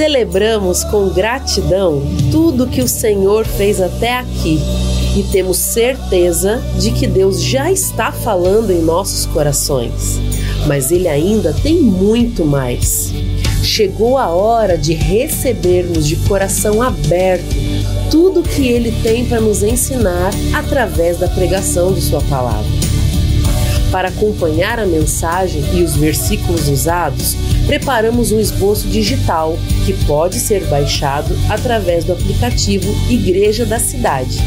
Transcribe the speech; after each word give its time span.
Celebramos 0.00 0.82
com 0.82 1.10
gratidão 1.10 2.00
tudo 2.32 2.66
que 2.66 2.80
o 2.80 2.88
Senhor 2.88 3.44
fez 3.44 3.82
até 3.82 4.16
aqui 4.16 4.58
e 5.14 5.22
temos 5.24 5.58
certeza 5.58 6.56
de 6.78 6.90
que 6.90 7.06
Deus 7.06 7.42
já 7.42 7.70
está 7.70 8.10
falando 8.10 8.70
em 8.70 8.80
nossos 8.80 9.26
corações, 9.26 10.18
mas 10.66 10.90
Ele 10.90 11.06
ainda 11.06 11.52
tem 11.52 11.82
muito 11.82 12.46
mais. 12.46 13.12
Chegou 13.62 14.16
a 14.16 14.28
hora 14.28 14.78
de 14.78 14.94
recebermos 14.94 16.08
de 16.08 16.16
coração 16.16 16.80
aberto 16.80 17.54
tudo 18.10 18.42
que 18.42 18.68
Ele 18.68 18.92
tem 19.02 19.26
para 19.26 19.38
nos 19.38 19.62
ensinar 19.62 20.30
através 20.54 21.18
da 21.18 21.28
pregação 21.28 21.92
de 21.92 22.00
Sua 22.00 22.22
palavra. 22.22 22.79
Para 23.90 24.08
acompanhar 24.08 24.78
a 24.78 24.86
mensagem 24.86 25.64
e 25.74 25.82
os 25.82 25.96
versículos 25.96 26.68
usados, 26.68 27.36
preparamos 27.66 28.30
um 28.30 28.38
esboço 28.38 28.86
digital 28.86 29.58
que 29.84 29.92
pode 30.04 30.36
ser 30.36 30.64
baixado 30.66 31.36
através 31.48 32.04
do 32.04 32.12
aplicativo 32.12 32.88
Igreja 33.10 33.66
da 33.66 33.80
Cidade, 33.80 34.38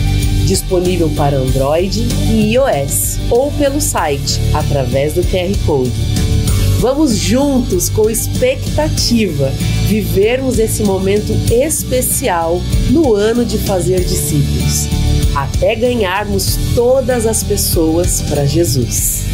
disponível 0.45 1.09
para 1.09 1.35
Android 1.35 2.07
e 2.31 2.53
iOS, 2.53 3.19
ou 3.29 3.52
pelo 3.52 3.81
site 3.81 4.39
através 4.53 5.13
do 5.13 5.21
QR 5.23 5.53
Code. 5.66 5.91
Vamos 6.80 7.17
juntos, 7.17 7.89
com 7.89 8.09
expectativa, 8.09 9.52
vivermos 9.88 10.57
esse 10.57 10.83
momento 10.83 11.33
especial 11.52 12.61
no 12.89 13.13
ano 13.13 13.45
de 13.45 13.57
fazer 13.57 14.03
discípulos, 14.03 14.88
até 15.35 15.75
ganharmos 15.75 16.57
todas 16.75 17.25
as 17.25 17.44
pessoas 17.44 18.21
para 18.23 18.45
Jesus. 18.45 19.32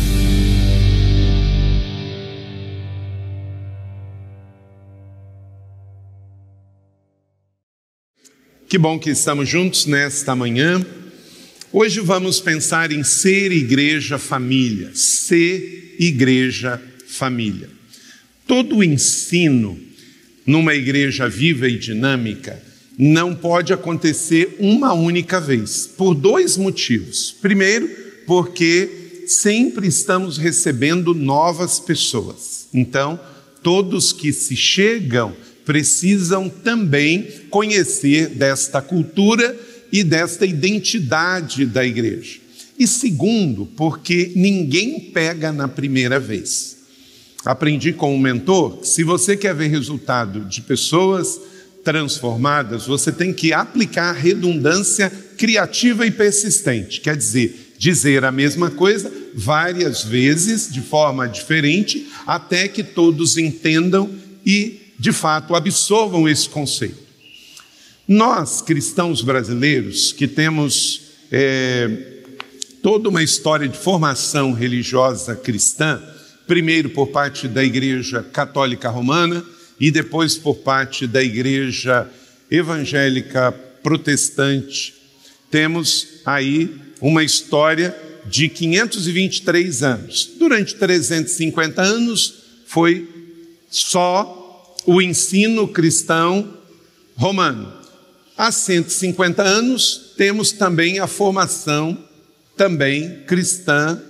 Que 8.70 8.77
bom 8.77 8.99
que 8.99 9.09
estamos 9.09 9.49
juntos 9.49 9.87
nesta 9.87 10.35
manhã. 10.35 10.79
Hoje 11.73 12.01
vamos 12.01 12.39
pensar 12.39 12.91
em 12.91 13.03
ser 13.03 13.51
igreja 13.51 14.20
família, 14.20 14.91
ser 14.93 15.95
igreja 15.98 16.79
família. 17.07 17.67
Todo 18.45 18.77
o 18.77 18.84
ensino 18.84 19.75
numa 20.45 20.75
igreja 20.75 21.27
viva 21.27 21.67
e 21.67 21.79
dinâmica 21.79 22.62
não 22.95 23.34
pode 23.34 23.73
acontecer 23.73 24.55
uma 24.59 24.93
única 24.93 25.41
vez, 25.41 25.87
por 25.87 26.13
dois 26.13 26.55
motivos. 26.55 27.35
Primeiro, 27.41 27.90
porque 28.27 29.23
sempre 29.25 29.87
estamos 29.87 30.37
recebendo 30.37 31.15
novas 31.15 31.79
pessoas. 31.79 32.67
Então, 32.71 33.20
todos 33.63 34.13
que 34.13 34.31
se 34.31 34.55
chegam 34.55 35.35
precisam 35.70 36.49
também 36.49 37.27
conhecer 37.51 38.29
desta 38.29 38.81
cultura 38.81 39.55
e 39.91 40.03
desta 40.03 40.43
identidade 40.43 41.63
da 41.63 41.85
igreja. 41.85 42.39
E 42.79 42.87
segundo, 42.87 43.67
porque 43.77 44.31
ninguém 44.35 44.99
pega 44.99 45.51
na 45.51 45.67
primeira 45.67 46.20
vez. 46.20 46.77
Aprendi 47.45 47.93
com 47.93 48.15
um 48.15 48.20
mentor 48.20 48.77
que 48.77 48.87
se 48.87 49.03
você 49.03 49.37
quer 49.37 49.53
ver 49.53 49.67
resultado 49.67 50.40
de 50.45 50.62
pessoas 50.62 51.40
transformadas, 51.84 52.87
você 52.87 53.12
tem 53.12 53.31
que 53.31 53.53
aplicar 53.53 54.13
redundância 54.13 55.12
criativa 55.37 56.03
e 56.03 56.09
persistente. 56.09 56.99
Quer 56.99 57.15
dizer, 57.15 57.75
dizer 57.77 58.25
a 58.25 58.31
mesma 58.31 58.71
coisa 58.71 59.13
várias 59.35 60.03
vezes 60.03 60.73
de 60.73 60.81
forma 60.81 61.27
diferente, 61.27 62.07
até 62.25 62.67
que 62.67 62.81
todos 62.81 63.37
entendam 63.37 64.09
e 64.44 64.78
de 65.00 65.14
fato, 65.14 65.56
absorvam 65.56 66.28
esse 66.28 66.50
conceito. 66.50 67.08
Nós, 68.06 68.62
cristãos 68.62 69.22
brasileiros, 69.22 70.12
que 70.12 70.28
temos 70.28 71.02
é, 71.32 71.90
toda 72.84 73.08
uma 73.08 73.24
história 73.24 73.68
de 73.68 73.78
formação 73.78 74.52
religiosa 74.52 75.38
cristã, 75.38 76.02
primeiro 76.46 76.90
por 76.90 77.08
parte 77.08 77.48
da 77.48 77.64
Igreja 77.64 78.24
Católica 78.24 78.90
Romana 78.90 79.46
e 79.80 79.90
depois 79.90 80.36
por 80.36 80.58
parte 80.58 81.08
da 81.08 81.24
Igreja 81.24 82.09
Evangélica 82.52 83.52
Protestante, 83.82 84.94
temos 85.50 86.08
aí 86.26 86.76
uma 87.00 87.24
história 87.24 87.96
de 88.26 88.50
523 88.50 89.84
anos. 89.84 90.32
Durante 90.38 90.76
350 90.76 91.82
anos 91.82 92.34
foi 92.66 93.08
só 93.70 94.39
o 94.92 95.04
ensino 95.04 95.68
cristão 95.68 96.52
romano. 97.16 97.72
Há 98.36 98.52
150 98.52 99.44
anos 99.44 100.14
temos 100.18 100.52
também 100.52 100.98
a 100.98 101.06
formação 101.06 101.96
também 102.58 103.20
cristã 103.28 104.02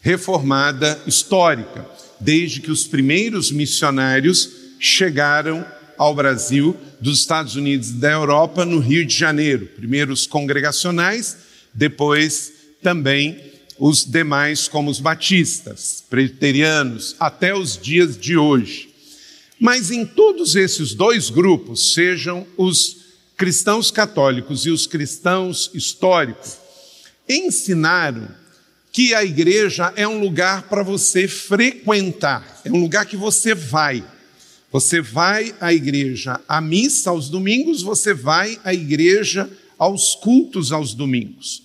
reformada 0.00 1.00
histórica, 1.06 1.86
desde 2.18 2.60
que 2.60 2.72
os 2.72 2.84
primeiros 2.84 3.52
missionários 3.52 4.50
chegaram 4.80 5.64
ao 5.96 6.16
Brasil 6.16 6.76
dos 7.00 7.20
Estados 7.20 7.54
Unidos 7.54 7.90
e 7.90 7.92
da 7.92 8.10
Europa 8.10 8.64
no 8.64 8.80
Rio 8.80 9.06
de 9.06 9.16
Janeiro, 9.16 9.66
primeiro 9.76 10.12
os 10.12 10.26
congregacionais, 10.26 11.36
depois 11.72 12.52
também 12.82 13.38
os 13.78 14.04
demais 14.04 14.66
como 14.66 14.90
os 14.90 14.98
batistas, 14.98 16.02
presbiterianos, 16.10 17.14
até 17.20 17.54
os 17.54 17.78
dias 17.78 18.18
de 18.18 18.36
hoje. 18.36 18.89
Mas 19.60 19.90
em 19.90 20.06
todos 20.06 20.56
esses 20.56 20.94
dois 20.94 21.28
grupos, 21.28 21.92
sejam 21.92 22.46
os 22.56 22.96
cristãos 23.36 23.90
católicos 23.90 24.64
e 24.64 24.70
os 24.70 24.86
cristãos 24.86 25.70
históricos, 25.74 26.56
ensinaram 27.28 28.26
que 28.90 29.14
a 29.14 29.22
igreja 29.22 29.92
é 29.96 30.08
um 30.08 30.18
lugar 30.18 30.62
para 30.62 30.82
você 30.82 31.28
frequentar, 31.28 32.62
é 32.64 32.70
um 32.70 32.80
lugar 32.80 33.04
que 33.04 33.18
você 33.18 33.54
vai. 33.54 34.02
Você 34.72 35.02
vai 35.02 35.54
à 35.60 35.74
igreja 35.74 36.40
à 36.48 36.60
missa 36.60 37.10
aos 37.10 37.28
domingos, 37.28 37.82
você 37.82 38.14
vai 38.14 38.58
à 38.64 38.72
igreja 38.72 39.50
aos 39.78 40.14
cultos 40.14 40.72
aos 40.72 40.94
domingos. 40.94 41.62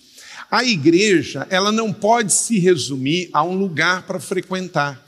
A 0.51 0.65
igreja, 0.65 1.47
ela 1.49 1.71
não 1.71 1.93
pode 1.93 2.33
se 2.33 2.59
resumir 2.59 3.29
a 3.31 3.41
um 3.41 3.57
lugar 3.57 4.03
para 4.03 4.19
frequentar. 4.19 5.01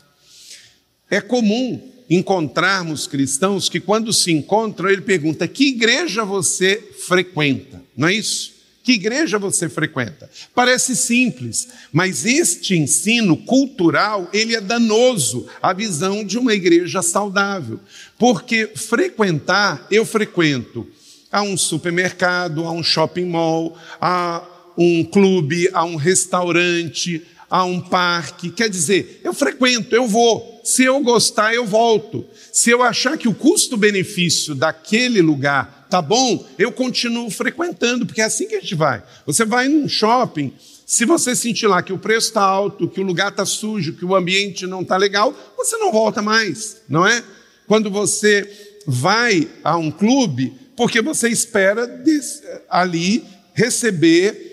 É 1.10 1.20
comum 1.20 1.97
encontrarmos 2.10 3.08
cristãos 3.08 3.70
que, 3.70 3.80
quando 3.80 4.14
se 4.14 4.32
encontram, 4.32 4.90
ele 4.90 5.02
pergunta: 5.02 5.48
que 5.48 5.70
igreja 5.70 6.24
você 6.24 6.82
frequenta? 7.08 7.82
Não 7.96 8.08
é 8.08 8.14
isso? 8.14 8.58
Que 8.88 8.94
igreja 8.94 9.38
você 9.38 9.68
frequenta? 9.68 10.30
Parece 10.56 10.96
simples, 10.96 11.68
mas 11.92 12.26
este 12.26 12.78
ensino 12.78 13.36
cultural, 13.36 14.30
ele 14.32 14.56
é 14.56 14.62
danoso 14.62 15.46
à 15.62 15.74
visão 15.74 16.24
de 16.24 16.38
uma 16.38 16.54
igreja 16.54 17.02
saudável. 17.02 17.82
Porque 18.18 18.68
frequentar, 18.76 19.86
eu 19.92 20.06
frequento 20.06 20.88
a 21.30 21.42
um 21.42 21.58
supermercado, 21.58 22.64
a 22.64 22.72
um 22.72 22.82
shopping 22.82 23.26
mall, 23.26 23.78
a 24.00 24.42
um 24.78 25.04
clube, 25.04 25.70
a 25.74 25.84
um 25.84 25.98
restaurante, 25.98 27.22
a 27.50 27.64
um 27.64 27.80
parque. 27.80 28.50
Quer 28.50 28.70
dizer, 28.70 29.22
eu 29.24 29.34
frequento, 29.34 29.96
eu 29.96 30.08
vou. 30.08 30.62
Se 30.64 30.84
eu 30.84 31.00
gostar, 31.00 31.54
eu 31.54 31.66
volto. 31.66 32.26
Se 32.52 32.70
eu 32.70 32.84
achar 32.84 33.18
que 33.18 33.28
o 33.28 33.34
custo-benefício 33.34 34.54
daquele 34.54 35.22
lugar 35.22 35.88
tá 35.90 36.02
bom, 36.02 36.46
eu 36.58 36.72
continuo 36.72 37.30
frequentando, 37.30 38.06
porque 38.06 38.22
é 38.22 38.26
assim 38.26 38.48
que 38.48 38.56
a 38.56 38.60
gente 38.60 38.76
vai. 38.76 39.02
Você 39.26 39.46
vai 39.46 39.70
num 39.70 39.88
shopping, 39.88 40.54
se 40.86 41.04
você 41.04 41.36
sentir 41.36 41.68
lá 41.68 41.82
que 41.82 41.92
o 41.92 41.98
preço 41.98 42.28
está 42.28 42.42
alto, 42.42 42.88
que 42.88 43.02
o 43.02 43.04
lugar 43.04 43.30
está 43.30 43.46
sujo, 43.46 43.94
que 43.94 44.06
o 44.06 44.16
ambiente 44.16 44.66
não 44.66 44.82
está 44.82 44.96
legal, 44.96 45.36
você 45.58 45.76
não 45.78 45.92
volta 45.92 46.22
mais, 46.22 46.78
não 46.88 47.06
é? 47.06 47.22
Quando 47.68 47.92
você 47.92 48.50
vai 48.86 49.50
a 49.64 49.76
um 49.76 49.92
clube, 49.92 50.54
porque 50.78 51.02
você 51.02 51.28
espera 51.28 52.02
ali 52.70 53.26
receber 53.54 54.47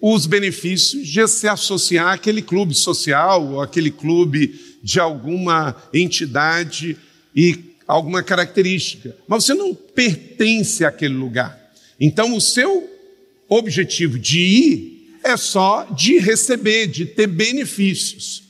os 0.00 0.26
benefícios 0.26 1.06
de 1.06 1.26
se 1.26 1.48
associar 1.48 2.14
àquele 2.14 2.42
clube 2.42 2.74
social 2.74 3.44
ou 3.54 3.60
aquele 3.60 3.90
clube 3.90 4.78
de 4.82 5.00
alguma 5.00 5.76
entidade 5.92 6.96
e 7.34 7.74
alguma 7.86 8.22
característica. 8.22 9.16
Mas 9.26 9.44
você 9.44 9.54
não 9.54 9.74
pertence 9.74 10.84
àquele 10.84 11.14
lugar. 11.14 11.58
Então, 11.98 12.36
o 12.36 12.40
seu 12.40 12.88
objetivo 13.48 14.18
de 14.18 14.40
ir 14.40 15.18
é 15.24 15.36
só 15.36 15.84
de 15.84 16.18
receber, 16.18 16.86
de 16.86 17.04
ter 17.04 17.26
benefícios. 17.26 18.42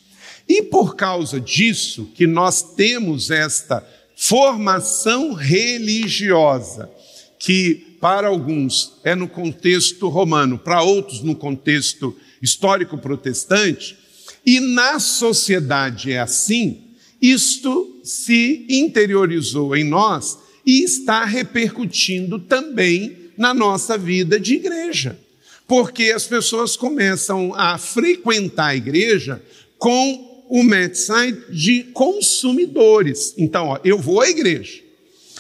E 0.49 0.63
por 0.63 0.97
causa 0.97 1.41
disso 1.41 2.11
que 2.15 2.27
nós 2.27 2.63
temos 2.75 3.31
esta 3.31 3.87
formação 4.17 5.33
religiosa, 5.33 6.91
que 7.39 7.88
para 8.01 8.29
alguns 8.29 8.95
é 9.05 9.15
no 9.15 9.29
contexto 9.29 10.09
romano, 10.09 10.59
para 10.59 10.83
outros 10.83 11.23
no 11.23 11.35
contexto 11.35 12.17
histórico 12.41 12.97
protestante, 12.99 13.97
e 14.45 14.61
na 14.61 14.99
sociedade 14.99 16.13
é 16.13 16.21
assim, 16.21 16.85
isto 17.21 18.01
se 18.03 18.65
interiorizou 18.69 19.77
em 19.77 19.85
nós 19.85 20.39
e 20.65 20.83
está 20.83 21.25
repercutindo 21.25 22.39
também 22.39 23.31
na 23.37 23.53
nossa 23.53 23.99
vida 23.99 24.39
de 24.39 24.55
igreja. 24.55 25.19
Porque 25.67 26.05
as 26.05 26.27
pessoas 26.27 26.77
começam 26.77 27.55
a 27.55 27.77
frequentar 27.77 28.69
a 28.69 28.77
igreja 28.77 29.43
com 29.77 30.45
o 30.49 30.63
mindset 30.63 31.53
de 31.53 31.85
consumidores. 31.93 33.35
Então, 33.37 33.69
ó, 33.69 33.79
eu 33.85 33.99
vou 33.99 34.21
à 34.21 34.31
igreja, 34.31 34.81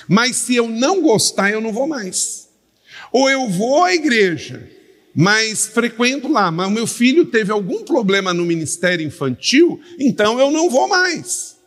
mas 0.06 0.36
se 0.36 0.54
eu 0.54 0.68
não 0.68 1.00
gostar, 1.00 1.50
eu 1.50 1.60
não 1.60 1.72
vou 1.72 1.86
mais. 1.86 2.47
Ou 3.12 3.28
eu 3.28 3.48
vou 3.48 3.84
à 3.84 3.94
igreja, 3.94 4.68
mas 5.14 5.66
frequento 5.66 6.28
lá, 6.28 6.50
mas 6.50 6.68
o 6.68 6.70
meu 6.70 6.86
filho 6.86 7.24
teve 7.24 7.50
algum 7.50 7.84
problema 7.84 8.32
no 8.32 8.44
ministério 8.44 9.06
infantil, 9.06 9.80
então 9.98 10.38
eu 10.38 10.50
não 10.50 10.70
vou 10.70 10.88
mais. 10.88 11.58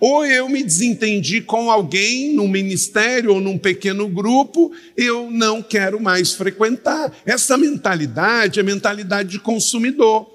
Ou 0.00 0.24
eu 0.24 0.48
me 0.48 0.62
desentendi 0.62 1.42
com 1.42 1.70
alguém 1.70 2.32
num 2.32 2.48
ministério 2.48 3.34
ou 3.34 3.40
num 3.40 3.58
pequeno 3.58 4.08
grupo, 4.08 4.72
eu 4.96 5.30
não 5.30 5.62
quero 5.62 6.00
mais 6.00 6.32
frequentar. 6.32 7.12
Essa 7.26 7.58
mentalidade 7.58 8.58
é 8.58 8.62
mentalidade 8.62 9.28
de 9.28 9.38
consumidor. 9.38 10.26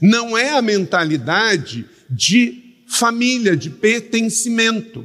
Não 0.00 0.38
é 0.38 0.50
a 0.50 0.62
mentalidade 0.62 1.84
de 2.08 2.76
família, 2.86 3.56
de 3.56 3.68
pertencimento. 3.68 5.04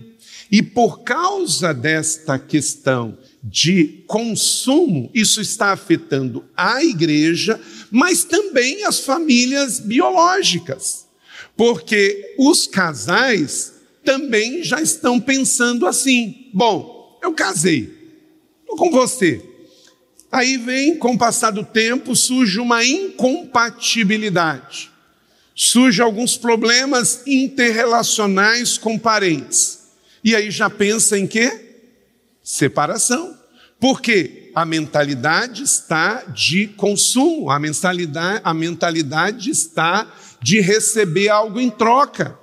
E 0.52 0.62
por 0.62 1.04
causa 1.04 1.74
desta 1.74 2.38
questão 2.38 3.18
de 3.48 4.04
consumo, 4.08 5.12
isso 5.14 5.40
está 5.40 5.72
afetando 5.72 6.44
a 6.58 6.84
igreja, 6.84 7.62
mas 7.92 8.24
também 8.24 8.84
as 8.86 9.02
famílias 9.02 9.80
biológicas. 9.80 11.06
Porque 11.56 12.34
os 12.40 12.66
casais 12.66 13.74
também 14.04 14.64
já 14.64 14.82
estão 14.82 15.22
pensando 15.22 15.86
assim: 15.86 16.50
bom, 16.52 17.20
eu 17.22 17.34
casei, 17.34 17.94
estou 18.62 18.78
com 18.78 18.90
você. 18.90 19.40
Aí 20.32 20.58
vem, 20.58 20.98
com 20.98 21.14
o 21.14 21.18
passar 21.18 21.52
do 21.52 21.64
tempo, 21.64 22.16
surge 22.16 22.60
uma 22.60 22.84
incompatibilidade, 22.84 24.90
surge 25.54 26.02
alguns 26.02 26.36
problemas 26.36 27.22
interrelacionais 27.28 28.76
com 28.76 28.98
parentes. 28.98 29.84
E 30.24 30.36
aí 30.36 30.50
já 30.50 30.68
pensa 30.68 31.16
em 31.18 31.28
quê? 31.28 31.62
Separação. 32.44 33.35
Porque 33.80 34.52
a 34.56 34.66
mentalidade 34.66 35.64
está 35.64 36.24
de 36.24 36.68
consumo, 36.68 37.50
a 37.50 37.60
mentalidade, 37.60 38.42
a 38.44 38.54
mentalidade 38.54 39.50
está 39.50 40.08
de 40.42 40.62
receber 40.62 41.30
algo 41.30 41.60
em 41.60 41.70
troca. 41.70 42.40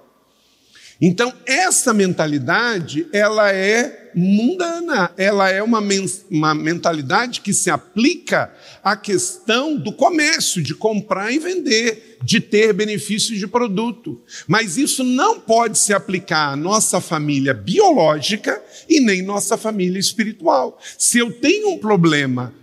Então, 1.00 1.32
essa 1.46 1.93
mentalidade, 1.93 3.08
ela 3.12 3.52
é 3.52 4.01
mundana, 4.14 5.12
ela 5.17 5.50
é 5.50 5.62
uma, 5.62 5.82
uma 6.31 6.55
mentalidade 6.55 7.41
que 7.41 7.53
se 7.53 7.70
aplica 7.70 8.53
à 8.82 8.97
questão 8.97 9.76
do 9.76 9.93
comércio, 9.93 10.62
de 10.62 10.75
comprar 10.75 11.32
e 11.32 11.38
vender, 11.38 12.19
de 12.23 12.41
ter 12.41 12.73
benefícios 12.73 13.38
de 13.38 13.47
produto. 13.47 14.20
Mas 14.47 14.76
isso 14.76 15.03
não 15.03 15.41
pode 15.41 15.79
se 15.79 15.93
aplicar 15.93 16.53
à 16.53 16.56
nossa 16.56 17.00
família 17.00 17.55
biológica 17.55 18.62
e 18.88 19.00
nem 19.00 19.23
nossa 19.23 19.56
família 19.56 19.99
espiritual. 19.99 20.81
Se 20.99 21.19
eu 21.19 21.32
tenho 21.32 21.70
um 21.70 21.79
problema 21.79 22.55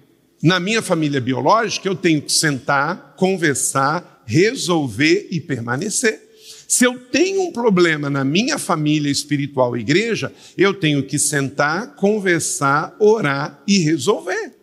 na 0.41 0.59
minha 0.59 0.81
família 0.81 1.19
biológica, 1.19 1.87
eu 1.87 1.95
tenho 1.95 2.21
que 2.21 2.31
sentar, 2.31 3.15
conversar, 3.17 4.23
resolver 4.25 5.27
e 5.31 5.41
permanecer. 5.41 6.28
Se 6.69 6.85
eu 6.85 6.99
tenho 6.99 7.41
um 7.41 7.51
problema 7.51 8.11
na 8.11 8.23
minha 8.23 8.59
família 8.59 9.09
espiritual 9.09 9.75
igreja, 9.75 10.31
eu 10.55 10.71
tenho 10.71 11.01
que 11.01 11.17
sentar, 11.17 11.95
conversar, 11.95 12.95
orar 12.99 13.59
e 13.67 13.79
resolver. 13.79 14.53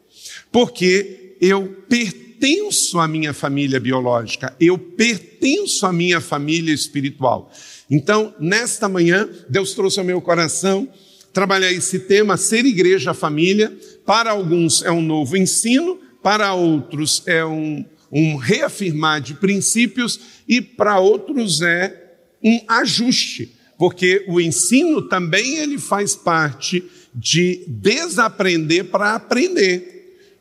Porque 0.53 1.37
eu 1.41 1.67
pertenço 1.89 3.01
à 3.01 3.09
minha 3.09 3.35
família 3.35 3.81
biológica, 3.81 4.55
eu 4.61 4.79
pertenço 4.79 5.85
à 5.85 5.93
minha 5.93 6.21
família 6.21 6.73
espiritual. 6.73 7.51
Então, 7.91 8.33
nesta 8.39 8.89
manhã, 8.89 9.29
Deus 9.49 9.75
trouxe 9.75 9.99
ao 9.99 10.05
meu 10.05 10.21
coração 10.21 10.89
trabalhar 11.33 11.73
esse 11.73 11.99
tema, 11.99 12.37
ser 12.37 12.65
igreja 12.65 13.15
família. 13.15 13.77
Para 14.07 14.31
alguns 14.31 14.81
é 14.81 14.93
um 14.93 15.03
novo 15.03 15.37
ensino, 15.37 15.99
para 16.23 16.55
outros 16.55 17.25
é 17.27 17.45
um, 17.45 17.85
um 18.11 18.37
reafirmar 18.37 19.21
de 19.21 19.35
princípios 19.35 20.21
e 20.47 20.61
para 20.61 20.99
outros 20.99 21.61
é 21.63 22.19
um 22.43 22.61
ajuste, 22.69 23.55
porque 23.79 24.25
o 24.29 24.41
ensino 24.41 25.03
também 25.03 25.57
ele 25.57 25.79
faz 25.79 26.15
parte 26.15 26.85
de 27.15 27.65
desaprender 27.67 28.85
para 28.87 29.15
aprender. 29.15 29.97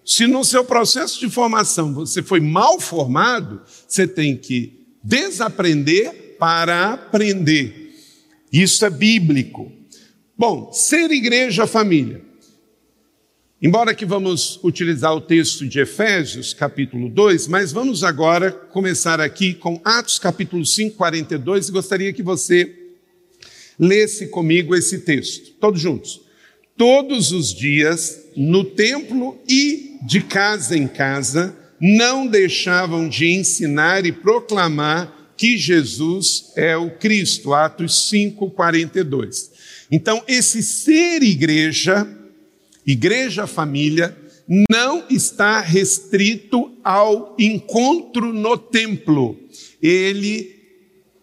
Se 0.05 0.27
no 0.27 0.43
seu 0.43 0.63
processo 0.63 1.19
de 1.19 1.29
formação 1.29 1.93
você 1.93 2.21
foi 2.21 2.39
mal 2.39 2.79
formado, 2.79 3.61
você 3.87 4.07
tem 4.07 4.37
que 4.37 4.85
desaprender 5.03 6.35
para 6.37 6.93
aprender. 6.93 7.95
Isso 8.51 8.85
é 8.85 8.89
bíblico. 8.89 9.71
Bom, 10.37 10.71
ser 10.73 11.11
igreja 11.11 11.65
família. 11.65 12.24
Embora 13.65 13.95
que 13.95 14.05
vamos 14.05 14.59
utilizar 14.63 15.11
o 15.15 15.19
texto 15.19 15.67
de 15.67 15.79
Efésios, 15.79 16.53
capítulo 16.53 17.09
2, 17.09 17.47
mas 17.47 17.71
vamos 17.71 18.03
agora 18.03 18.51
começar 18.51 19.19
aqui 19.19 19.55
com 19.55 19.81
Atos, 19.83 20.19
capítulo 20.19 20.63
5, 20.63 20.95
42, 20.95 21.69
e 21.69 21.71
gostaria 21.71 22.13
que 22.13 22.21
você 22.21 22.71
lesse 23.79 24.27
comigo 24.27 24.75
esse 24.75 24.99
texto, 24.99 25.53
todos 25.59 25.81
juntos. 25.81 26.21
Todos 26.77 27.31
os 27.31 27.51
dias, 27.51 28.25
no 28.37 28.63
templo 28.63 29.35
e 29.49 29.97
de 30.03 30.21
casa 30.21 30.77
em 30.77 30.87
casa, 30.87 31.57
não 31.81 32.27
deixavam 32.27 33.09
de 33.09 33.31
ensinar 33.31 34.05
e 34.05 34.11
proclamar 34.11 35.33
que 35.35 35.57
Jesus 35.57 36.51
é 36.55 36.77
o 36.77 36.91
Cristo. 36.91 37.51
Atos 37.51 38.09
5, 38.09 38.47
42. 38.51 39.49
Então, 39.89 40.23
esse 40.27 40.61
ser 40.61 41.23
igreja 41.23 42.07
Igreja 42.85 43.47
família 43.47 44.15
não 44.69 45.05
está 45.09 45.59
restrito 45.59 46.71
ao 46.83 47.35
encontro 47.39 48.31
no 48.31 48.57
templo. 48.57 49.39
Ele 49.81 50.55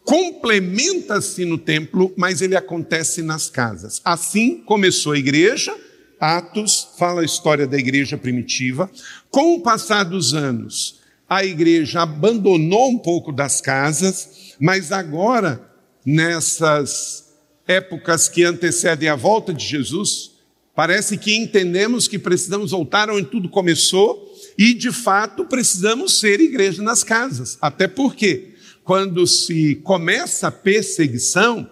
complementa-se 0.05 1.45
no 1.45 1.57
templo, 1.57 2.13
mas 2.17 2.43
ele 2.43 2.57
acontece 2.57 3.23
nas 3.23 3.49
casas. 3.49 4.01
Assim 4.05 4.59
começou 4.65 5.13
a 5.13 5.19
igreja, 5.19 5.75
Atos 6.19 6.89
fala 6.99 7.23
a 7.23 7.25
história 7.25 7.67
da 7.67 7.79
igreja 7.79 8.19
primitiva. 8.19 8.91
Com 9.31 9.55
o 9.55 9.61
passar 9.61 10.05
dos 10.05 10.35
anos, 10.35 11.01
a 11.29 11.45
igreja 11.45 12.03
abandonou 12.03 12.91
um 12.91 12.99
pouco 12.99 13.33
das 13.33 13.61
casas, 13.61 14.55
mas 14.59 14.93
agora, 14.93 15.65
nessas 16.05 17.33
épocas 17.67 18.29
que 18.29 18.45
antecedem 18.45 19.09
a 19.09 19.17
volta 19.17 19.55
de 19.55 19.65
Jesus, 19.65 20.32
Parece 20.75 21.19
que 21.19 21.37
entendemos 21.37 22.09
que 22.09 22.19
precisamos 22.19 22.71
voltar 22.71 23.11
onde 23.11 23.29
tudo 23.29 23.49
começou 23.49 24.33
e, 24.57 24.73
de 24.73 24.91
fato, 24.91 25.45
precisamos 25.45 26.19
ser 26.19 26.41
igreja 26.41 26.83
nas 26.83 27.05
casas. 27.05 27.59
Até 27.61 27.87
porque, 27.87 28.55
quando 28.83 29.27
se 29.27 29.77
começa 29.77 30.49
a 30.49 30.53
perseguição, 30.53 31.69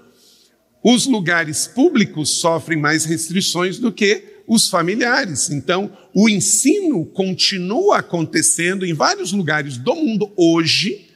os 0.83 1.07
lugares 1.07 1.66
públicos 1.66 2.40
sofrem 2.40 2.78
mais 2.78 3.04
restrições 3.04 3.78
do 3.78 3.90
que 3.90 4.42
os 4.47 4.69
familiares. 4.69 5.49
Então, 5.49 5.97
o 6.14 6.28
ensino 6.28 7.07
continua 7.07 7.99
acontecendo 7.99 8.85
em 8.85 8.92
vários 8.92 9.33
lugares 9.33 9.78
do 9.78 9.95
mundo 9.95 10.30
hoje. 10.37 11.09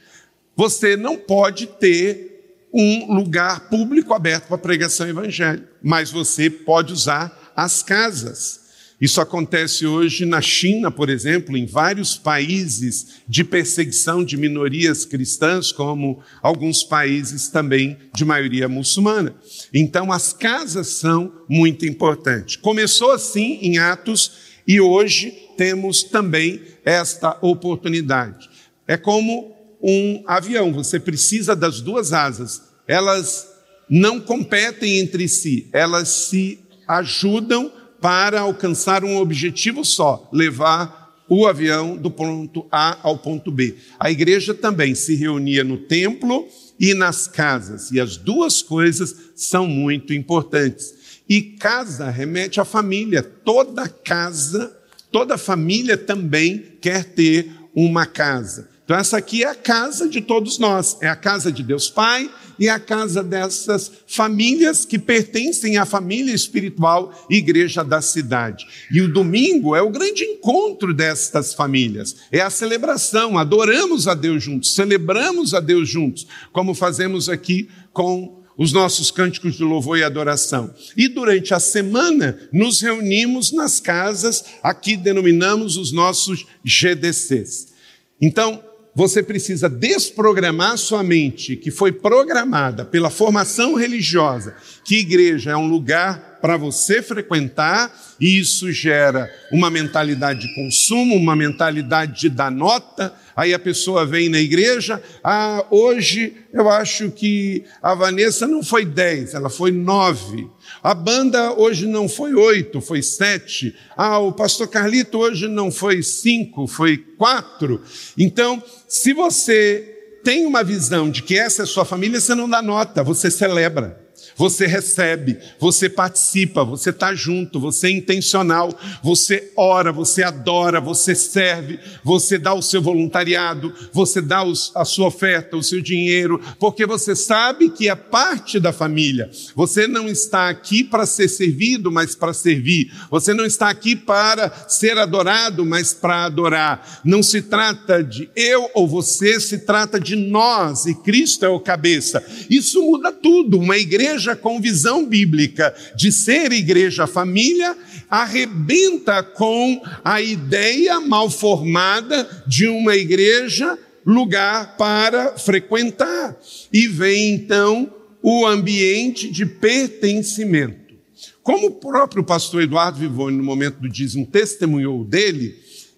Você 0.55 0.95
não 0.95 1.17
pode 1.17 1.67
ter 1.67 2.67
um 2.73 3.13
lugar 3.13 3.69
público 3.69 4.13
aberto 4.13 4.47
para 4.47 4.57
pregação 4.57 5.07
evangélica, 5.07 5.69
mas 5.83 6.11
você 6.11 6.49
pode 6.49 6.93
usar 6.93 7.44
as 7.55 7.81
casas. 7.81 8.65
Isso 8.99 9.19
acontece 9.19 9.85
hoje 9.85 10.25
na 10.25 10.41
China, 10.41 10.89
por 10.89 11.09
exemplo, 11.09 11.57
em 11.57 11.65
vários 11.65 12.17
países 12.17 13.21
de 13.27 13.43
perseguição 13.43 14.23
de 14.23 14.37
minorias 14.37 15.03
cristãs, 15.03 15.71
como 15.71 16.21
alguns 16.41 16.83
países 16.83 17.49
também 17.49 17.97
de 18.15 18.23
maioria 18.23 18.69
muçulmana. 18.69 19.35
Então, 19.73 20.11
as 20.11 20.31
casas 20.31 20.87
são 20.87 21.31
muito 21.49 21.85
importantes. 21.85 22.55
Começou 22.55 23.11
assim 23.11 23.59
em 23.61 23.77
Atos 23.77 24.31
e 24.65 24.79
hoje 24.79 25.31
temos 25.57 26.03
também 26.03 26.61
esta 26.85 27.37
oportunidade. 27.41 28.49
É 28.87 28.95
como 28.95 29.55
um 29.81 30.23
avião, 30.25 30.71
você 30.71 30.99
precisa 30.99 31.55
das 31.55 31.81
duas 31.81 32.13
asas. 32.13 32.61
Elas 32.87 33.47
não 33.89 34.19
competem 34.19 34.99
entre 34.99 35.27
si, 35.27 35.69
elas 35.71 36.07
se 36.07 36.59
ajudam 36.87 37.71
para 38.01 38.41
alcançar 38.41 39.03
um 39.03 39.17
objetivo 39.17 39.83
só: 39.83 40.29
levar 40.31 41.05
o 41.27 41.47
avião 41.47 41.97
do 41.97 42.11
ponto 42.11 42.67
A 42.71 42.97
ao 43.01 43.17
ponto 43.17 43.51
B. 43.51 43.75
A 43.99 44.11
igreja 44.11 44.53
também 44.53 44.93
se 44.93 45.15
reunia 45.15 45.63
no 45.63 45.77
templo 45.77 46.47
e 46.79 46.93
nas 46.93 47.27
casas, 47.27 47.91
e 47.91 47.99
as 47.99 48.17
duas 48.17 48.61
coisas 48.61 49.15
são 49.35 49.65
muito 49.65 50.13
importantes. 50.13 50.93
E 51.27 51.41
casa 51.41 52.09
remete 52.09 52.59
à 52.59 52.65
família. 52.65 53.23
Toda 53.23 53.87
casa, 53.87 54.77
toda 55.11 55.37
família 55.37 55.97
também 55.97 56.73
quer 56.79 57.03
ter 57.03 57.49
uma 57.73 58.05
casa. 58.05 58.69
Então, 58.83 58.95
essa 58.95 59.17
aqui 59.17 59.43
é 59.43 59.47
a 59.47 59.55
casa 59.55 60.07
de 60.07 60.21
todos 60.21 60.59
nós, 60.59 60.97
é 61.01 61.07
a 61.07 61.15
casa 61.15 61.51
de 61.51 61.63
Deus 61.63 61.89
Pai 61.89 62.29
e 62.59 62.69
a 62.69 62.79
casa 62.79 63.23
dessas 63.23 63.91
famílias 64.07 64.85
que 64.85 64.97
pertencem 64.97 65.77
à 65.77 65.85
família 65.85 66.33
espiritual 66.33 67.13
Igreja 67.29 67.83
da 67.83 68.01
Cidade. 68.01 68.65
E 68.91 69.01
o 69.01 69.11
domingo 69.11 69.75
é 69.75 69.81
o 69.81 69.89
grande 69.89 70.23
encontro 70.23 70.93
destas 70.93 71.53
famílias, 71.53 72.15
é 72.31 72.41
a 72.41 72.49
celebração, 72.49 73.37
adoramos 73.37 74.07
a 74.07 74.13
Deus 74.13 74.43
juntos, 74.43 74.73
celebramos 74.73 75.53
a 75.53 75.59
Deus 75.59 75.89
juntos, 75.89 76.27
como 76.51 76.73
fazemos 76.73 77.29
aqui 77.29 77.69
com 77.91 78.43
os 78.57 78.71
nossos 78.71 79.11
cânticos 79.11 79.55
de 79.55 79.63
louvor 79.63 79.97
e 79.97 80.03
adoração. 80.03 80.73
E 80.95 81.07
durante 81.07 81.53
a 81.53 81.59
semana 81.59 82.39
nos 82.51 82.81
reunimos 82.81 83.51
nas 83.51 83.79
casas, 83.79 84.45
aqui 84.63 84.95
denominamos 84.95 85.77
os 85.77 85.91
nossos 85.91 86.45
GDCs. 86.63 87.73
Então, 88.21 88.63
você 88.95 89.21
precisa 89.21 89.67
desprogramar 89.67 90.77
sua 90.77 91.03
mente, 91.03 91.57
que 91.57 91.69
foi 91.69 91.91
programada 91.91 92.85
pela 92.85 93.09
formação 93.09 93.75
religiosa, 93.75 94.55
que 94.85 94.99
igreja 94.99 95.51
é 95.51 95.57
um 95.57 95.67
lugar 95.67 96.34
para 96.45 96.57
você 96.57 97.01
frequentar, 97.01 97.91
e 98.21 98.37
isso 98.37 98.71
gera 98.71 99.27
uma 99.51 99.71
mentalidade 99.71 100.41
de 100.41 100.53
consumo, 100.53 101.15
uma 101.15 101.35
mentalidade 101.35 102.21
de 102.21 102.29
dar 102.29 102.51
nota. 102.51 103.11
Aí 103.35 103.51
a 103.51 103.57
pessoa 103.57 104.05
vem 104.05 104.29
na 104.29 104.37
igreja, 104.37 105.01
ah, 105.23 105.65
hoje 105.71 106.37
eu 106.53 106.69
acho 106.69 107.09
que 107.09 107.63
a 107.81 107.95
Vanessa 107.95 108.45
não 108.45 108.61
foi 108.61 108.85
10, 108.85 109.33
ela 109.33 109.49
foi 109.49 109.71
9. 109.71 110.47
A 110.83 110.93
banda 110.93 111.51
hoje 111.53 111.87
não 111.87 112.07
foi 112.07 112.35
oito, 112.35 112.79
foi 112.79 113.01
sete. 113.01 113.75
Ah, 113.97 114.19
o 114.19 114.31
pastor 114.31 114.67
Carlito 114.67 115.17
hoje 115.17 115.47
não 115.47 115.71
foi 115.71 116.03
cinco, 116.03 116.67
foi 116.67 116.95
quatro. 116.95 117.81
Então, 118.15 118.61
se 118.87 119.13
você 119.13 120.19
tem 120.23 120.45
uma 120.45 120.63
visão 120.63 121.09
de 121.09 121.23
que 121.23 121.35
essa 121.35 121.63
é 121.63 121.65
sua 121.65 121.85
família, 121.85 122.19
você 122.19 122.35
não 122.35 122.47
dá 122.47 122.61
nota, 122.61 123.03
você 123.03 123.31
celebra 123.31 124.04
você 124.35 124.65
recebe, 124.65 125.37
você 125.59 125.89
participa, 125.89 126.63
você 126.63 126.89
está 126.89 127.13
junto, 127.13 127.59
você 127.59 127.87
é 127.87 127.91
intencional, 127.91 128.77
você 129.03 129.51
ora, 129.55 129.91
você 129.91 130.23
adora, 130.23 130.81
você 130.81 131.15
serve, 131.15 131.79
você 132.03 132.37
dá 132.37 132.53
o 132.53 132.61
seu 132.61 132.81
voluntariado, 132.81 133.73
você 133.93 134.21
dá 134.21 134.43
a 134.75 134.85
sua 134.85 135.07
oferta, 135.07 135.55
o 135.55 135.63
seu 135.63 135.81
dinheiro, 135.81 136.41
porque 136.59 136.85
você 136.85 137.15
sabe 137.15 137.69
que 137.69 137.89
é 137.89 137.95
parte 137.95 138.59
da 138.59 138.73
família. 138.73 139.29
Você 139.55 139.87
não 139.87 140.07
está 140.07 140.49
aqui 140.49 140.83
para 140.83 141.05
ser 141.05 141.29
servido, 141.29 141.91
mas 141.91 142.15
para 142.15 142.33
servir. 142.33 142.91
Você 143.09 143.33
não 143.33 143.45
está 143.45 143.69
aqui 143.69 143.95
para 143.95 144.51
ser 144.67 144.97
adorado, 144.97 145.65
mas 145.65 145.93
para 145.93 146.25
adorar. 146.25 147.01
Não 147.05 147.23
se 147.23 147.41
trata 147.41 148.03
de 148.03 148.29
eu 148.35 148.69
ou 148.73 148.87
você, 148.87 149.39
se 149.39 149.59
trata 149.59 149.99
de 149.99 150.15
nós, 150.15 150.85
e 150.85 150.93
Cristo 150.93 151.45
é 151.45 151.49
o 151.49 151.59
cabeça. 151.59 152.23
Isso 152.49 152.81
muda 152.81 153.11
tudo. 153.11 153.57
Uma 153.57 153.77
igreja 153.77 154.04
igreja 154.05 154.35
com 154.35 154.61
visão 154.61 155.05
bíblica 155.05 155.73
de 155.95 156.11
ser 156.11 156.51
igreja 156.51 157.07
família 157.07 157.75
arrebenta 158.09 159.23
com 159.23 159.81
a 160.03 160.21
ideia 160.21 161.01
mal 161.01 161.29
formada 161.29 162.43
de 162.45 162.67
uma 162.67 162.95
igreja 162.95 163.77
lugar 164.05 164.77
para 164.77 165.37
frequentar. 165.37 166.37
E 166.71 166.87
vem 166.87 167.33
então 167.33 167.91
o 168.21 168.45
ambiente 168.45 169.29
de 169.29 169.45
pertencimento. 169.45 170.93
Como 171.41 171.67
o 171.67 171.71
próprio 171.71 172.23
pastor 172.23 172.61
Eduardo 172.61 172.99
Vivone, 172.99 173.37
no 173.37 173.43
momento 173.43 173.79
do 173.79 173.89
dízimo, 173.89 174.25
testemunhou 174.25 175.03
dele, 175.03 175.55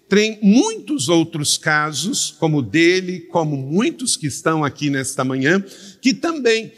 tem 0.08 0.38
muitos 0.42 1.08
outros 1.08 1.58
casos, 1.58 2.34
como 2.38 2.62
dele, 2.62 3.20
como 3.30 3.56
muitos 3.56 4.16
que 4.16 4.26
estão 4.26 4.64
aqui 4.64 4.88
nesta 4.88 5.22
manhã, 5.24 5.62
que 6.00 6.14
também 6.14 6.72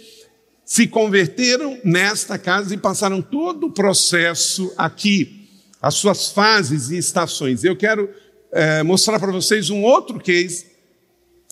se 0.70 0.86
converteram 0.86 1.80
nesta 1.82 2.38
casa 2.38 2.72
e 2.72 2.78
passaram 2.78 3.20
todo 3.20 3.66
o 3.66 3.72
processo 3.72 4.72
aqui, 4.78 5.48
as 5.82 5.96
suas 5.96 6.28
fases 6.28 6.90
e 6.90 6.96
estações. 6.96 7.64
Eu 7.64 7.74
quero 7.74 8.08
é, 8.52 8.80
mostrar 8.84 9.18
para 9.18 9.32
vocês 9.32 9.68
um 9.68 9.82
outro 9.82 10.20
case, 10.20 10.66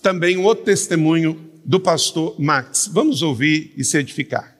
também 0.00 0.37
um 0.37 0.44
outro 0.44 0.64
testemunho 0.64 1.50
do 1.64 1.80
pastor 1.80 2.37
Max. 2.38 2.88
Vamos 2.92 3.20
ouvir 3.20 3.75
e 3.76 3.82
se 3.82 3.98
edificar. 3.98 4.56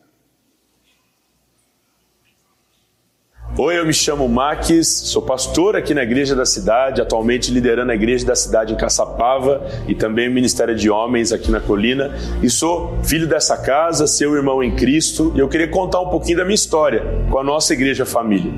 Oi, 3.61 3.77
eu 3.77 3.85
me 3.85 3.93
chamo 3.93 4.29
Max, 4.29 4.87
sou 4.87 5.21
pastor 5.21 5.75
aqui 5.75 5.93
na 5.93 6.05
Igreja 6.05 6.37
da 6.37 6.47
Cidade, 6.47 7.01
atualmente 7.03 7.51
liderando 7.51 7.91
a 7.91 7.95
Igreja 7.97 8.25
da 8.25 8.37
Cidade 8.37 8.73
em 8.73 8.77
Caçapava 8.77 9.67
e 9.89 9.97
também 9.97 10.29
o 10.29 10.31
Ministério 10.31 10.77
de 10.77 10.89
Homens 10.89 11.33
aqui 11.33 11.51
na 11.51 11.59
Colina. 11.59 12.17
E 12.41 12.49
sou 12.49 12.97
filho 13.03 13.27
dessa 13.27 13.57
casa, 13.57 14.07
seu 14.07 14.37
irmão 14.37 14.63
em 14.63 14.77
Cristo, 14.77 15.33
e 15.35 15.41
eu 15.41 15.49
queria 15.49 15.67
contar 15.67 16.01
um 16.01 16.09
pouquinho 16.09 16.37
da 16.37 16.45
minha 16.45 16.55
história 16.55 17.03
com 17.29 17.37
a 17.37 17.43
nossa 17.43 17.73
Igreja 17.73 18.07
Família. 18.07 18.53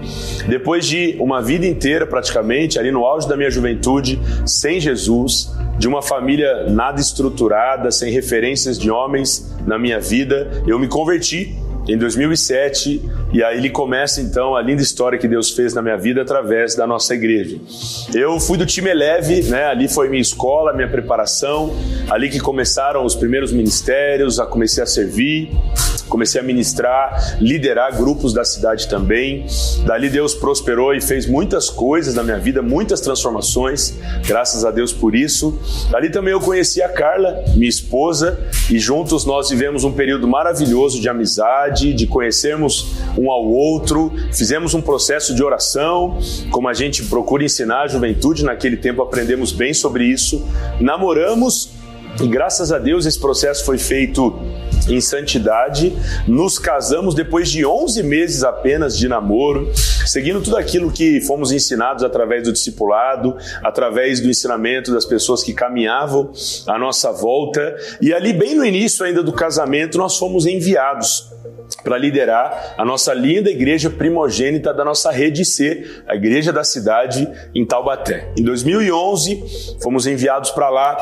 Depois 0.47 0.85
de 0.85 1.17
uma 1.19 1.41
vida 1.41 1.65
inteira, 1.65 2.07
praticamente, 2.07 2.79
ali 2.79 2.93
no 2.93 3.07
auge 3.07 3.27
da 3.27 3.39
minha 3.39 3.51
juventude, 3.51 4.21
sem 4.45 4.79
Jesus, 4.79 5.51
de 5.79 5.89
uma 5.89 6.03
família 6.03 6.69
nada 6.69 7.01
estruturada, 7.01 7.91
sem 7.91 8.13
referências 8.13 8.79
de 8.79 8.91
homens 8.91 9.51
na 9.67 9.79
minha 9.79 9.99
vida, 9.99 10.63
eu 10.67 10.79
me 10.79 10.89
converti 10.89 11.57
em 11.89 11.97
2007 11.97 13.01
e 13.33 13.43
aí 13.43 13.59
ele 13.59 13.71
começa 13.71 14.21
então 14.21 14.57
a 14.57 14.63
linda 14.63 14.83
história 14.83 15.19
que 15.19 15.29
Deus 15.29 15.51
fez 15.51 15.73
na 15.73 15.81
minha 15.81 15.97
vida 15.97 16.23
através 16.23 16.75
da 16.75 16.87
nossa 16.87 17.15
igreja. 17.15 17.59
Eu 18.15 18.41
fui 18.41 18.59
do 18.59 18.67
time 18.67 18.93
leve, 18.93 19.43
né? 19.45 19.65
Ali 19.67 19.89
foi 19.89 20.09
minha 20.09 20.23
escola, 20.23 20.73
minha 20.73 20.89
preparação, 20.89 21.75
ali 22.09 22.29
que 22.29 22.41
começaram 22.41 23.05
os 23.05 23.15
primeiros 23.15 23.53
ministérios, 23.53 24.41
a 24.41 24.47
comecei 24.47 24.83
a 24.83 24.87
servir 24.87 25.51
comecei 26.11 26.41
a 26.41 26.45
ministrar, 26.45 27.39
liderar 27.41 27.97
grupos 27.97 28.35
da 28.35 28.45
cidade 28.45 28.89
também. 28.89 29.47
Dali 29.87 30.11
Deus 30.11 30.35
prosperou 30.35 30.93
e 30.93 31.01
fez 31.01 31.27
muitas 31.27 31.71
coisas 31.71 32.15
na 32.15 32.23
minha 32.23 32.39
vida, 32.39 32.61
muitas 32.61 33.01
transformações, 33.01 33.95
graças 34.27 34.65
a 34.65 34.71
Deus 34.71 34.93
por 34.93 35.15
isso. 35.15 35.59
Dali 35.91 36.11
também 36.11 36.33
eu 36.33 36.41
conheci 36.41 36.83
a 36.83 36.89
Carla, 36.89 37.43
minha 37.55 37.69
esposa, 37.69 38.39
e 38.69 38.79
juntos 38.79 39.25
nós 39.25 39.49
vivemos 39.49 39.85
um 39.85 39.93
período 39.93 40.27
maravilhoso 40.27 41.01
de 41.01 41.09
amizade, 41.09 41.95
de 41.95 42.07
conhecermos 42.07 42.97
um 43.21 43.31
ao 43.31 43.45
outro, 43.45 44.13
fizemos 44.33 44.73
um 44.75 44.81
processo 44.81 45.35
de 45.35 45.43
oração, 45.43 46.19
como 46.51 46.69
a 46.69 46.75
gente 46.75 47.05
procura 47.05 47.45
ensinar 47.45 47.83
a 47.83 47.89
juventude, 47.89 48.45
naquele 48.45 48.77
tempo 48.77 49.03
aprendemos 49.03 49.53
bem 49.53 49.75
sobre 49.75 50.05
isso. 50.05 50.47
Namoramos 50.81 51.80
e 52.19 52.27
graças 52.27 52.73
a 52.73 52.79
Deus 52.79 53.07
esse 53.07 53.19
processo 53.19 53.65
foi 53.65 53.79
feito 53.79 54.39
em 54.89 55.01
santidade. 55.01 55.93
Nos 56.27 56.59
casamos 56.59 57.15
depois 57.15 57.51
de 57.51 57.65
11 57.65 58.03
meses 58.03 58.43
apenas 58.43 58.97
de 58.97 59.09
namoro, 59.09 59.71
seguindo 60.07 60.41
tudo 60.41 60.57
aquilo 60.57 60.91
que 60.91 61.21
fomos 61.21 61.53
ensinados 61.53 62.03
através 62.03 62.45
do 62.45 62.53
discipulado, 62.53 63.37
através 63.63 64.21
do 64.21 64.29
ensinamento 64.29 64.93
das 64.93 65.07
pessoas 65.07 65.43
que 65.43 65.53
caminhavam 65.53 66.33
à 66.67 66.79
nossa 66.79 67.13
volta. 67.13 67.77
E 68.01 68.13
ali, 68.13 68.33
bem 68.33 68.55
no 68.55 68.65
início 68.65 69.05
ainda 69.05 69.23
do 69.23 69.33
casamento, 69.33 69.97
nós 69.99 70.17
fomos 70.17 70.47
enviados 70.47 71.31
para 71.85 71.97
liderar 71.97 72.75
a 72.77 72.85
nossa 72.85 73.15
linda 73.15 73.51
igreja 73.51 73.89
primogênita 73.89 74.75
da 74.75 74.85
nossa 74.85 75.11
rede 75.11 75.45
C, 75.45 76.03
a 76.07 76.15
igreja 76.15 76.53
da 76.53 76.65
cidade 76.65 77.29
em 77.55 77.65
Taubaté. 77.65 78.33
Em 78.37 78.43
2011, 78.43 79.79
fomos 79.81 80.07
enviados 80.07 80.51
para 80.51 80.69
lá 80.69 80.97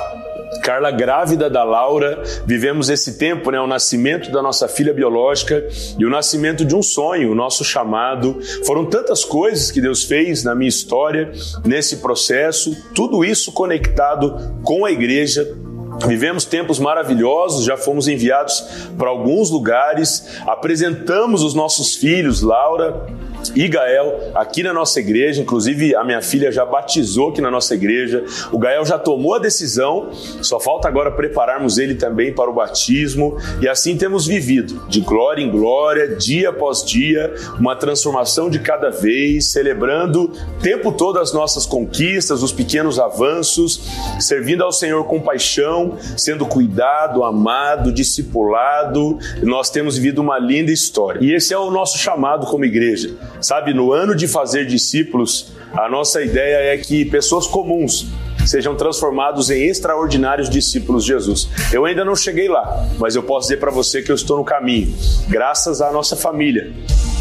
Carla 0.63 0.91
grávida 0.91 1.49
da 1.49 1.65
Laura, 1.65 2.23
vivemos 2.45 2.89
esse 2.89 3.19
tempo, 3.19 3.51
né, 3.51 3.61
o 3.61 3.67
nascimento 3.67 4.31
da 4.31 4.43
nossa 4.43 4.69
filha 4.69 4.93
biológica 4.93 5.67
e 5.99 6.05
o 6.05 6.11
nascimento 6.11 6.65
de 6.65 6.75
um 6.75 6.83
sonho, 6.83 7.31
o 7.33 7.35
nosso 7.35 7.65
chamado. 7.65 8.39
Foram 8.65 8.87
tantas 8.87 9.25
coisas 9.25 9.71
que 9.71 9.81
Deus 9.81 10.05
fez 10.05 10.45
na 10.45 10.55
minha 10.55 10.69
história, 10.69 11.33
nesse 11.65 11.99
processo, 11.99 12.77
tudo 12.95 13.25
isso 13.25 13.53
conectado 13.53 14.59
com 14.63 14.85
a 14.85 14.91
igreja, 14.91 15.47
Vivemos 16.07 16.45
tempos 16.45 16.79
maravilhosos, 16.79 17.65
já 17.65 17.77
fomos 17.77 18.07
enviados 18.07 18.61
para 18.97 19.09
alguns 19.09 19.51
lugares, 19.51 20.39
apresentamos 20.47 21.43
os 21.43 21.55
nossos 21.55 21.97
filhos, 21.97 22.41
Laura, 22.41 23.07
e 23.55 23.69
Gael 23.69 24.31
aqui 24.35 24.63
na 24.63 24.73
nossa 24.73 25.01
igreja. 25.01 25.43
Inclusive, 25.43 25.95
a 25.95 26.05
minha 26.05 26.21
filha 26.21 26.51
já 26.51 26.65
batizou 26.65 27.31
aqui 27.31 27.41
na 27.41 27.51
nossa 27.51 27.75
igreja. 27.75 28.25
O 28.53 28.59
Gael 28.59 28.85
já 28.85 28.99
tomou 28.99 29.35
a 29.35 29.39
decisão, 29.39 30.11
só 30.43 30.59
falta 30.59 30.89
agora 30.89 31.11
prepararmos 31.11 31.79
ele 31.79 31.95
também 31.95 32.33
para 32.33 32.51
o 32.51 32.55
batismo. 32.55 33.37
E 33.61 33.69
assim 33.69 33.97
temos 33.97 34.27
vivido, 34.27 34.83
de 34.89 35.01
glória 35.01 35.43
em 35.43 35.51
glória, 35.51 36.17
dia 36.17 36.51
após 36.51 36.85
dia, 36.85 37.35
uma 37.59 37.77
transformação 37.77 38.51
de 38.51 38.59
cada 38.59 38.91
vez, 38.91 39.47
celebrando 39.47 40.25
o 40.25 40.63
tempo 40.63 40.93
todo 40.93 41.19
as 41.19 41.33
nossas 41.33 41.67
conquistas, 41.67 42.43
os 42.43 42.53
pequenos 42.53 42.99
avanços, 42.99 43.81
servindo 44.21 44.63
ao 44.63 44.73
Senhor 44.73 45.05
com 45.05 45.21
paixão, 45.21 45.97
sendo 46.17 46.47
cuidado, 46.47 47.25
amado, 47.25 47.93
discipulado. 47.93 49.19
Nós 49.43 49.71
temos 49.71 49.97
vivido 49.97 50.21
uma 50.21 50.39
linda 50.39 50.73
história. 50.73 51.21
E 51.23 51.35
esse 51.35 51.53
é 51.53 51.59
o 51.59 51.71
nosso 51.71 51.99
chamado 51.99 52.47
como 52.47 52.65
igreja 52.65 53.17
Sabe, 53.41 53.73
no 53.73 53.93
ano 53.93 54.15
de 54.15 54.27
fazer 54.27 54.67
discípulos, 54.67 55.53
a 55.73 55.89
nossa 55.89 56.23
ideia 56.23 56.75
é 56.75 56.77
que 56.77 57.05
pessoas 57.05 57.47
comuns 57.47 58.07
sejam 58.47 58.75
transformados 58.75 59.51
em 59.51 59.65
extraordinários 59.65 60.49
discípulos 60.49 61.05
de 61.05 61.13
Jesus. 61.13 61.49
Eu 61.73 61.85
ainda 61.85 62.05
não 62.05 62.17
cheguei 62.17 62.49
lá, 62.49 62.89
mas 62.99 63.15
eu 63.15 63.23
posso 63.23 63.49
dizer 63.49 63.59
para 63.59 63.71
você 63.71 64.01
que 64.03 64.11
eu 64.11 64.15
estou 64.15 64.39
no 64.39 64.45
caminho, 64.45 64.95
graças 65.29 65.83
à 65.83 65.93
nossa 65.93 66.17
família, 66.17 66.73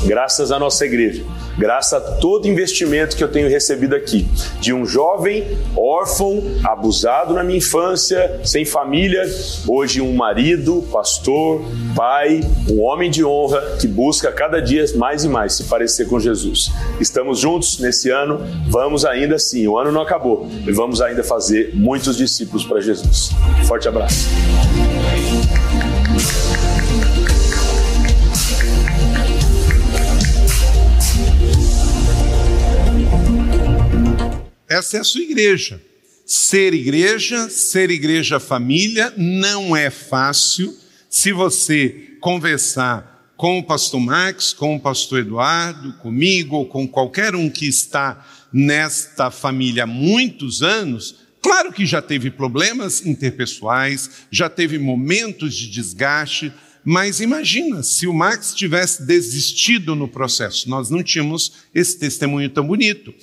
graças 0.06 0.52
à 0.52 0.60
nossa 0.60 0.86
igreja, 0.86 1.24
graças 1.58 1.94
a 1.94 2.00
todo 2.00 2.48
investimento 2.48 3.16
que 3.16 3.24
eu 3.24 3.28
tenho 3.28 3.50
recebido 3.50 3.96
aqui, 3.96 4.28
de 4.60 4.74
um 4.74 4.86
jovem 4.86 5.58
órfão, 5.76 6.44
abusado 6.64 7.34
na 7.34 7.44
minha 7.44 7.58
infância, 7.58 8.40
sem 8.44 8.66
família, 8.66 9.24
hoje 9.68 10.02
um 10.02 10.14
marido, 10.14 10.84
pastor, 10.92 11.62
pai, 11.96 12.42
um 12.70 12.82
homem 12.82 13.10
de 13.10 13.24
honra 13.24 13.78
que 13.80 13.88
busca 13.88 14.32
cada 14.32 14.62
dia 14.62 14.86
mais 14.96 15.24
e 15.24 15.30
mais 15.30 15.54
se 15.54 15.64
parecer 15.66 16.08
com 16.08 16.20
Jesus. 16.20 16.72
Estamos 17.00 17.40
juntos 17.40 17.80
nesse 17.80 18.10
ano, 18.10 18.40
vamos 18.70 19.06
ainda 19.06 19.40
sim, 19.40 19.68
o 19.68 19.78
ano 19.78 19.92
não 19.92 20.02
acabou, 20.02 20.48
e 20.66 20.72
vamos 20.72 21.02
ainda 21.02 21.24
fazer 21.24 21.72
muitos 21.74 22.18
discípulos 22.18 22.66
para 22.66 22.80
Jesus. 22.80 23.30
Forte 23.68 23.88
abraço. 23.88 24.28
Essa 34.70 34.98
é 34.98 35.00
a 35.00 35.04
sua 35.04 35.22
igreja. 35.22 35.82
Ser 36.26 36.74
igreja, 36.74 37.50
ser 37.50 37.90
igreja 37.90 38.40
família, 38.40 39.14
não 39.16 39.76
é 39.76 39.90
fácil. 39.90 40.76
Se 41.10 41.32
você 41.32 42.18
conversar 42.20 43.34
com 43.38 43.60
o 43.60 43.64
pastor 43.64 44.02
Max, 44.02 44.52
com 44.52 44.76
o 44.76 44.80
pastor 44.80 45.20
Eduardo, 45.20 45.94
comigo 46.00 46.58
ou 46.58 46.66
com 46.66 46.88
qualquer 46.88 47.34
um 47.34 47.50
que 47.50 47.66
está 47.66 48.28
nesta 48.52 49.32
família 49.32 49.84
há 49.84 49.88
muitos 49.88 50.62
anos, 50.62 51.16
claro 51.42 51.72
que 51.72 51.86
já 51.86 52.02
teve 52.02 52.30
problemas 52.30 53.06
interpessoais, 53.06 54.10
já 54.30 54.50
teve 54.50 54.78
momentos 54.78 55.56
de 55.56 55.70
desgaste, 55.70 56.52
mas 56.84 57.22
imagina 57.22 57.84
se 57.84 58.08
o 58.08 58.14
Max 58.14 58.54
tivesse 58.54 59.04
desistido 59.04 59.96
no 59.96 60.08
processo, 60.08 60.70
nós 60.70 60.90
não 60.90 61.04
tínhamos 61.04 61.54
esse 61.74 61.98
testemunho 61.98 62.50
tão 62.50 62.66
bonito. 62.66 63.14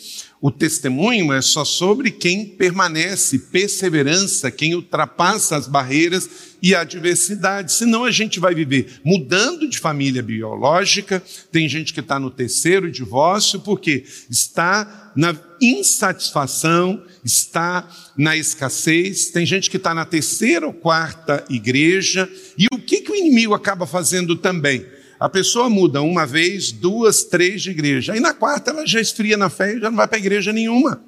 O 0.40 0.50
testemunho 0.50 1.32
é 1.32 1.40
só 1.40 1.64
sobre 1.64 2.10
quem 2.10 2.44
permanece, 2.44 3.38
perseverança, 3.38 4.50
quem 4.50 4.74
ultrapassa 4.74 5.56
as 5.56 5.66
barreiras 5.66 6.28
e 6.60 6.74
a 6.74 6.82
adversidade. 6.82 7.72
Senão 7.72 8.04
a 8.04 8.10
gente 8.10 8.38
vai 8.38 8.54
viver 8.54 9.00
mudando 9.04 9.68
de 9.68 9.78
família 9.78 10.22
biológica. 10.22 11.22
Tem 11.50 11.68
gente 11.68 11.94
que 11.94 12.00
está 12.00 12.18
no 12.18 12.30
terceiro 12.30 12.90
divórcio 12.90 13.60
porque 13.60 14.04
está 14.28 15.12
na 15.16 15.34
insatisfação, 15.60 17.02
está 17.24 17.88
na 18.16 18.36
escassez. 18.36 19.28
Tem 19.28 19.46
gente 19.46 19.70
que 19.70 19.78
está 19.78 19.94
na 19.94 20.04
terceira 20.04 20.66
ou 20.66 20.72
quarta 20.72 21.44
igreja. 21.48 22.30
E 22.58 22.66
o 22.72 22.78
que, 22.78 23.00
que 23.00 23.12
o 23.12 23.16
inimigo 23.16 23.54
acaba 23.54 23.86
fazendo 23.86 24.36
também? 24.36 24.84
A 25.18 25.28
pessoa 25.28 25.70
muda 25.70 26.02
uma 26.02 26.26
vez, 26.26 26.72
duas, 26.72 27.24
três 27.24 27.62
de 27.62 27.70
igreja. 27.70 28.12
Aí 28.12 28.20
na 28.20 28.34
quarta 28.34 28.70
ela 28.70 28.86
já 28.86 29.00
esfria 29.00 29.36
na 29.36 29.48
fé 29.48 29.74
e 29.74 29.80
já 29.80 29.90
não 29.90 29.96
vai 29.96 30.08
para 30.08 30.18
igreja 30.18 30.52
nenhuma. 30.52 31.02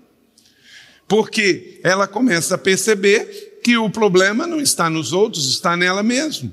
Porque 1.09 1.81
ela 1.83 2.07
começa 2.07 2.55
a 2.55 2.59
perceber 2.59 3.61
que 3.63 3.77
o 3.77 3.91
problema 3.91 4.47
não 4.47 4.61
está 4.61 4.89
nos 4.89 5.13
outros, 5.13 5.51
está 5.51 5.77
nela 5.77 6.03
mesmo. 6.03 6.53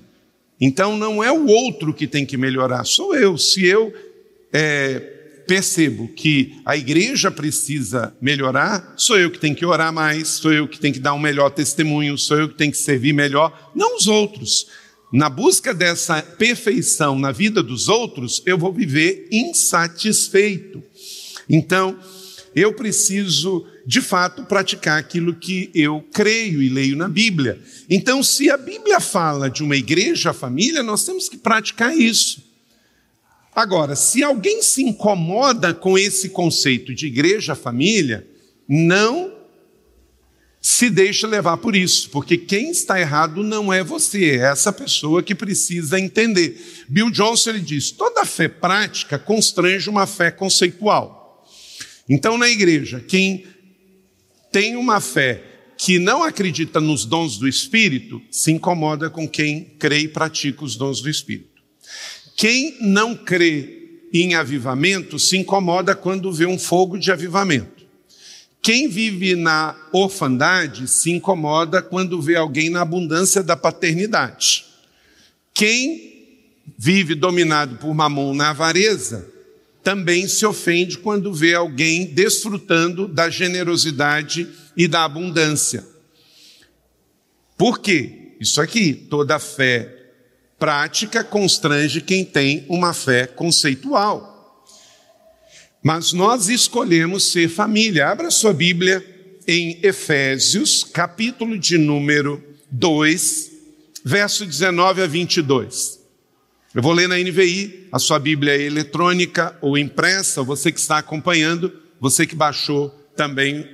Então 0.60 0.98
não 0.98 1.24
é 1.24 1.32
o 1.32 1.46
outro 1.48 1.94
que 1.94 2.08
tem 2.08 2.26
que 2.26 2.38
melhorar, 2.38 2.86
sou 2.86 3.16
eu. 3.16 3.38
Se 3.38 3.66
eu 3.66 3.94
é, 4.52 5.00
percebo 5.48 6.08
que 6.08 6.60
a 6.66 6.78
igreja 6.78 7.30
precisa 7.30 8.16
melhorar, 8.22 8.94
sou 8.96 9.18
eu 9.18 9.30
que 9.30 9.40
tenho 9.40 9.56
que 9.56 9.66
orar 9.66 9.92
mais, 9.92 10.28
sou 10.30 10.54
eu 10.54 10.68
que 10.68 10.80
tenho 10.80 10.94
que 10.94 11.00
dar 11.00 11.14
um 11.14 11.20
melhor 11.20 11.50
testemunho, 11.50 12.18
sou 12.18 12.38
eu 12.38 12.50
que 12.50 12.56
tenho 12.56 12.72
que 12.72 12.78
servir 12.78 13.14
melhor, 13.14 13.72
não 13.76 13.98
os 13.98 14.08
outros 14.08 14.68
na 15.14 15.30
busca 15.30 15.76
dessa 15.76 16.24
perfeição 16.24 17.20
na 17.20 17.32
vida 17.32 17.62
dos 17.62 17.88
outros, 17.88 18.42
eu 18.48 18.58
vou 18.58 18.74
viver 18.74 19.28
insatisfeito. 19.32 20.82
Então, 21.48 22.00
eu 22.56 22.74
preciso, 22.74 23.64
de 23.86 24.02
fato, 24.02 24.44
praticar 24.46 24.98
aquilo 24.98 25.36
que 25.36 25.70
eu 25.76 26.04
creio 26.12 26.64
e 26.64 26.70
leio 26.70 26.96
na 26.96 27.08
Bíblia. 27.08 27.62
Então, 27.88 28.24
se 28.24 28.50
a 28.50 28.58
Bíblia 28.58 29.00
fala 29.00 29.52
de 29.52 29.62
uma 29.62 29.76
igreja 29.76 30.34
família, 30.34 30.82
nós 30.82 31.06
temos 31.06 31.30
que 31.30 31.38
praticar 31.38 31.96
isso. 31.96 32.42
Agora, 33.56 33.96
se 33.96 34.24
alguém 34.24 34.64
se 34.64 34.82
incomoda 34.82 35.76
com 35.76 35.96
esse 35.96 36.30
conceito 36.30 36.92
de 36.92 37.06
igreja 37.06 37.54
família, 37.54 38.26
não 38.68 39.32
se 40.66 40.90
deixa 40.90 41.28
levar 41.28 41.58
por 41.58 41.76
isso, 41.76 42.10
porque 42.10 42.38
quem 42.38 42.72
está 42.72 42.98
errado 42.98 43.44
não 43.44 43.74
é 43.74 43.84
você, 43.84 44.38
é 44.38 44.50
essa 44.50 44.72
pessoa 44.72 45.22
que 45.22 45.36
precisa 45.36 46.00
entender. 46.00 46.86
Bill 46.88 47.12
Johnson 47.12 47.50
ele 47.50 47.60
diz: 47.60 47.92
toda 47.92 48.24
fé 48.24 48.48
prática 48.48 49.20
constrange 49.20 49.90
uma 49.90 50.08
fé 50.08 50.32
conceitual. 50.32 51.46
Então, 52.08 52.38
na 52.38 52.48
igreja, 52.48 53.04
quem 53.06 53.46
tem 54.54 54.78
uma 54.78 55.02
fé 55.02 55.44
que 55.78 56.00
não 56.00 56.24
acredita 56.24 56.80
nos 56.80 57.04
dons 57.04 57.38
do 57.38 57.46
Espírito 57.46 58.22
se 58.32 58.50
incomoda 58.50 59.10
com 59.10 59.28
quem 59.28 59.66
crê 59.78 60.00
e 60.00 60.08
pratica 60.08 60.64
os 60.64 60.78
dons 60.78 61.02
do 61.02 61.10
Espírito. 61.10 61.62
Quem 62.38 62.78
não 62.80 63.18
crê 63.18 64.00
em 64.14 64.34
avivamento 64.36 65.20
se 65.20 65.36
incomoda 65.36 65.94
quando 65.94 66.32
vê 66.32 66.46
um 66.46 66.58
fogo 66.58 66.98
de 66.98 67.12
avivamento. 67.12 67.73
Quem 68.64 68.88
vive 68.88 69.36
na 69.36 69.76
orfandade 69.92 70.88
se 70.88 71.12
incomoda 71.12 71.82
quando 71.82 72.22
vê 72.22 72.38
alguém 72.38 72.70
na 72.70 72.82
abundância 72.82 73.44
da 73.44 73.58
paternidade. 73.58 74.64
Quem 75.54 76.14
vive 76.78 77.14
dominado 77.14 77.76
por 77.76 77.94
mamon 77.94 78.34
na 78.34 78.52
avareza 78.52 79.30
também 79.84 80.30
se 80.30 80.46
ofende 80.46 80.98
quando 80.98 81.34
vê 81.34 81.54
alguém 81.54 82.06
desfrutando 82.06 83.06
da 83.06 83.30
generosidade 83.30 84.48
e 84.78 84.88
da 84.88 85.04
abundância. 85.04 85.86
Por 87.58 87.80
quê? 87.80 88.36
Isso 88.40 88.62
aqui, 88.62 88.94
toda 88.94 89.40
fé 89.40 90.00
prática 90.58 91.22
constrange 91.22 92.00
quem 92.00 92.24
tem 92.24 92.66
uma 92.70 92.94
fé 92.94 93.28
conceitual. 93.28 94.33
Mas 95.84 96.14
nós 96.14 96.48
escolhemos 96.48 97.34
ser 97.34 97.50
família. 97.50 98.08
Abra 98.08 98.32
sua 98.32 98.54
Bíblia 98.54 99.06
em 99.46 99.78
Efésios, 99.84 100.82
capítulo 100.82 101.60
de 101.60 101.78
número 101.78 102.42
2, 102.72 103.52
verso 104.02 104.46
19 104.46 105.02
a 105.02 105.08
22. 105.08 106.00
Eu 106.74 106.82
vou 106.82 106.94
ler 106.94 107.10
na 107.10 107.18
NVI, 107.18 107.90
a 107.92 108.00
sua 108.00 108.18
Bíblia 108.18 108.56
é 108.56 108.62
eletrônica 108.62 109.58
ou 109.62 109.78
impressa, 109.78 110.42
você 110.42 110.72
que 110.72 110.80
está 110.80 111.00
acompanhando, 111.00 111.74
você 112.00 112.26
que 112.26 112.34
baixou 112.34 112.90
também 113.14 113.70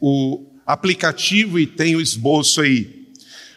o 0.00 0.46
aplicativo 0.64 1.58
e 1.58 1.66
tem 1.66 1.96
o 1.96 2.00
esboço 2.00 2.60
aí. 2.60 3.08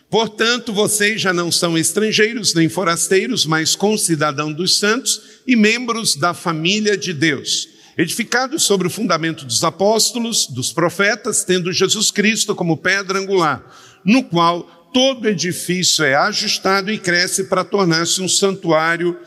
Portanto, 0.10 0.74
vocês 0.74 1.22
já 1.22 1.32
não 1.32 1.52
são 1.52 1.78
estrangeiros 1.78 2.56
nem 2.56 2.68
forasteiros, 2.68 3.46
mas 3.46 3.76
concidadãos 3.76 4.56
dos 4.56 4.80
santos 4.80 5.22
e 5.46 5.56
membros 5.56 6.16
da 6.16 6.34
família 6.34 6.98
de 6.98 7.14
Deus 7.14 7.73
edificados 7.98 8.64
sobre 8.64 8.88
o 8.88 8.90
fundamento 8.90 9.46
dos 9.46 9.64
apóstolos, 9.64 10.48
dos 10.48 10.72
profetas, 10.72 11.44
tendo 11.44 11.72
Jesus 11.72 12.12
Cristo 12.12 12.56
como 12.56 12.78
pedra 12.78 13.20
angular, 13.20 13.64
no 14.04 14.24
qual 14.24 14.64
todo 14.94 15.28
edifício 15.28 16.06
é 16.06 16.16
ajustado 16.16 16.92
e 16.92 16.98
cresce 16.98 17.46
para 17.46 17.64
tornar-se 17.64 18.22
um 18.22 18.28
santuário 18.28 19.18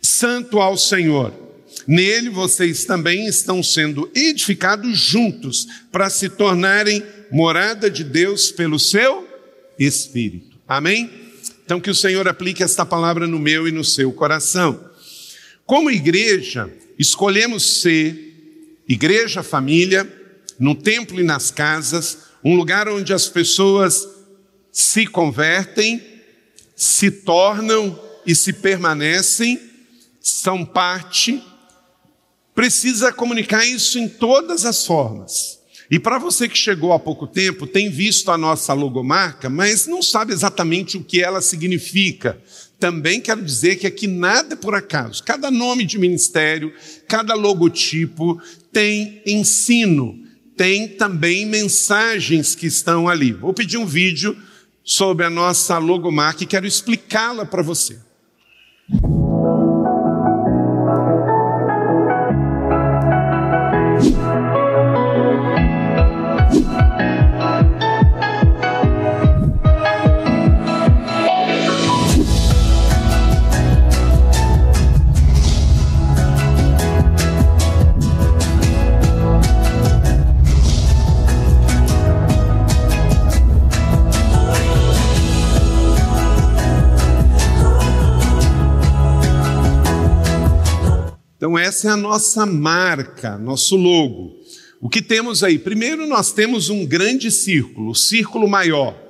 santo 0.00 0.60
ao 0.60 0.76
Senhor. 0.76 1.32
Nele 1.86 2.30
vocês 2.30 2.84
também 2.84 3.26
estão 3.26 3.62
sendo 3.62 4.10
edificados 4.14 4.98
juntos 4.98 5.66
para 5.92 6.08
se 6.08 6.28
tornarem 6.28 7.02
morada 7.30 7.90
de 7.90 8.04
Deus 8.04 8.50
pelo 8.50 8.78
seu 8.78 9.26
Espírito. 9.78 10.56
Amém? 10.66 11.10
Então 11.64 11.80
que 11.80 11.90
o 11.90 11.94
Senhor 11.94 12.26
aplique 12.28 12.62
esta 12.62 12.86
palavra 12.86 13.26
no 13.26 13.38
meu 13.38 13.68
e 13.68 13.72
no 13.72 13.84
seu 13.84 14.12
coração. 14.12 14.88
Como 15.66 15.90
igreja, 15.90 16.70
escolhemos 16.98 17.80
ser 17.80 18.82
igreja, 18.88 19.42
família, 19.42 20.10
no 20.58 20.74
templo 20.74 21.20
e 21.20 21.24
nas 21.24 21.50
casas, 21.50 22.18
um 22.44 22.54
lugar 22.54 22.88
onde 22.88 23.12
as 23.12 23.28
pessoas 23.28 24.06
se 24.72 25.06
convertem, 25.06 26.02
se 26.74 27.10
tornam 27.10 27.98
e 28.24 28.34
se 28.34 28.52
permanecem, 28.52 29.60
são 30.20 30.64
parte, 30.64 31.42
precisa 32.54 33.12
comunicar 33.12 33.64
isso 33.64 33.98
em 33.98 34.08
todas 34.08 34.64
as 34.64 34.86
formas. 34.86 35.60
E 35.90 35.98
para 36.00 36.18
você 36.18 36.48
que 36.48 36.58
chegou 36.58 36.92
há 36.92 36.98
pouco 36.98 37.26
tempo, 37.26 37.66
tem 37.66 37.88
visto 37.88 38.30
a 38.30 38.38
nossa 38.38 38.72
logomarca, 38.72 39.48
mas 39.48 39.86
não 39.86 40.02
sabe 40.02 40.32
exatamente 40.32 40.96
o 40.96 41.04
que 41.04 41.22
ela 41.22 41.40
significa. 41.40 42.40
Também 42.78 43.20
quero 43.20 43.42
dizer 43.42 43.76
que 43.76 43.86
aqui 43.86 44.06
nada 44.06 44.54
é 44.54 44.56
por 44.56 44.74
acaso. 44.74 45.22
Cada 45.24 45.50
nome 45.50 45.84
de 45.84 45.98
ministério, 45.98 46.72
cada 47.08 47.34
logotipo 47.34 48.40
tem 48.70 49.22
ensino, 49.26 50.18
tem 50.56 50.88
também 50.88 51.46
mensagens 51.46 52.54
que 52.54 52.66
estão 52.66 53.08
ali. 53.08 53.32
Vou 53.32 53.54
pedir 53.54 53.78
um 53.78 53.86
vídeo 53.86 54.36
sobre 54.84 55.24
a 55.24 55.30
nossa 55.30 55.78
logomarca 55.78 56.44
e 56.44 56.46
quero 56.46 56.66
explicá-la 56.66 57.46
para 57.46 57.62
você. 57.62 57.98
Então, 91.46 91.56
essa 91.56 91.86
é 91.86 91.90
a 91.92 91.96
nossa 91.96 92.44
marca, 92.44 93.38
nosso 93.38 93.76
logo. 93.76 94.36
O 94.80 94.88
que 94.88 95.00
temos 95.00 95.44
aí? 95.44 95.60
Primeiro, 95.60 96.04
nós 96.04 96.32
temos 96.32 96.70
um 96.70 96.84
grande 96.84 97.30
círculo, 97.30 97.92
o 97.92 97.94
círculo 97.94 98.48
maior. 98.48 99.00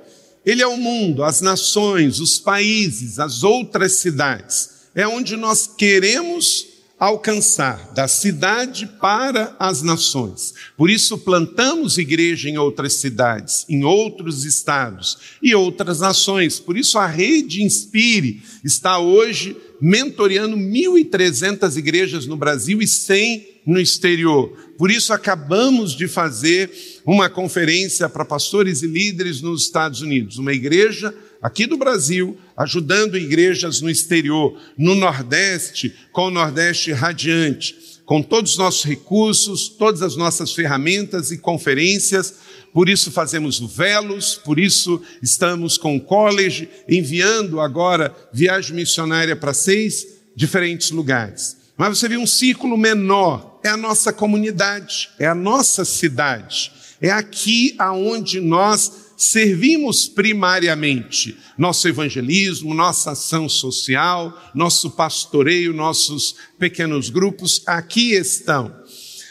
Ele 0.45 0.61
é 0.61 0.67
o 0.67 0.77
mundo, 0.77 1.23
as 1.23 1.41
nações, 1.41 2.19
os 2.19 2.37
países, 2.37 3.17
as 3.17 3.43
outras 3.43 3.93
cidades. 3.93 4.69
É 4.93 5.07
onde 5.07 5.35
nós 5.35 5.65
queremos 5.65 6.67
alcançar, 6.99 7.93
da 7.93 8.07
cidade 8.07 8.87
para 8.99 9.55
as 9.59 9.83
nações. 9.83 10.53
Por 10.75 10.89
isso, 10.89 11.17
plantamos 11.19 11.97
igreja 11.97 12.49
em 12.49 12.57
outras 12.57 12.93
cidades, 12.93 13.65
em 13.69 13.83
outros 13.83 14.45
estados 14.45 15.17
e 15.41 15.53
outras 15.53 15.99
nações. 15.99 16.59
Por 16.59 16.75
isso, 16.75 16.97
a 16.97 17.05
Rede 17.05 17.61
Inspire 17.63 18.41
está 18.63 18.97
hoje 18.97 19.55
mentoreando 19.79 20.57
1.300 20.57 21.77
igrejas 21.77 22.25
no 22.25 22.35
Brasil 22.35 22.81
e 22.81 22.87
100 22.87 23.57
no 23.67 23.79
exterior. 23.79 24.49
Por 24.77 24.89
isso, 24.89 25.13
acabamos 25.13 25.95
de 25.95 26.07
fazer 26.07 26.71
uma 27.05 27.29
conferência 27.29 28.09
para 28.09 28.25
pastores 28.25 28.81
e 28.81 28.87
líderes 28.87 29.41
nos 29.41 29.63
Estados 29.63 30.01
Unidos. 30.01 30.37
Uma 30.37 30.53
igreja 30.53 31.13
aqui 31.47 31.65
do 31.65 31.77
Brasil, 31.77 32.37
ajudando 32.55 33.17
igrejas 33.17 33.81
no 33.81 33.89
exterior, 33.89 34.59
no 34.77 34.95
Nordeste, 34.95 35.95
com 36.11 36.27
o 36.27 36.31
Nordeste 36.31 36.91
radiante, 36.91 37.75
com 38.05 38.21
todos 38.21 38.51
os 38.51 38.57
nossos 38.57 38.83
recursos, 38.83 39.69
todas 39.69 40.01
as 40.01 40.15
nossas 40.15 40.53
ferramentas 40.53 41.31
e 41.31 41.37
conferências 41.37 42.35
por 42.77 42.89
isso 42.89 43.11
fazemos 43.11 43.59
velos, 43.59 44.35
por 44.35 44.59
isso 44.59 45.01
estamos 45.19 45.79
com 45.79 45.95
o 45.95 45.99
college, 45.99 46.69
enviando 46.87 47.59
agora 47.59 48.15
viagem 48.31 48.75
missionária 48.75 49.35
para 49.35 49.51
seis 49.51 50.05
diferentes 50.35 50.91
lugares. 50.91 51.57
Mas 51.75 51.97
você 51.97 52.07
vê 52.07 52.17
um 52.17 52.27
círculo 52.27 52.77
menor, 52.77 53.59
é 53.63 53.69
a 53.69 53.77
nossa 53.77 54.13
comunidade, 54.13 55.09
é 55.17 55.25
a 55.25 55.33
nossa 55.33 55.83
cidade, 55.83 56.71
é 57.01 57.09
aqui 57.09 57.73
aonde 57.79 58.39
nós 58.39 59.06
servimos 59.17 60.07
primariamente. 60.07 61.35
Nosso 61.57 61.87
evangelismo, 61.87 62.75
nossa 62.75 63.11
ação 63.11 63.49
social, 63.49 64.51
nosso 64.53 64.91
pastoreio, 64.91 65.73
nossos 65.73 66.35
pequenos 66.59 67.09
grupos, 67.09 67.63
aqui 67.65 68.11
estão. 68.13 68.73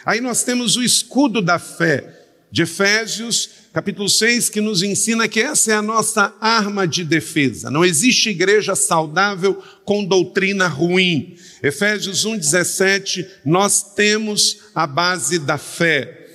Aí 0.04 0.20
nós 0.20 0.42
temos 0.42 0.76
o 0.76 0.82
escudo 0.82 1.40
da 1.40 1.58
fé, 1.60 2.12
de 2.50 2.62
Efésios, 2.62 3.50
capítulo 3.72 4.08
6, 4.08 4.48
que 4.48 4.60
nos 4.60 4.82
ensina 4.82 5.28
que 5.28 5.40
essa 5.40 5.72
é 5.72 5.74
a 5.74 5.82
nossa 5.82 6.34
arma 6.40 6.86
de 6.86 7.04
defesa. 7.04 7.70
Não 7.70 7.84
existe 7.84 8.30
igreja 8.30 8.74
saudável 8.74 9.62
com 9.84 10.04
doutrina 10.04 10.66
ruim. 10.66 11.36
Efésios 11.62 12.24
1:17, 12.24 13.26
nós 13.44 13.94
temos 13.94 14.58
a 14.74 14.86
base 14.86 15.38
da 15.38 15.58
fé. 15.58 16.26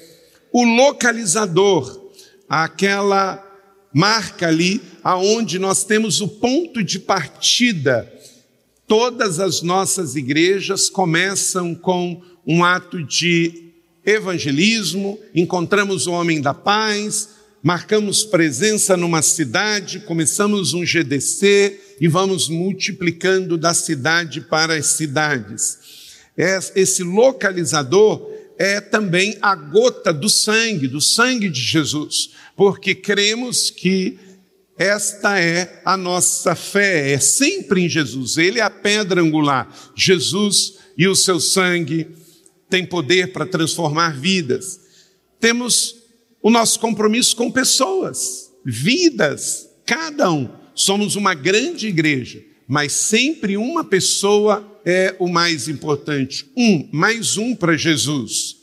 O 0.51 0.63
localizador, 0.63 2.00
aquela 2.51 3.41
marca 3.93 4.49
ali 4.49 4.81
aonde 5.01 5.57
nós 5.57 5.85
temos 5.85 6.19
o 6.19 6.27
ponto 6.27 6.83
de 6.83 6.99
partida. 6.99 8.11
Todas 8.85 9.39
as 9.39 9.61
nossas 9.61 10.17
igrejas 10.17 10.89
começam 10.89 11.73
com 11.73 12.21
um 12.45 12.61
ato 12.61 13.01
de 13.01 13.71
evangelismo, 14.05 15.17
encontramos 15.33 16.07
o 16.07 16.11
homem 16.11 16.41
da 16.41 16.53
paz, 16.53 17.29
marcamos 17.63 18.25
presença 18.25 18.97
numa 18.97 19.21
cidade, 19.21 20.01
começamos 20.01 20.73
um 20.73 20.85
GDC 20.85 21.79
e 22.01 22.07
vamos 22.09 22.49
multiplicando 22.49 23.57
da 23.57 23.73
cidade 23.73 24.41
para 24.41 24.73
as 24.73 24.87
cidades. 24.87 25.79
Esse 26.75 27.01
localizador 27.01 28.30
é 28.61 28.79
também 28.79 29.39
a 29.41 29.55
gota 29.55 30.13
do 30.13 30.29
sangue, 30.29 30.87
do 30.87 31.01
sangue 31.01 31.49
de 31.49 31.59
Jesus, 31.59 32.29
porque 32.55 32.93
cremos 32.93 33.71
que 33.71 34.19
esta 34.77 35.39
é 35.39 35.81
a 35.83 35.97
nossa 35.97 36.53
fé, 36.53 37.11
é 37.11 37.19
sempre 37.19 37.81
em 37.81 37.89
Jesus, 37.89 38.37
Ele 38.37 38.59
é 38.59 38.61
a 38.61 38.69
pedra 38.69 39.19
angular, 39.19 39.67
Jesus 39.95 40.75
e 40.95 41.07
o 41.07 41.15
seu 41.15 41.39
sangue 41.39 42.09
tem 42.69 42.85
poder 42.85 43.33
para 43.33 43.47
transformar 43.47 44.15
vidas. 44.15 44.79
Temos 45.39 45.95
o 46.39 46.51
nosso 46.51 46.79
compromisso 46.79 47.35
com 47.35 47.49
pessoas, 47.49 48.51
vidas, 48.63 49.67
cada 49.87 50.31
um. 50.31 50.47
Somos 50.75 51.15
uma 51.15 51.33
grande 51.33 51.87
igreja, 51.87 52.43
mas 52.67 52.91
sempre 52.91 53.57
uma 53.57 53.83
pessoa 53.83 54.70
é 54.85 55.15
o 55.19 55.27
mais 55.27 55.67
importante. 55.67 56.49
Um, 56.55 56.89
mais 56.91 57.37
um 57.37 57.55
para 57.55 57.77
Jesus. 57.77 58.57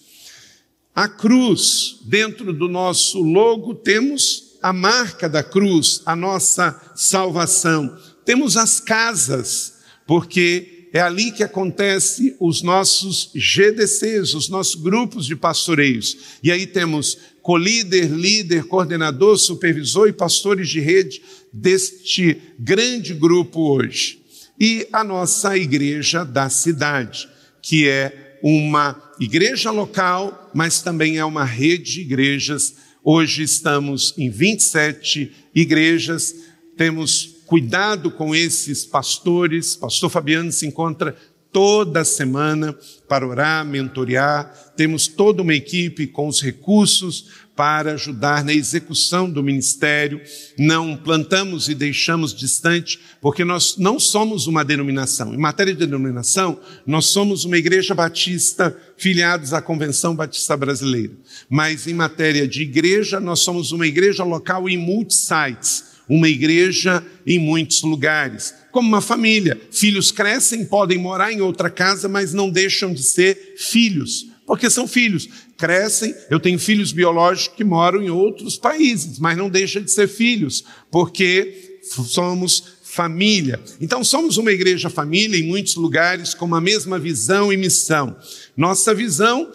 A 0.94 1.08
cruz, 1.08 2.00
dentro 2.04 2.52
do 2.52 2.68
nosso 2.68 3.20
logo, 3.20 3.74
temos 3.74 4.58
a 4.62 4.72
marca 4.72 5.28
da 5.28 5.42
cruz, 5.42 6.02
a 6.04 6.16
nossa 6.16 6.92
salvação. 6.96 7.96
Temos 8.24 8.56
as 8.56 8.80
casas, 8.80 9.74
porque 10.06 10.88
é 10.92 11.00
ali 11.00 11.30
que 11.30 11.42
acontece 11.42 12.34
os 12.40 12.62
nossos 12.62 13.30
GDCs, 13.34 14.34
os 14.34 14.48
nossos 14.48 14.74
grupos 14.74 15.26
de 15.26 15.36
pastoreios. 15.36 16.16
E 16.42 16.50
aí 16.50 16.66
temos 16.66 17.18
colíder, 17.42 18.10
líder, 18.10 18.64
coordenador, 18.64 19.38
supervisor 19.38 20.08
e 20.08 20.12
pastores 20.12 20.68
de 20.68 20.80
rede 20.80 21.22
deste 21.52 22.40
grande 22.58 23.14
grupo 23.14 23.60
hoje. 23.72 24.17
E 24.60 24.88
a 24.92 25.04
nossa 25.04 25.56
igreja 25.56 26.24
da 26.24 26.48
cidade, 26.50 27.28
que 27.62 27.88
é 27.88 28.38
uma 28.42 29.00
igreja 29.20 29.70
local, 29.70 30.50
mas 30.52 30.82
também 30.82 31.16
é 31.16 31.24
uma 31.24 31.44
rede 31.44 31.94
de 31.94 32.00
igrejas. 32.00 32.74
Hoje 33.04 33.42
estamos 33.44 34.14
em 34.18 34.28
27 34.28 35.32
igrejas, 35.54 36.34
temos 36.76 37.36
cuidado 37.46 38.10
com 38.10 38.34
esses 38.34 38.84
pastores. 38.84 39.76
Pastor 39.76 40.10
Fabiano 40.10 40.50
se 40.50 40.66
encontra 40.66 41.16
toda 41.52 42.04
semana 42.04 42.76
para 43.08 43.26
orar, 43.26 43.64
mentorear. 43.64 44.52
Temos 44.76 45.06
toda 45.06 45.42
uma 45.42 45.54
equipe 45.54 46.06
com 46.06 46.26
os 46.26 46.42
recursos 46.42 47.46
para 47.58 47.94
ajudar 47.94 48.44
na 48.44 48.54
execução 48.54 49.28
do 49.28 49.42
ministério. 49.42 50.20
Não 50.56 50.96
plantamos 50.96 51.68
e 51.68 51.74
deixamos 51.74 52.32
distante, 52.32 53.00
porque 53.20 53.44
nós 53.44 53.76
não 53.76 53.98
somos 53.98 54.46
uma 54.46 54.64
denominação. 54.64 55.34
Em 55.34 55.38
matéria 55.38 55.74
de 55.74 55.80
denominação, 55.80 56.60
nós 56.86 57.06
somos 57.06 57.44
uma 57.44 57.58
igreja 57.58 57.96
batista 57.96 58.76
filiados 58.96 59.52
à 59.52 59.60
Convenção 59.60 60.14
Batista 60.14 60.56
Brasileira. 60.56 61.14
Mas 61.50 61.88
em 61.88 61.94
matéria 61.94 62.46
de 62.46 62.62
igreja, 62.62 63.18
nós 63.18 63.40
somos 63.40 63.72
uma 63.72 63.88
igreja 63.88 64.22
local 64.22 64.68
em 64.68 64.76
multi-sites 64.76 65.88
uma 66.08 66.26
igreja 66.26 67.04
em 67.26 67.38
muitos 67.38 67.82
lugares, 67.82 68.54
como 68.72 68.88
uma 68.88 69.02
família. 69.02 69.60
Filhos 69.70 70.10
crescem, 70.10 70.64
podem 70.64 70.96
morar 70.96 71.30
em 71.30 71.42
outra 71.42 71.68
casa, 71.68 72.08
mas 72.08 72.32
não 72.32 72.48
deixam 72.48 72.94
de 72.94 73.02
ser 73.02 73.56
filhos, 73.58 74.24
porque 74.46 74.70
são 74.70 74.88
filhos. 74.88 75.28
Crescem, 75.58 76.14
eu 76.30 76.38
tenho 76.38 76.56
filhos 76.56 76.92
biológicos 76.92 77.56
que 77.56 77.64
moram 77.64 78.00
em 78.00 78.08
outros 78.08 78.56
países, 78.56 79.18
mas 79.18 79.36
não 79.36 79.50
deixam 79.50 79.82
de 79.82 79.90
ser 79.90 80.06
filhos, 80.06 80.64
porque 80.88 81.80
somos 81.82 82.78
família. 82.84 83.60
Então, 83.80 84.04
somos 84.04 84.36
uma 84.36 84.52
igreja 84.52 84.88
família 84.88 85.36
em 85.36 85.42
muitos 85.42 85.74
lugares 85.74 86.32
com 86.32 86.54
a 86.54 86.60
mesma 86.60 86.96
visão 86.96 87.52
e 87.52 87.56
missão. 87.56 88.16
Nossa 88.56 88.94
visão, 88.94 89.52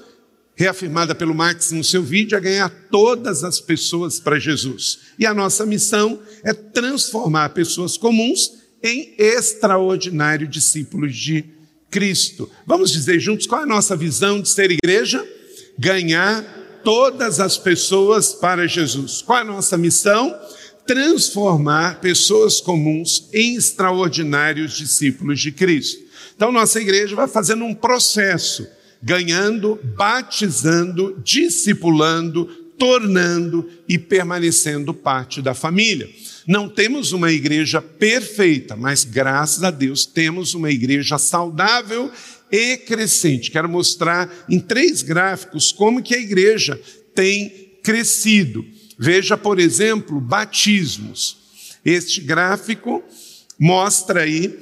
reafirmada 0.55 1.15
pelo 1.15 1.33
Marx 1.33 1.71
no 1.71 1.83
seu 1.85 2.03
vídeo, 2.03 2.37
é 2.37 2.41
ganhar 2.41 2.69
todas 2.91 3.45
as 3.45 3.61
pessoas 3.61 4.19
para 4.19 4.37
Jesus. 4.37 4.99
E 5.17 5.25
a 5.25 5.33
nossa 5.33 5.65
missão 5.65 6.19
é 6.43 6.53
transformar 6.53 7.49
pessoas 7.49 7.97
comuns 7.97 8.51
em 8.83 9.15
extraordinários 9.17 10.49
discípulos 10.49 11.15
de 11.15 11.45
Cristo. 11.89 12.49
Vamos 12.65 12.91
dizer 12.91 13.19
juntos 13.19 13.47
qual 13.47 13.61
é 13.61 13.63
a 13.63 13.67
nossa 13.67 13.95
visão 13.95 14.41
de 14.41 14.49
ser 14.49 14.69
igreja? 14.69 15.25
Ganhar 15.77 16.43
todas 16.83 17.39
as 17.39 17.57
pessoas 17.57 18.33
para 18.33 18.67
Jesus. 18.67 19.21
Qual 19.21 19.37
é 19.37 19.41
a 19.41 19.45
nossa 19.45 19.77
missão? 19.77 20.33
transformar 20.85 22.01
pessoas 22.01 22.59
comuns 22.59 23.29
em 23.33 23.55
extraordinários 23.55 24.75
discípulos 24.75 25.39
de 25.39 25.51
Cristo. 25.51 26.03
Então, 26.35 26.51
nossa 26.51 26.81
igreja 26.81 27.15
vai 27.15 27.27
fazendo 27.27 27.63
um 27.63 27.73
processo, 27.73 28.67
ganhando, 29.01 29.79
batizando, 29.95 31.21
discipulando, 31.23 32.45
tornando 32.77 33.69
e 33.87 33.97
permanecendo 33.97 34.93
parte 34.93 35.41
da 35.41 35.53
família. 35.53 36.09
Não 36.45 36.67
temos 36.67 37.13
uma 37.13 37.31
igreja 37.31 37.81
perfeita, 37.81 38.75
mas 38.75 39.05
graças 39.05 39.63
a 39.63 39.71
Deus 39.71 40.05
temos 40.05 40.53
uma 40.53 40.71
igreja 40.71 41.17
saudável 41.17 42.11
e 42.53 42.77
crescente. 42.77 43.49
Quero 43.49 43.67
mostrar 43.67 44.31
em 44.47 44.59
três 44.59 45.01
gráficos 45.01 45.71
como 45.71 46.03
que 46.03 46.13
a 46.13 46.19
igreja 46.19 46.79
tem 47.15 47.49
crescido. 47.81 48.63
Veja, 48.95 49.35
por 49.35 49.59
exemplo, 49.59 50.21
batismos. 50.21 51.35
Este 51.83 52.21
gráfico 52.21 53.03
mostra 53.57 54.21
aí, 54.21 54.55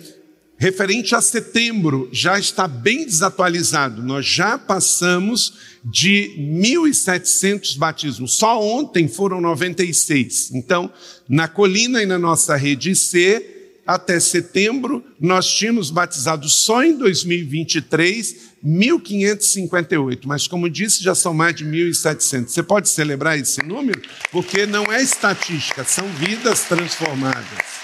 referente 0.58 1.14
a 1.14 1.20
setembro, 1.20 2.10
já 2.14 2.40
está 2.40 2.66
bem 2.66 3.04
desatualizado. 3.04 4.02
Nós 4.02 4.26
já 4.26 4.58
passamos 4.58 5.54
de 5.84 6.34
1.700 6.40 7.78
batismos. 7.78 8.38
Só 8.38 8.64
ontem 8.64 9.10
foram 9.10 9.42
96. 9.42 10.52
Então, 10.54 10.90
na 11.28 11.50
colina 11.50 12.02
e 12.02 12.06
na 12.06 12.18
nossa 12.18 12.56
rede 12.56 12.96
C, 12.96 13.61
até 13.86 14.20
setembro, 14.20 15.04
nós 15.20 15.48
tínhamos 15.48 15.90
batizado 15.90 16.48
só 16.48 16.84
em 16.84 16.98
2023 16.98 18.52
1.558, 18.64 20.22
mas 20.26 20.48
como 20.48 20.70
disse, 20.70 21.04
já 21.04 21.16
são 21.16 21.34
mais 21.34 21.56
de 21.56 21.66
1.700. 21.66 22.48
Você 22.48 22.62
pode 22.62 22.90
celebrar 22.90 23.38
esse 23.38 23.64
número? 23.64 24.02
Porque 24.32 24.66
não 24.66 24.92
é 24.92 25.02
estatística, 25.02 25.84
são 25.84 26.08
vidas 26.10 26.66
transformadas. 26.66 27.82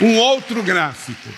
Um 0.00 0.16
outro 0.16 0.62
gráfico. 0.62 1.28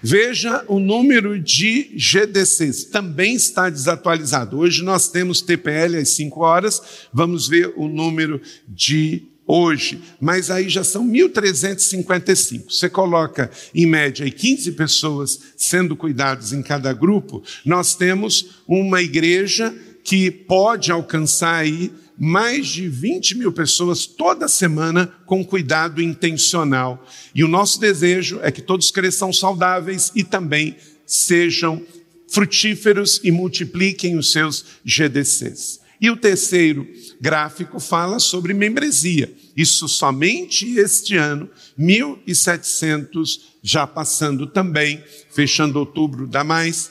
Veja 0.00 0.64
o 0.66 0.80
número 0.80 1.38
de 1.38 1.92
GDCs, 1.96 2.84
também 2.84 3.36
está 3.36 3.70
desatualizado. 3.70 4.58
Hoje 4.58 4.82
nós 4.82 5.08
temos 5.08 5.40
TPL 5.40 5.96
às 6.00 6.10
5 6.10 6.40
horas, 6.40 6.82
vamos 7.12 7.46
ver 7.46 7.72
o 7.76 7.86
número 7.88 8.40
de 8.66 9.31
hoje, 9.54 10.00
mas 10.18 10.50
aí 10.50 10.66
já 10.70 10.82
são 10.82 11.06
1.355. 11.06 12.70
Você 12.70 12.88
coloca, 12.88 13.50
em 13.74 13.84
média, 13.84 14.28
15 14.30 14.72
pessoas 14.72 15.38
sendo 15.58 15.94
cuidadas 15.94 16.54
em 16.54 16.62
cada 16.62 16.90
grupo, 16.94 17.42
nós 17.62 17.94
temos 17.94 18.62
uma 18.66 19.02
igreja 19.02 19.74
que 20.02 20.30
pode 20.30 20.90
alcançar 20.90 21.56
aí 21.56 21.92
mais 22.18 22.66
de 22.66 22.88
20 22.88 23.36
mil 23.36 23.52
pessoas 23.52 24.06
toda 24.06 24.48
semana 24.48 25.12
com 25.26 25.44
cuidado 25.44 26.00
intencional. 26.00 27.06
E 27.34 27.44
o 27.44 27.48
nosso 27.48 27.78
desejo 27.78 28.40
é 28.42 28.50
que 28.50 28.62
todos 28.62 28.90
cresçam 28.90 29.30
saudáveis 29.34 30.10
e 30.14 30.24
também 30.24 30.76
sejam 31.06 31.82
frutíferos 32.26 33.20
e 33.22 33.30
multipliquem 33.30 34.16
os 34.16 34.32
seus 34.32 34.64
GDCs. 34.82 35.80
E 36.00 36.10
o 36.10 36.16
terceiro 36.16 36.88
gráfico 37.20 37.78
fala 37.78 38.18
sobre 38.18 38.54
membresia. 38.54 39.30
Isso 39.56 39.86
somente 39.88 40.78
este 40.78 41.16
ano, 41.16 41.48
1.700 41.78 43.40
já 43.62 43.86
passando 43.86 44.46
também, 44.46 45.02
fechando 45.30 45.78
outubro 45.78 46.26
dá 46.26 46.42
mais. 46.42 46.90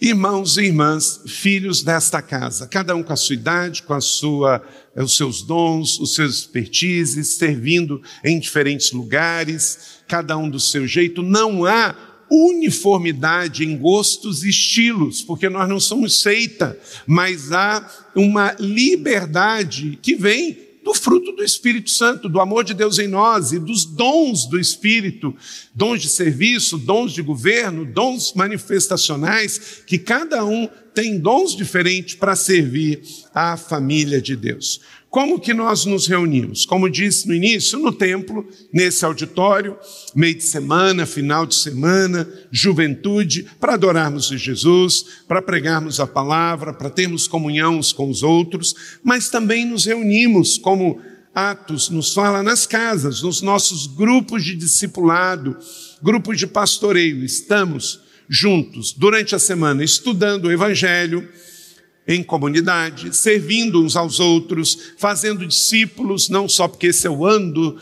Irmãos 0.00 0.56
e 0.56 0.62
irmãs, 0.62 1.20
filhos 1.26 1.82
desta 1.82 2.22
casa, 2.22 2.66
cada 2.66 2.96
um 2.96 3.02
com 3.02 3.12
a 3.12 3.16
sua 3.16 3.34
idade, 3.34 3.82
com 3.82 3.92
a 3.92 4.00
sua, 4.00 4.62
os 4.96 5.14
seus 5.14 5.42
dons, 5.42 6.00
os 6.00 6.14
seus 6.14 6.38
expertises, 6.38 7.28
servindo 7.34 8.00
em 8.24 8.40
diferentes 8.40 8.92
lugares, 8.92 10.00
cada 10.08 10.38
um 10.38 10.48
do 10.48 10.58
seu 10.58 10.86
jeito, 10.86 11.22
não 11.22 11.66
há 11.66 11.94
uniformidade 12.30 13.62
em 13.62 13.76
gostos 13.76 14.42
e 14.42 14.48
estilos, 14.48 15.20
porque 15.20 15.50
nós 15.50 15.68
não 15.68 15.78
somos 15.78 16.22
seita, 16.22 16.78
mas 17.06 17.52
há 17.52 17.86
uma 18.14 18.56
liberdade 18.58 19.98
que 20.00 20.14
vem 20.14 20.69
do 20.82 20.94
fruto 20.94 21.32
do 21.32 21.44
Espírito 21.44 21.90
Santo, 21.90 22.28
do 22.28 22.40
amor 22.40 22.64
de 22.64 22.74
Deus 22.74 22.98
em 22.98 23.06
nós 23.06 23.52
e 23.52 23.58
dos 23.58 23.84
dons 23.84 24.46
do 24.46 24.58
Espírito, 24.58 25.34
dons 25.74 26.00
de 26.00 26.08
serviço, 26.08 26.78
dons 26.78 27.12
de 27.12 27.22
governo, 27.22 27.84
dons 27.84 28.32
manifestacionais, 28.34 29.82
que 29.86 29.98
cada 29.98 30.44
um 30.44 30.68
tem 30.94 31.18
dons 31.18 31.54
diferentes 31.54 32.14
para 32.14 32.34
servir 32.34 33.02
à 33.34 33.56
família 33.56 34.20
de 34.20 34.34
Deus. 34.34 34.80
Como 35.10 35.40
que 35.40 35.52
nós 35.52 35.84
nos 35.84 36.06
reunimos? 36.06 36.64
Como 36.64 36.88
disse 36.88 37.26
no 37.26 37.34
início, 37.34 37.80
no 37.80 37.90
templo, 37.90 38.48
nesse 38.72 39.04
auditório, 39.04 39.76
meio 40.14 40.36
de 40.36 40.44
semana, 40.44 41.04
final 41.04 41.44
de 41.44 41.56
semana, 41.56 42.28
juventude, 42.52 43.44
para 43.58 43.74
adorarmos 43.74 44.30
a 44.30 44.36
Jesus, 44.36 45.04
para 45.26 45.42
pregarmos 45.42 45.98
a 45.98 46.06
palavra, 46.06 46.72
para 46.72 46.88
termos 46.88 47.26
comunhão 47.26 47.76
uns 47.76 47.92
com 47.92 48.08
os 48.08 48.22
outros, 48.22 48.72
mas 49.02 49.28
também 49.28 49.66
nos 49.66 49.84
reunimos 49.84 50.56
como 50.56 51.00
Atos 51.34 51.90
nos 51.90 52.14
fala 52.14 52.40
nas 52.40 52.64
casas, 52.64 53.22
nos 53.22 53.42
nossos 53.42 53.88
grupos 53.88 54.44
de 54.44 54.54
discipulado, 54.54 55.56
grupos 56.00 56.38
de 56.38 56.46
pastoreio, 56.46 57.24
estamos 57.24 58.00
juntos 58.28 58.92
durante 58.92 59.34
a 59.34 59.40
semana 59.40 59.82
estudando 59.82 60.44
o 60.44 60.52
evangelho, 60.52 61.28
em 62.14 62.22
comunidade, 62.22 63.14
servindo 63.14 63.82
uns 63.82 63.96
aos 63.96 64.18
outros, 64.18 64.92
fazendo 64.98 65.46
discípulos, 65.46 66.28
não 66.28 66.48
só 66.48 66.66
porque 66.66 66.88
esse 66.88 67.06
é 67.06 67.10
o 67.10 67.24
ano 67.24 67.52
do 67.52 67.78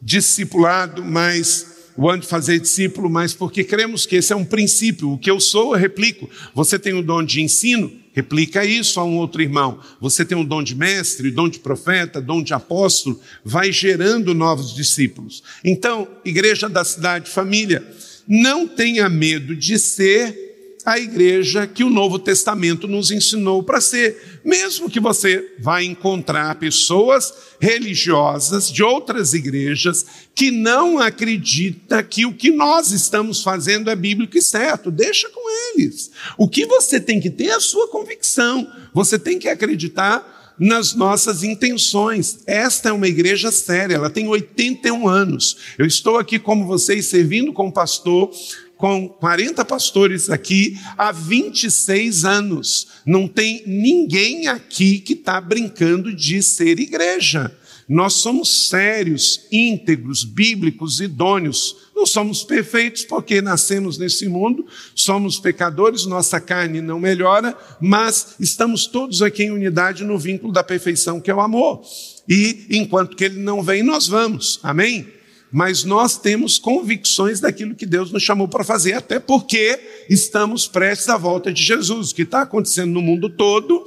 discipulado, 0.00 1.04
mas 1.04 1.76
o 1.96 2.08
ano 2.08 2.22
de 2.22 2.28
fazer 2.28 2.60
discípulo, 2.60 3.08
mas 3.08 3.32
porque 3.32 3.64
cremos 3.64 4.04
que 4.04 4.16
esse 4.16 4.32
é 4.32 4.36
um 4.36 4.44
princípio. 4.44 5.12
O 5.12 5.18
que 5.18 5.30
eu 5.30 5.40
sou, 5.40 5.74
eu 5.74 5.80
replico. 5.80 6.28
Você 6.54 6.78
tem 6.78 6.92
o 6.92 7.02
dom 7.02 7.22
de 7.22 7.40
ensino, 7.40 7.90
replica 8.12 8.64
isso 8.64 9.00
a 9.00 9.04
um 9.04 9.16
outro 9.16 9.40
irmão. 9.42 9.80
Você 10.00 10.24
tem 10.24 10.38
o 10.38 10.44
dom 10.44 10.62
de 10.62 10.74
mestre, 10.74 11.30
dom 11.30 11.48
de 11.48 11.58
profeta, 11.58 12.20
dom 12.20 12.42
de 12.42 12.52
apóstolo, 12.52 13.20
vai 13.44 13.72
gerando 13.72 14.34
novos 14.34 14.74
discípulos. 14.74 15.42
Então, 15.64 16.06
igreja 16.24 16.68
da 16.68 16.84
cidade, 16.84 17.30
família, 17.30 17.86
não 18.28 18.68
tenha 18.68 19.08
medo 19.08 19.56
de 19.56 19.78
ser 19.78 20.45
a 20.86 21.00
igreja 21.00 21.66
que 21.66 21.82
o 21.82 21.90
Novo 21.90 22.16
Testamento 22.16 22.86
nos 22.86 23.10
ensinou 23.10 23.60
para 23.60 23.80
ser. 23.80 24.40
Mesmo 24.44 24.88
que 24.88 25.00
você 25.00 25.52
vá 25.58 25.82
encontrar 25.82 26.54
pessoas 26.60 27.34
religiosas 27.58 28.70
de 28.70 28.84
outras 28.84 29.34
igrejas 29.34 30.06
que 30.32 30.52
não 30.52 31.00
acreditam 31.00 32.00
que 32.04 32.24
o 32.24 32.32
que 32.32 32.52
nós 32.52 32.92
estamos 32.92 33.42
fazendo 33.42 33.90
é 33.90 33.96
bíblico 33.96 34.38
e 34.38 34.42
certo, 34.42 34.92
deixa 34.92 35.28
com 35.28 35.74
eles. 35.74 36.12
O 36.38 36.48
que 36.48 36.64
você 36.66 37.00
tem 37.00 37.20
que 37.20 37.30
ter 37.30 37.46
é 37.46 37.54
a 37.54 37.60
sua 37.60 37.88
convicção. 37.88 38.70
Você 38.94 39.18
tem 39.18 39.40
que 39.40 39.48
acreditar 39.48 40.54
nas 40.58 40.94
nossas 40.94 41.42
intenções. 41.42 42.38
Esta 42.46 42.90
é 42.90 42.92
uma 42.92 43.08
igreja 43.08 43.50
séria, 43.50 43.96
ela 43.96 44.10
tem 44.10 44.28
81 44.28 45.08
anos. 45.08 45.56
Eu 45.76 45.84
estou 45.86 46.16
aqui 46.16 46.38
como 46.38 46.66
vocês, 46.66 47.06
servindo 47.06 47.52
como 47.52 47.72
pastor 47.72 48.30
com 48.76 49.08
40 49.08 49.64
pastores 49.64 50.28
aqui 50.30 50.78
há 50.96 51.10
26 51.12 52.24
anos. 52.24 52.88
Não 53.04 53.26
tem 53.26 53.62
ninguém 53.66 54.48
aqui 54.48 54.98
que 54.98 55.14
está 55.14 55.40
brincando 55.40 56.14
de 56.14 56.42
ser 56.42 56.78
igreja. 56.78 57.56
Nós 57.88 58.14
somos 58.14 58.68
sérios, 58.68 59.46
íntegros, 59.50 60.24
bíblicos, 60.24 61.00
idôneos. 61.00 61.76
Não 61.94 62.04
somos 62.04 62.42
perfeitos 62.42 63.04
porque 63.04 63.40
nascemos 63.40 63.96
nesse 63.96 64.28
mundo, 64.28 64.66
somos 64.94 65.38
pecadores, 65.38 66.04
nossa 66.04 66.40
carne 66.40 66.80
não 66.80 66.98
melhora, 66.98 67.56
mas 67.80 68.34
estamos 68.40 68.86
todos 68.86 69.22
aqui 69.22 69.44
em 69.44 69.50
unidade 69.50 70.04
no 70.04 70.18
vínculo 70.18 70.52
da 70.52 70.64
perfeição 70.64 71.20
que 71.20 71.30
é 71.30 71.34
o 71.34 71.40
amor. 71.40 71.82
E 72.28 72.66
enquanto 72.70 73.16
que 73.16 73.24
ele 73.24 73.38
não 73.38 73.62
vem, 73.62 73.82
nós 73.82 74.08
vamos. 74.08 74.58
Amém? 74.62 75.15
Mas 75.56 75.84
nós 75.84 76.18
temos 76.18 76.58
convicções 76.58 77.40
daquilo 77.40 77.74
que 77.74 77.86
Deus 77.86 78.12
nos 78.12 78.22
chamou 78.22 78.46
para 78.46 78.62
fazer, 78.62 78.92
até 78.92 79.18
porque 79.18 80.04
estamos 80.06 80.68
prestes 80.68 81.08
à 81.08 81.16
volta 81.16 81.50
de 81.50 81.62
Jesus. 81.62 82.10
O 82.10 82.14
que 82.14 82.20
está 82.24 82.42
acontecendo 82.42 82.92
no 82.92 83.00
mundo 83.00 83.30
todo 83.30 83.82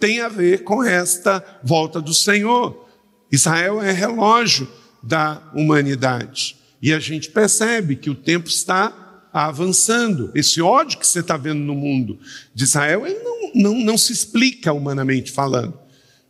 tem 0.00 0.20
a 0.20 0.28
ver 0.30 0.64
com 0.64 0.82
esta 0.82 1.44
volta 1.62 2.00
do 2.00 2.14
Senhor. 2.14 2.88
Israel 3.30 3.82
é 3.82 3.92
relógio 3.92 4.66
da 5.02 5.50
humanidade. 5.54 6.56
E 6.80 6.94
a 6.94 6.98
gente 6.98 7.28
percebe 7.30 7.94
que 7.94 8.08
o 8.08 8.14
tempo 8.14 8.48
está 8.48 9.28
avançando. 9.34 10.30
Esse 10.34 10.62
ódio 10.62 10.98
que 10.98 11.06
você 11.06 11.20
está 11.20 11.36
vendo 11.36 11.60
no 11.60 11.74
mundo 11.74 12.18
de 12.54 12.64
Israel 12.64 13.06
ele 13.06 13.18
não, 13.18 13.52
não, 13.54 13.84
não 13.84 13.98
se 13.98 14.14
explica 14.14 14.72
humanamente 14.72 15.30
falando. 15.30 15.78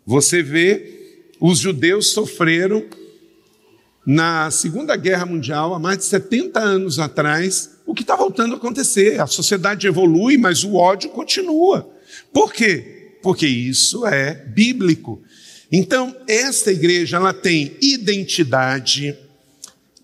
Você 0.05 0.43
vê, 0.43 1.31
os 1.39 1.61
judeus 1.61 2.09
sofreram 2.09 2.85
na 4.05 4.51
Segunda 4.51 4.97
Guerra 4.97 5.25
Mundial, 5.25 5.75
há 5.75 5.79
mais 5.79 5.99
de 5.99 6.05
70 6.05 6.59
anos 6.59 6.99
atrás, 6.99 7.71
o 7.87 7.95
que 7.95 8.03
está 8.03 8.17
voltando 8.17 8.55
a 8.55 8.57
acontecer. 8.57 9.21
A 9.21 9.27
sociedade 9.27 9.87
evolui, 9.87 10.37
mas 10.37 10.65
o 10.65 10.75
ódio 10.75 11.11
continua. 11.11 11.89
Por 12.33 12.53
quê? 12.53 13.19
Porque 13.23 13.47
isso 13.47 14.05
é 14.07 14.35
bíblico. 14.35 15.23
Então, 15.71 16.15
esta 16.27 16.71
igreja 16.71 17.17
ela 17.17 17.33
tem 17.33 17.77
identidade, 17.81 19.17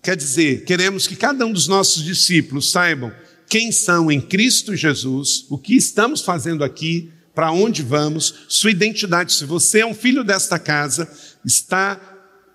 quer 0.01 0.15
dizer, 0.15 0.63
queremos 0.63 1.05
que 1.05 1.15
cada 1.15 1.45
um 1.45 1.53
dos 1.53 1.67
nossos 1.67 2.03
discípulos 2.03 2.71
saibam 2.71 3.11
quem 3.47 3.71
são 3.71 4.11
em 4.11 4.21
Cristo 4.21 4.75
Jesus, 4.75 5.45
o 5.49 5.57
que 5.57 5.75
estamos 5.75 6.21
fazendo 6.21 6.63
aqui, 6.63 7.11
para 7.35 7.51
onde 7.51 7.83
vamos, 7.83 8.33
sua 8.47 8.71
identidade. 8.71 9.33
Se 9.33 9.45
você 9.45 9.79
é 9.79 9.85
um 9.85 9.93
filho 9.93 10.23
desta 10.23 10.57
casa, 10.57 11.09
está 11.45 12.08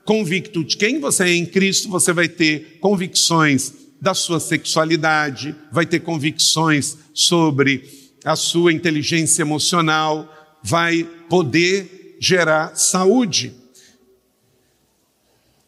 convicto 0.04 0.62
de 0.62 0.76
quem 0.76 1.00
você 1.00 1.24
é 1.24 1.34
em 1.34 1.46
Cristo, 1.46 1.88
você 1.88 2.12
vai 2.12 2.28
ter 2.28 2.78
convicções 2.80 3.72
da 4.00 4.12
sua 4.12 4.38
sexualidade, 4.38 5.54
vai 5.72 5.86
ter 5.86 6.00
convicções 6.00 6.98
sobre 7.14 7.88
a 8.24 8.36
sua 8.36 8.72
inteligência 8.72 9.42
emocional, 9.42 10.58
vai 10.62 11.04
poder 11.28 12.16
gerar 12.20 12.76
saúde. 12.76 13.52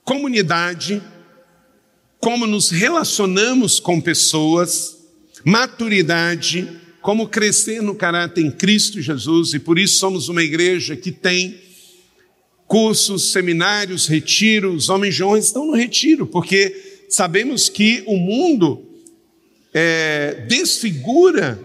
Comunidade, 0.04 1.02
como 2.20 2.46
nos 2.46 2.70
relacionamos 2.70 3.80
com 3.80 4.00
pessoas, 4.00 4.96
maturidade, 5.44 6.68
como 7.00 7.28
crescer 7.28 7.82
no 7.82 7.94
caráter 7.94 8.44
em 8.44 8.50
Cristo 8.50 9.00
Jesus, 9.00 9.54
e 9.54 9.58
por 9.58 9.78
isso 9.78 9.98
somos 9.98 10.28
uma 10.28 10.42
igreja 10.42 10.96
que 10.96 11.12
tem 11.12 11.65
cursos, 12.66 13.32
seminários, 13.32 14.06
retiros, 14.06 14.84
os 14.84 14.88
homens 14.88 15.20
honra 15.20 15.38
estão 15.38 15.66
no 15.66 15.74
retiro, 15.74 16.26
porque 16.26 17.04
sabemos 17.08 17.68
que 17.68 18.02
o 18.06 18.16
mundo 18.16 18.84
é, 19.72 20.44
desfigura 20.48 21.60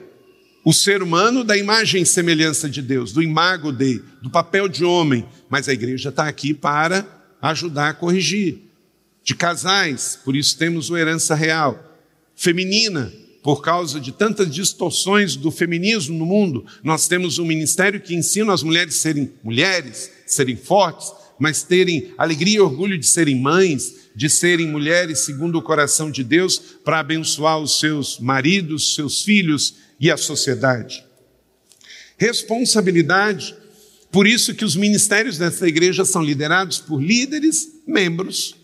o 0.64 0.72
ser 0.74 1.02
humano 1.02 1.44
da 1.44 1.58
imagem 1.58 2.04
e 2.04 2.06
semelhança 2.06 2.70
de 2.70 2.82
Deus, 2.82 3.12
do 3.12 3.24
imago 3.24 3.72
de, 3.72 4.02
do 4.22 4.30
papel 4.30 4.68
de 4.68 4.86
homem, 4.86 5.26
mas 5.50 5.68
a 5.68 5.74
igreja 5.74 6.10
está 6.10 6.28
aqui 6.28 6.54
para 6.54 7.06
ajudar 7.42 7.90
a 7.90 7.94
corrigir. 7.94 8.60
De 9.24 9.36
casais, 9.36 10.20
por 10.24 10.36
isso 10.36 10.58
temos 10.58 10.90
o 10.90 10.98
herança 10.98 11.36
real. 11.36 12.00
Feminina, 12.36 13.12
por 13.42 13.62
causa 13.62 14.00
de 14.00 14.12
tantas 14.12 14.54
distorções 14.54 15.36
do 15.36 15.50
feminismo 15.50 16.18
no 16.18 16.26
mundo, 16.26 16.66
nós 16.84 17.08
temos 17.08 17.40
um 17.40 17.46
ministério 17.46 18.00
que 18.00 18.16
ensina 18.16 18.54
as 18.54 18.62
mulheres 18.62 18.96
a 18.96 19.00
serem 19.00 19.32
mulheres, 19.44 20.12
serem 20.28 20.56
fortes, 20.56 21.12
mas 21.40 21.64
terem 21.64 22.14
alegria 22.18 22.58
e 22.58 22.62
orgulho 22.62 22.98
de 22.98 23.08
serem 23.08 23.36
mães, 23.36 23.96
de 24.16 24.30
serem 24.30 24.68
mulheres 24.68 25.20
segundo 25.20 25.58
o 25.58 25.62
coração 25.62 26.12
de 26.12 26.24
Deus, 26.24 26.60
para 26.84 27.00
abençoar 27.00 27.60
os 27.60 27.80
seus 27.80 28.20
maridos, 28.20 28.94
seus 28.94 29.24
filhos 29.24 29.76
e 30.00 30.12
a 30.12 30.18
sociedade. 30.18 31.04
Responsabilidade, 32.18 33.56
por 34.12 34.28
isso 34.28 34.54
que 34.54 34.66
os 34.66 34.76
ministérios 34.76 35.40
dessa 35.40 35.68
igreja 35.68 36.06
são 36.06 36.22
liderados 36.22 36.78
por 36.78 37.02
líderes, 37.02 37.68
membros, 37.88 38.56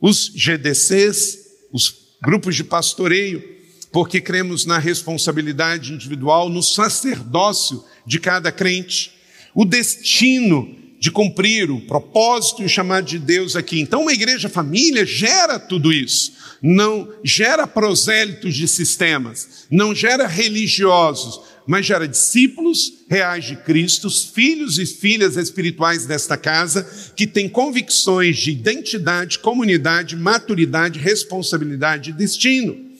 os 0.00 0.32
GDCs, 0.34 1.38
os 1.70 1.94
grupos 2.22 2.56
de 2.56 2.64
pastoreio, 2.64 3.51
porque 3.92 4.20
cremos 4.20 4.64
na 4.64 4.78
responsabilidade 4.78 5.92
individual, 5.92 6.48
no 6.48 6.62
sacerdócio 6.62 7.84
de 8.06 8.18
cada 8.18 8.50
crente, 8.50 9.12
o 9.54 9.64
destino 9.64 10.74
de 10.98 11.10
cumprir 11.10 11.70
o 11.70 11.80
propósito 11.80 12.62
e 12.62 12.64
o 12.64 12.68
chamado 12.68 13.06
de 13.06 13.18
Deus 13.18 13.54
aqui. 13.56 13.80
Então, 13.80 14.02
uma 14.02 14.12
igreja 14.12 14.48
família 14.48 15.04
gera 15.04 15.58
tudo 15.58 15.92
isso. 15.92 16.32
Não 16.62 17.12
gera 17.24 17.66
prosélitos 17.66 18.54
de 18.54 18.68
sistemas, 18.68 19.66
não 19.68 19.92
gera 19.92 20.28
religiosos, 20.28 21.40
mas 21.66 21.86
gera 21.86 22.06
discípulos 22.06 23.04
reais 23.10 23.44
de 23.44 23.56
Cristo, 23.56 24.08
filhos 24.08 24.78
e 24.78 24.86
filhas 24.86 25.36
espirituais 25.36 26.06
desta 26.06 26.36
casa, 26.36 26.88
que 27.16 27.26
têm 27.26 27.48
convicções 27.48 28.38
de 28.38 28.52
identidade, 28.52 29.40
comunidade, 29.40 30.16
maturidade, 30.16 31.00
responsabilidade 31.00 32.10
e 32.10 32.12
destino. 32.12 32.91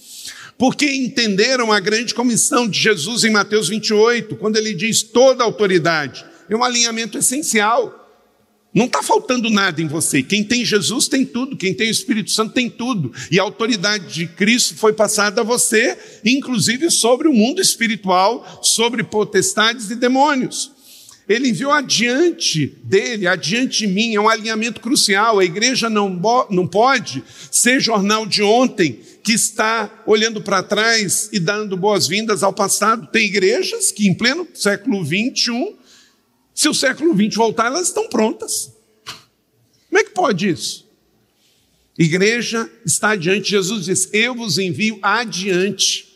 Porque 0.58 0.86
entenderam 0.86 1.72
a 1.72 1.80
grande 1.80 2.14
comissão 2.14 2.68
de 2.68 2.78
Jesus 2.78 3.24
em 3.24 3.30
Mateus 3.30 3.68
28, 3.68 4.36
quando 4.36 4.56
ele 4.56 4.74
diz 4.74 5.02
toda 5.02 5.42
autoridade 5.42 6.32
é 6.48 6.56
um 6.56 6.64
alinhamento 6.64 7.18
essencial. 7.18 7.98
Não 8.74 8.86
está 8.86 9.02
faltando 9.02 9.50
nada 9.50 9.82
em 9.82 9.86
você. 9.86 10.22
Quem 10.22 10.42
tem 10.42 10.64
Jesus 10.64 11.06
tem 11.06 11.26
tudo, 11.26 11.56
quem 11.56 11.74
tem 11.74 11.88
o 11.88 11.90
Espírito 11.90 12.30
Santo 12.30 12.54
tem 12.54 12.70
tudo. 12.70 13.12
E 13.30 13.38
a 13.38 13.42
autoridade 13.42 14.12
de 14.14 14.26
Cristo 14.26 14.74
foi 14.76 14.94
passada 14.94 15.42
a 15.42 15.44
você, 15.44 15.96
inclusive 16.24 16.90
sobre 16.90 17.28
o 17.28 17.34
mundo 17.34 17.60
espiritual, 17.60 18.60
sobre 18.62 19.02
potestades 19.02 19.90
e 19.90 19.94
demônios. 19.94 20.72
Ele 21.28 21.50
enviou 21.50 21.70
adiante 21.70 22.66
dele, 22.82 23.26
adiante 23.26 23.80
de 23.80 23.86
mim, 23.86 24.14
é 24.14 24.20
um 24.20 24.28
alinhamento 24.28 24.80
crucial. 24.80 25.38
A 25.38 25.44
igreja 25.44 25.90
não, 25.90 26.08
não 26.50 26.66
pode 26.66 27.22
ser 27.50 27.78
jornal 27.78 28.26
de 28.26 28.42
ontem 28.42 29.00
que 29.22 29.32
está 29.32 30.02
olhando 30.06 30.42
para 30.42 30.62
trás 30.62 31.28
e 31.32 31.38
dando 31.38 31.76
boas-vindas 31.76 32.42
ao 32.42 32.52
passado. 32.52 33.06
Tem 33.06 33.26
igrejas 33.26 33.90
que, 33.92 34.08
em 34.08 34.14
pleno 34.14 34.48
século 34.54 35.04
XXI, 35.04 35.76
se 36.54 36.68
o 36.68 36.74
século 36.74 37.14
XX 37.14 37.36
voltar, 37.36 37.66
elas 37.66 37.88
estão 37.88 38.08
prontas. 38.08 38.72
Como 39.88 39.98
é 39.98 40.04
que 40.04 40.10
pode 40.10 40.48
isso? 40.48 40.90
Igreja 41.98 42.70
está 42.84 43.10
adiante, 43.10 43.50
Jesus 43.50 43.84
diz: 43.84 44.08
Eu 44.12 44.34
vos 44.34 44.58
envio 44.58 44.98
adiante 45.02 46.12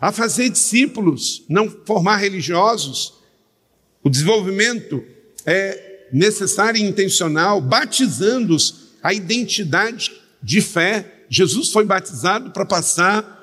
a 0.00 0.12
fazer 0.12 0.48
discípulos, 0.48 1.44
não 1.48 1.68
formar 1.84 2.18
religiosos. 2.18 3.14
O 4.02 4.08
desenvolvimento 4.08 5.04
é 5.44 6.06
necessário 6.12 6.80
e 6.80 6.84
intencional, 6.84 7.60
batizando-os 7.60 8.88
a 9.02 9.12
identidade 9.12 10.12
de 10.42 10.60
fé. 10.60 11.17
Jesus 11.28 11.70
foi 11.70 11.84
batizado 11.84 12.50
para 12.50 12.64
passar 12.64 13.36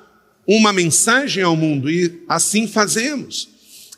uma 0.46 0.72
mensagem 0.72 1.42
ao 1.42 1.56
mundo 1.56 1.90
e 1.90 2.22
assim 2.28 2.68
fazemos, 2.68 3.48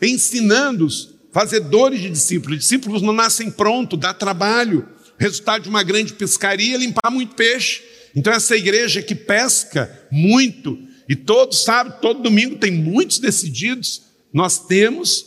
ensinando-os 0.00 1.14
fazedores 1.32 2.00
de 2.00 2.10
discípulos. 2.10 2.58
Discípulos 2.58 3.02
não 3.02 3.12
nascem 3.12 3.50
pronto, 3.50 3.96
dá 3.96 4.14
trabalho. 4.14 4.88
Resultado 5.18 5.62
de 5.62 5.68
uma 5.68 5.82
grande 5.82 6.14
pescaria 6.14 6.76
é 6.76 6.78
limpar 6.78 7.10
muito 7.10 7.34
peixe. 7.34 7.82
Então, 8.14 8.32
essa 8.32 8.56
igreja 8.56 9.02
que 9.02 9.14
pesca 9.14 10.06
muito, 10.10 10.78
e 11.08 11.14
todo 11.14 11.54
sábado, 11.54 12.00
todo 12.00 12.22
domingo 12.22 12.56
tem 12.56 12.70
muitos 12.70 13.18
decididos, 13.18 14.02
nós 14.32 14.66
temos 14.66 15.26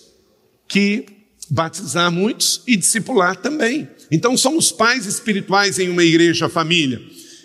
que 0.67 1.05
batizar 1.49 2.11
muitos 2.11 2.61
e 2.65 2.75
discipular 2.75 3.35
também. 3.35 3.87
Então, 4.09 4.35
somos 4.37 4.71
pais 4.71 5.05
espirituais 5.05 5.79
em 5.79 5.89
uma 5.89 6.03
igreja 6.03 6.49
família. 6.49 7.01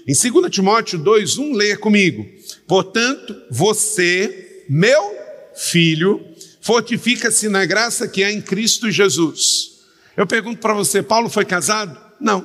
Em 0.07 0.15
2 0.15 0.51
Timóteo 0.51 0.99
2,1, 0.99 1.55
leia 1.55 1.77
comigo. 1.77 2.27
Portanto, 2.67 3.35
você, 3.51 4.65
meu 4.69 5.15
filho, 5.55 6.25
Fortifica-se 6.67 7.49
na 7.49 7.65
graça 7.65 8.09
que 8.09 8.25
há 8.25 8.33
em 8.33 8.43
Cristo 8.43 8.91
Jesus. 8.91 9.85
Eu 10.17 10.27
pergunto 10.27 10.59
para 10.59 10.75
você: 10.75 11.01
Paulo 11.01 11.29
foi 11.29 11.45
casado? 11.45 11.97
Não. 12.21 12.45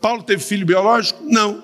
Paulo 0.00 0.24
teve 0.24 0.42
filho 0.42 0.66
biológico? 0.66 1.22
Não. 1.22 1.62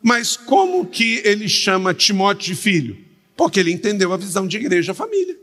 Mas 0.00 0.36
como 0.36 0.86
que 0.86 1.20
ele 1.24 1.48
chama 1.48 1.92
Timóteo 1.92 2.54
de 2.54 2.60
filho? 2.60 2.96
Porque 3.36 3.58
ele 3.58 3.72
entendeu 3.72 4.12
a 4.12 4.16
visão 4.16 4.46
de 4.46 4.56
igreja 4.56 4.94
família. 4.94 5.36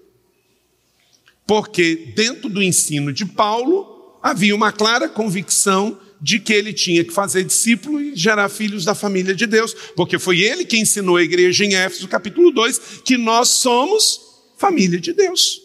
Porque 1.45 2.13
dentro 2.15 2.47
do 2.49 2.63
ensino 2.63 3.11
de 3.11 3.25
Paulo 3.25 4.17
havia 4.23 4.55
uma 4.55 4.71
clara 4.71 5.09
convicção 5.09 5.99
de 6.21 6.39
que 6.39 6.53
ele 6.53 6.73
tinha 6.73 7.03
que 7.03 7.13
fazer 7.13 7.43
discípulo 7.43 8.01
e 8.01 8.15
gerar 8.15 8.49
filhos 8.49 8.85
da 8.85 8.93
família 8.93 9.33
de 9.33 9.45
Deus, 9.45 9.73
porque 9.95 10.19
foi 10.19 10.41
ele 10.41 10.65
que 10.65 10.77
ensinou 10.77 11.17
a 11.17 11.23
igreja 11.23 11.65
em 11.65 11.75
Éfeso, 11.75 12.07
capítulo 12.07 12.51
2, 12.51 13.01
que 13.05 13.17
nós 13.17 13.49
somos 13.49 14.19
família 14.57 14.99
de 14.99 15.13
Deus. 15.13 15.61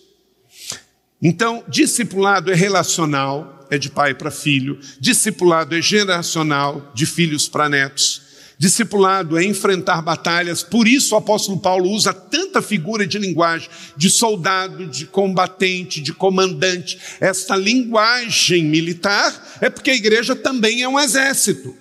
Então, 1.21 1.65
discipulado 1.69 2.53
é 2.53 2.55
relacional, 2.55 3.67
é 3.71 3.79
de 3.79 3.91
pai 3.91 4.15
para 4.15 4.31
filho, 4.31 4.79
discipulado 5.01 5.75
é 5.75 5.83
geracional, 5.83 6.93
de 6.95 7.07
filhos 7.07 7.49
para 7.49 7.69
netos. 7.69 8.24
Discipulado 8.57 9.37
é 9.37 9.45
enfrentar 9.45 10.01
batalhas, 10.01 10.63
por 10.63 10.87
isso 10.87 11.15
o 11.15 11.19
apóstolo 11.19 11.59
Paulo 11.59 11.91
usa 11.91 12.13
tanta 12.13 12.63
figura 12.63 13.05
de 13.07 13.19
linguagem 13.19 13.69
de 13.97 14.09
soldado, 14.09 14.87
de 14.87 15.07
combatente, 15.07 16.01
de 16.01 16.13
comandante. 16.13 16.99
Esta 17.21 17.57
linguagem 17.57 18.65
militar 18.65 19.59
é 19.61 19.69
porque 19.69 19.91
a 19.91 19.97
igreja 19.97 20.37
também 20.37 20.83
é 20.83 20.89
um 20.89 21.01
exército. 21.01 21.77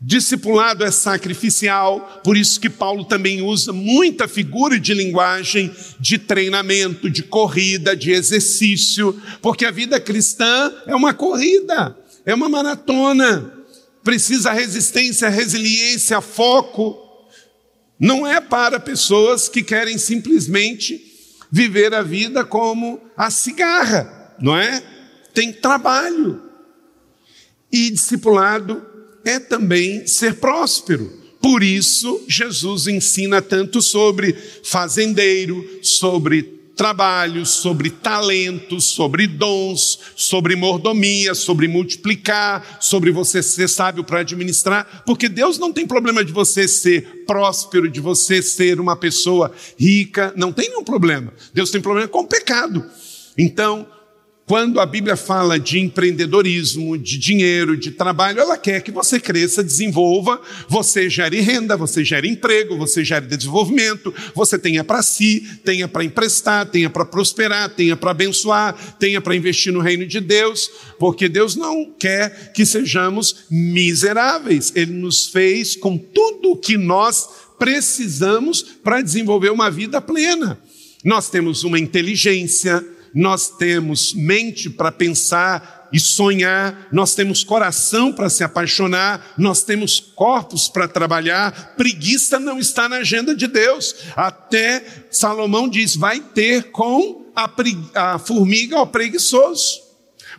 Discipulado 0.00 0.84
é 0.84 0.90
sacrificial, 0.90 2.20
por 2.22 2.36
isso 2.36 2.60
que 2.60 2.68
Paulo 2.68 3.04
também 3.04 3.42
usa 3.42 3.72
muita 3.72 4.28
figura 4.28 4.78
de 4.78 4.94
linguagem 4.94 5.74
de 5.98 6.18
treinamento, 6.18 7.10
de 7.10 7.22
corrida, 7.22 7.96
de 7.96 8.12
exercício, 8.12 9.20
porque 9.40 9.64
a 9.64 9.70
vida 9.70 9.98
cristã 9.98 10.72
é 10.86 10.94
uma 10.94 11.14
corrida, 11.14 11.96
é 12.26 12.34
uma 12.34 12.48
maratona 12.48 13.55
precisa 14.06 14.52
resistência, 14.52 15.28
resiliência, 15.28 16.20
foco. 16.20 16.96
Não 17.98 18.24
é 18.24 18.40
para 18.40 18.78
pessoas 18.78 19.48
que 19.48 19.64
querem 19.64 19.98
simplesmente 19.98 21.02
viver 21.50 21.92
a 21.92 22.02
vida 22.02 22.44
como 22.44 23.00
a 23.16 23.32
cigarra, 23.32 24.36
não 24.40 24.56
é? 24.56 24.80
Tem 25.34 25.52
trabalho. 25.52 26.40
E 27.72 27.90
discipulado 27.90 28.80
é 29.24 29.40
também 29.40 30.06
ser 30.06 30.36
próspero. 30.36 31.12
Por 31.42 31.64
isso, 31.64 32.24
Jesus 32.28 32.86
ensina 32.86 33.42
tanto 33.42 33.82
sobre 33.82 34.34
fazendeiro, 34.62 35.80
sobre 35.82 36.55
trabalho, 36.76 37.46
sobre 37.46 37.88
talentos, 37.90 38.84
sobre 38.84 39.26
dons, 39.26 39.98
sobre 40.14 40.54
mordomia, 40.54 41.34
sobre 41.34 41.66
multiplicar, 41.66 42.78
sobre 42.80 43.10
você 43.10 43.42
ser 43.42 43.68
sábio 43.68 44.04
para 44.04 44.20
administrar, 44.20 45.02
porque 45.06 45.28
Deus 45.28 45.58
não 45.58 45.72
tem 45.72 45.86
problema 45.86 46.22
de 46.22 46.32
você 46.32 46.68
ser 46.68 47.24
próspero, 47.26 47.88
de 47.88 47.98
você 47.98 48.42
ser 48.42 48.78
uma 48.78 48.94
pessoa 48.94 49.50
rica, 49.78 50.32
não 50.36 50.52
tem 50.52 50.68
nenhum 50.68 50.84
problema. 50.84 51.32
Deus 51.54 51.70
tem 51.70 51.80
problema 51.80 52.08
com 52.08 52.20
o 52.20 52.28
pecado. 52.28 52.84
Então, 53.38 53.86
quando 54.46 54.78
a 54.78 54.86
Bíblia 54.86 55.16
fala 55.16 55.58
de 55.58 55.80
empreendedorismo, 55.80 56.96
de 56.96 57.18
dinheiro, 57.18 57.76
de 57.76 57.90
trabalho, 57.90 58.38
ela 58.38 58.56
quer 58.56 58.80
que 58.80 58.92
você 58.92 59.18
cresça, 59.18 59.60
desenvolva, 59.60 60.40
você 60.68 61.10
gere 61.10 61.40
renda, 61.40 61.76
você 61.76 62.04
gere 62.04 62.28
emprego, 62.28 62.78
você 62.78 63.04
gere 63.04 63.26
desenvolvimento, 63.26 64.14
você 64.36 64.56
tenha 64.56 64.84
para 64.84 65.02
si, 65.02 65.44
tenha 65.64 65.88
para 65.88 66.04
emprestar, 66.04 66.64
tenha 66.66 66.88
para 66.88 67.04
prosperar, 67.04 67.70
tenha 67.70 67.96
para 67.96 68.12
abençoar, 68.12 68.96
tenha 69.00 69.20
para 69.20 69.34
investir 69.34 69.72
no 69.72 69.80
reino 69.80 70.06
de 70.06 70.20
Deus, 70.20 70.70
porque 70.96 71.28
Deus 71.28 71.56
não 71.56 71.92
quer 71.98 72.52
que 72.52 72.64
sejamos 72.64 73.46
miseráveis. 73.50 74.72
Ele 74.76 74.92
nos 74.92 75.26
fez 75.26 75.74
com 75.74 75.98
tudo 75.98 76.52
o 76.52 76.56
que 76.56 76.76
nós 76.76 77.28
precisamos 77.58 78.62
para 78.62 79.02
desenvolver 79.02 79.50
uma 79.50 79.72
vida 79.72 80.00
plena. 80.00 80.56
Nós 81.04 81.28
temos 81.28 81.64
uma 81.64 81.80
inteligência, 81.80 82.84
nós 83.14 83.48
temos 83.50 84.14
mente 84.14 84.68
para 84.68 84.92
pensar 84.92 85.88
e 85.92 86.00
sonhar, 86.00 86.88
nós 86.92 87.14
temos 87.14 87.44
coração 87.44 88.12
para 88.12 88.28
se 88.28 88.42
apaixonar, 88.42 89.34
nós 89.38 89.62
temos 89.62 90.00
corpos 90.00 90.68
para 90.68 90.88
trabalhar. 90.88 91.74
Preguiça 91.76 92.38
não 92.38 92.58
está 92.58 92.88
na 92.88 92.96
agenda 92.96 93.34
de 93.34 93.46
Deus. 93.46 93.94
Até 94.14 94.84
Salomão 95.10 95.68
diz: 95.68 95.96
vai 95.96 96.20
ter 96.20 96.70
com 96.70 97.26
a, 97.34 97.50
a 97.94 98.18
formiga 98.18 98.76
ao 98.76 98.86
preguiçoso, 98.86 99.80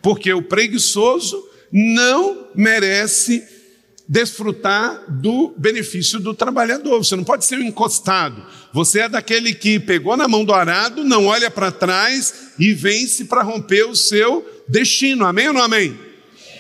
porque 0.01 0.33
o 0.33 0.41
preguiçoso 0.41 1.43
não 1.71 2.47
merece 2.55 3.56
desfrutar 4.07 5.03
do 5.09 5.53
benefício 5.57 6.19
do 6.19 6.33
trabalhador. 6.33 7.03
Você 7.03 7.15
não 7.15 7.23
pode 7.23 7.43
ser 7.43 7.57
um 7.57 7.63
encostado. 7.63 8.41
Você 8.71 9.01
é 9.01 9.09
daquele 9.09 9.53
que 9.53 9.79
pegou 9.79 10.15
na 10.15 10.27
mão 10.27 10.45
do 10.45 10.53
arado, 10.53 11.03
não 11.03 11.25
olha 11.25 11.51
para 11.51 11.71
trás 11.71 12.51
e 12.57 12.73
vence 12.73 13.25
para 13.25 13.43
romper 13.43 13.83
o 13.83 13.95
seu 13.95 14.47
destino. 14.67 15.25
Amém 15.25 15.49
ou 15.49 15.53
não 15.53 15.63
amém? 15.63 15.97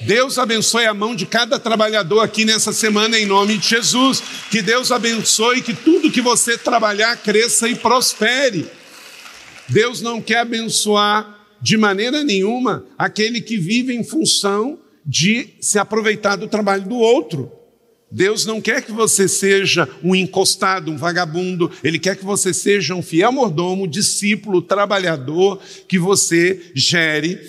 Deus 0.01 0.37
abençoe 0.37 0.85
a 0.85 0.93
mão 0.93 1.15
de 1.15 1.25
cada 1.25 1.57
trabalhador 1.57 2.19
aqui 2.19 2.45
nessa 2.45 2.71
semana 2.71 3.17
em 3.17 3.25
nome 3.25 3.57
de 3.57 3.69
Jesus. 3.69 4.21
Que 4.51 4.61
Deus 4.61 4.91
abençoe 4.91 5.61
que 5.61 5.73
tudo 5.73 6.11
que 6.11 6.21
você 6.21 6.57
trabalhar 6.57 7.15
cresça 7.17 7.67
e 7.67 7.75
prospere. 7.75 8.67
Deus 9.69 10.01
não 10.01 10.21
quer 10.21 10.39
abençoar 10.39 11.35
de 11.61 11.77
maneira 11.77 12.23
nenhuma 12.23 12.85
aquele 12.97 13.41
que 13.41 13.57
vive 13.57 13.93
em 13.93 14.03
função 14.03 14.77
de 15.07 15.53
se 15.61 15.79
aproveitar 15.79 16.35
do 16.35 16.49
trabalho 16.49 16.83
do 16.83 16.97
outro. 16.97 17.49
Deus 18.11 18.45
não 18.45 18.59
quer 18.59 18.81
que 18.81 18.91
você 18.91 19.27
seja 19.27 19.87
um 20.03 20.13
encostado, 20.13 20.91
um 20.91 20.97
vagabundo, 20.97 21.71
Ele 21.83 21.97
quer 21.97 22.17
que 22.17 22.25
você 22.25 22.53
seja 22.53 22.93
um 22.93 23.01
fiel 23.01 23.31
mordomo, 23.31 23.87
discípulo, 23.87 24.61
trabalhador, 24.61 25.61
que 25.87 25.97
você 25.97 26.71
gere 26.73 27.39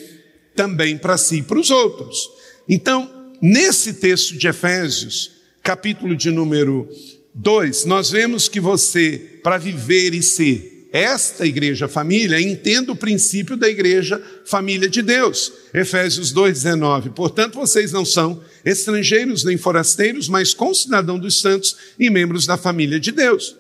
também 0.55 0.97
para 0.97 1.17
si 1.17 1.39
e 1.39 1.43
para 1.43 1.59
os 1.59 1.71
outros. 1.71 2.31
Então, 2.69 3.11
nesse 3.41 3.95
texto 3.95 4.37
de 4.37 4.49
Efésios, 4.49 5.33
capítulo 5.63 6.17
de 6.17 6.31
número 6.31 6.89
2, 7.35 7.85
nós 7.85 8.11
vemos 8.11 8.49
que 8.49 8.59
você, 8.59 9.41
para 9.43 9.59
viver 9.59 10.13
e 10.15 10.23
ser 10.23 10.78
esta 10.91 11.47
igreja 11.47 11.87
família 11.87 12.41
entenda 12.41 12.93
o 12.93 12.97
princípio 12.97 13.57
da 13.57 13.69
igreja 13.69 14.23
família 14.47 14.89
de 14.89 15.03
Deus. 15.03 15.53
Efésios 15.75 16.33
2,19. 16.33 17.13
Portanto, 17.13 17.57
vocês 17.57 17.93
não 17.93 18.05
são 18.05 18.43
estrangeiros 18.65 19.45
nem 19.45 19.59
forasteiros, 19.59 20.29
mas 20.29 20.55
concidadão 20.55 21.19
dos 21.19 21.41
santos 21.41 21.77
e 21.99 22.09
membros 22.09 22.47
da 22.47 22.57
família 22.57 22.99
de 22.99 23.13
Deus. 23.13 23.55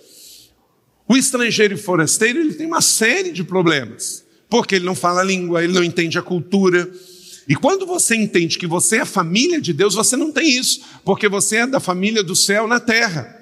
O 1.06 1.16
estrangeiro 1.16 1.74
e 1.74 1.78
forasteiro 1.78 2.38
ele 2.38 2.54
tem 2.54 2.66
uma 2.66 2.80
série 2.80 3.32
de 3.32 3.44
problemas, 3.44 4.24
porque 4.48 4.74
ele 4.74 4.84
não 4.84 4.94
fala 4.94 5.20
a 5.20 5.24
língua, 5.24 5.62
ele 5.62 5.72
não 5.72 5.84
entende 5.84 6.18
a 6.18 6.22
cultura. 6.22 6.90
E 7.46 7.54
quando 7.54 7.86
você 7.86 8.14
entende 8.14 8.58
que 8.58 8.66
você 8.66 8.96
é 8.96 9.00
a 9.00 9.06
família 9.06 9.60
de 9.60 9.72
Deus, 9.72 9.94
você 9.94 10.16
não 10.16 10.32
tem 10.32 10.48
isso, 10.48 10.80
porque 11.04 11.28
você 11.28 11.56
é 11.56 11.66
da 11.66 11.80
família 11.80 12.22
do 12.22 12.36
céu 12.36 12.66
na 12.66 12.80
terra. 12.80 13.34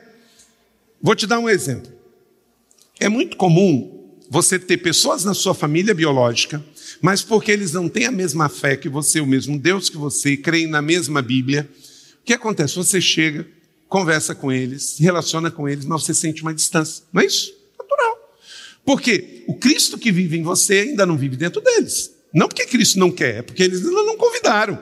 Vou 1.01 1.14
te 1.14 1.26
dar 1.26 1.39
um 1.39 1.49
exemplo. 1.49 1.95
É 2.99 3.09
muito 3.09 3.36
comum 3.36 3.97
você 4.28 4.59
ter 4.59 4.78
pessoas 4.78 5.24
na 5.24 5.34
sua 5.34 5.55
família 5.55 5.94
biológica, 5.94 6.64
mas 7.01 7.22
porque 7.22 7.53
eles 7.53 7.72
não 7.72 7.88
têm 7.88 8.07
a 8.07 8.11
mesma 8.11 8.49
fé 8.49 8.76
que 8.76 8.88
você, 8.88 9.20
o 9.20 9.26
mesmo 9.26 9.59
Deus 9.59 9.88
que 9.88 9.97
você, 9.97 10.36
creem 10.36 10.66
na 10.66 10.82
mesma 10.82 11.22
Bíblia, 11.22 11.68
o 12.20 12.24
que 12.24 12.32
acontece? 12.32 12.74
Você 12.76 13.01
chega, 13.01 13.47
conversa 13.88 14.34
com 14.34 14.51
eles, 14.51 14.82
se 14.82 15.03
relaciona 15.03 15.51
com 15.51 15.68
eles, 15.68 15.84
mas 15.84 16.03
você 16.03 16.14
sente 16.14 16.42
uma 16.42 16.55
distância. 16.55 17.05
Não 17.12 17.22
é 17.22 17.26
isso? 17.26 17.55
Natural. 17.78 18.18
Porque 18.84 19.44
o 19.47 19.55
Cristo 19.55 19.99
que 19.99 20.11
vive 20.11 20.38
em 20.38 20.42
você 20.42 20.78
ainda 20.78 21.07
não 21.07 21.16
vive 21.16 21.36
dentro 21.36 21.61
deles. 21.61 22.11
Não 22.34 22.49
porque 22.49 22.66
Cristo 22.66 22.99
não 22.99 23.12
quer, 23.12 23.36
é 23.36 23.42
porque 23.42 23.62
eles 23.62 23.84
ainda 23.84 24.03
não 24.03 24.16
convidaram. 24.16 24.78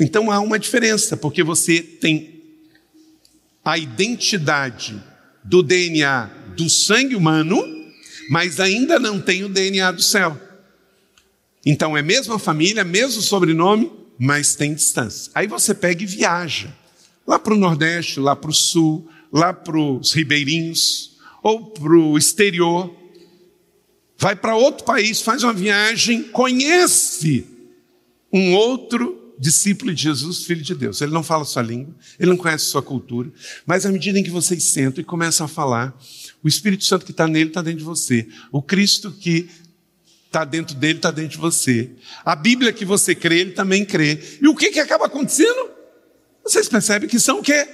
Então 0.00 0.30
há 0.30 0.40
uma 0.40 0.58
diferença, 0.58 1.16
porque 1.16 1.42
você 1.42 1.82
tem 1.82 2.42
a 3.64 3.76
identidade 3.76 5.00
do 5.44 5.62
DNA 5.62 6.30
do 6.56 6.68
sangue 6.68 7.16
humano, 7.16 7.62
mas 8.30 8.60
ainda 8.60 8.98
não 8.98 9.20
tem 9.20 9.44
o 9.44 9.48
DNA 9.48 9.90
do 9.92 10.02
céu. 10.02 10.38
Então 11.64 11.96
é 11.96 12.02
mesma 12.02 12.38
família, 12.38 12.84
mesmo 12.84 13.22
sobrenome, 13.22 13.90
mas 14.18 14.54
tem 14.54 14.74
distância. 14.74 15.30
Aí 15.34 15.46
você 15.46 15.74
pega 15.74 16.02
e 16.02 16.06
viaja 16.06 16.72
lá 17.26 17.38
para 17.38 17.54
o 17.54 17.58
Nordeste, 17.58 18.20
lá 18.20 18.34
para 18.34 18.50
o 18.50 18.54
Sul, 18.54 19.08
lá 19.32 19.52
para 19.52 19.78
os 19.78 20.12
ribeirinhos, 20.12 21.16
ou 21.42 21.66
para 21.66 21.92
o 21.92 22.16
exterior, 22.18 22.94
vai 24.16 24.36
para 24.36 24.54
outro 24.54 24.84
país, 24.84 25.20
faz 25.20 25.42
uma 25.42 25.52
viagem, 25.52 26.24
conhece 26.24 27.46
um 28.32 28.54
outro 28.54 29.21
discípulo 29.38 29.94
de 29.94 30.02
Jesus, 30.02 30.44
filho 30.44 30.62
de 30.62 30.74
Deus. 30.74 31.00
Ele 31.00 31.12
não 31.12 31.22
fala 31.22 31.44
sua 31.44 31.62
língua, 31.62 31.94
ele 32.18 32.30
não 32.30 32.36
conhece 32.36 32.66
sua 32.66 32.82
cultura, 32.82 33.30
mas 33.66 33.84
à 33.86 33.90
medida 33.90 34.18
em 34.18 34.22
que 34.22 34.30
vocês 34.30 34.62
sentam 34.64 35.00
e 35.00 35.04
começam 35.04 35.46
a 35.46 35.48
falar, 35.48 35.96
o 36.42 36.48
Espírito 36.48 36.84
Santo 36.84 37.04
que 37.04 37.12
está 37.12 37.26
nele 37.26 37.50
está 37.50 37.62
dentro 37.62 37.78
de 37.78 37.84
você. 37.84 38.26
O 38.50 38.62
Cristo 38.62 39.10
que 39.10 39.48
está 40.26 40.44
dentro 40.44 40.74
dele 40.74 40.98
está 40.98 41.10
dentro 41.10 41.32
de 41.32 41.38
você. 41.38 41.90
A 42.24 42.34
Bíblia 42.34 42.72
que 42.72 42.84
você 42.84 43.14
crê, 43.14 43.40
ele 43.40 43.52
também 43.52 43.84
crê. 43.84 44.18
E 44.40 44.48
o 44.48 44.54
que, 44.54 44.70
que 44.70 44.80
acaba 44.80 45.06
acontecendo? 45.06 45.70
Vocês 46.42 46.68
percebem 46.68 47.08
que 47.08 47.20
são 47.20 47.40
o 47.40 47.42
quê? 47.42 47.68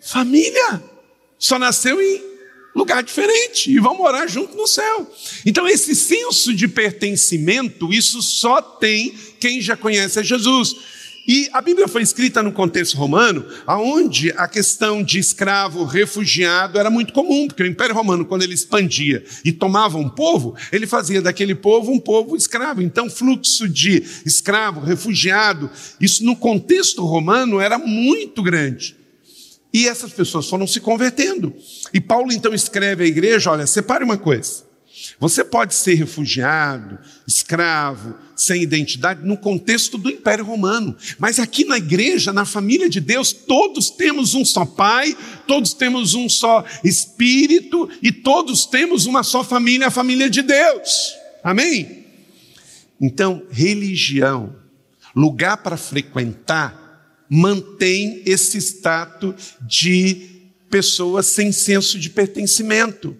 Família. 0.00 0.82
Só 1.38 1.58
nasceu 1.58 2.00
em 2.00 2.32
lugar 2.74 3.02
diferente 3.02 3.70
e 3.70 3.78
vão 3.78 3.96
morar 3.96 4.26
junto 4.26 4.56
no 4.56 4.66
céu. 4.66 5.10
Então, 5.44 5.66
esse 5.68 5.94
senso 5.94 6.54
de 6.54 6.66
pertencimento, 6.66 7.92
isso 7.92 8.20
só 8.22 8.60
tem 8.60 9.14
quem 9.42 9.60
já 9.60 9.76
conhece 9.76 10.20
a 10.20 10.22
Jesus. 10.22 10.76
E 11.26 11.48
a 11.52 11.60
Bíblia 11.60 11.88
foi 11.88 12.00
escrita 12.02 12.44
no 12.44 12.52
contexto 12.52 12.96
romano, 12.96 13.44
onde 13.66 14.30
a 14.36 14.46
questão 14.46 15.02
de 15.02 15.18
escravo, 15.18 15.84
refugiado 15.84 16.78
era 16.78 16.88
muito 16.88 17.12
comum, 17.12 17.48
porque 17.48 17.64
o 17.64 17.66
Império 17.66 17.94
Romano, 17.94 18.24
quando 18.24 18.42
ele 18.42 18.54
expandia 18.54 19.24
e 19.44 19.50
tomava 19.50 19.98
um 19.98 20.08
povo, 20.08 20.56
ele 20.70 20.86
fazia 20.86 21.20
daquele 21.20 21.56
povo 21.56 21.90
um 21.90 21.98
povo 21.98 22.36
escravo. 22.36 22.82
Então, 22.82 23.10
fluxo 23.10 23.68
de 23.68 24.04
escravo, 24.24 24.80
refugiado, 24.80 25.68
isso 26.00 26.24
no 26.24 26.36
contexto 26.36 27.04
romano 27.04 27.60
era 27.60 27.78
muito 27.78 28.44
grande. 28.44 28.96
E 29.72 29.88
essas 29.88 30.12
pessoas 30.12 30.48
foram 30.48 30.68
se 30.68 30.78
convertendo. 30.78 31.52
E 31.92 32.00
Paulo 32.00 32.32
então 32.32 32.54
escreve 32.54 33.02
à 33.02 33.06
igreja: 33.06 33.50
olha, 33.50 33.66
separe 33.66 34.04
uma 34.04 34.18
coisa. 34.18 34.70
Você 35.18 35.42
pode 35.42 35.74
ser 35.74 35.94
refugiado, 35.94 36.98
escravo, 37.26 38.14
sem 38.42 38.62
identidade, 38.62 39.24
no 39.26 39.36
contexto 39.36 39.96
do 39.96 40.10
Império 40.10 40.44
Romano. 40.44 40.96
Mas 41.18 41.38
aqui 41.38 41.64
na 41.64 41.78
igreja, 41.78 42.32
na 42.32 42.44
família 42.44 42.88
de 42.88 43.00
Deus, 43.00 43.32
todos 43.32 43.90
temos 43.90 44.34
um 44.34 44.44
só 44.44 44.64
Pai, 44.64 45.16
todos 45.46 45.72
temos 45.72 46.14
um 46.14 46.28
só 46.28 46.64
Espírito 46.82 47.88
e 48.02 48.10
todos 48.10 48.66
temos 48.66 49.06
uma 49.06 49.22
só 49.22 49.42
família, 49.42 49.88
a 49.88 49.90
família 49.90 50.28
de 50.28 50.42
Deus. 50.42 51.14
Amém? 51.42 52.04
Então, 53.00 53.42
religião, 53.50 54.54
lugar 55.14 55.56
para 55.56 55.76
frequentar, 55.76 57.26
mantém 57.28 58.22
esse 58.24 58.58
status 58.58 59.54
de 59.60 60.28
pessoas 60.70 61.26
sem 61.26 61.50
senso 61.50 61.98
de 61.98 62.10
pertencimento, 62.10 63.16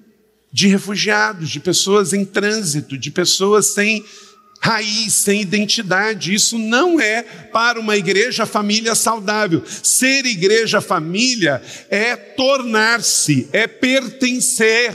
de 0.52 0.68
refugiados, 0.68 1.50
de 1.50 1.58
pessoas 1.58 2.12
em 2.12 2.24
trânsito, 2.24 2.96
de 2.96 3.10
pessoas 3.10 3.66
sem 3.66 4.04
raiz, 4.62 5.12
sem 5.14 5.40
identidade. 5.40 6.32
Isso 6.32 6.56
não 6.56 7.00
é 7.00 7.22
para 7.22 7.80
uma 7.80 7.96
igreja 7.96 8.46
família 8.46 8.94
saudável. 8.94 9.64
Ser 9.66 10.24
igreja 10.24 10.80
família 10.80 11.60
é 11.90 12.14
tornar-se, 12.14 13.48
é 13.52 13.66
pertencer. 13.66 14.94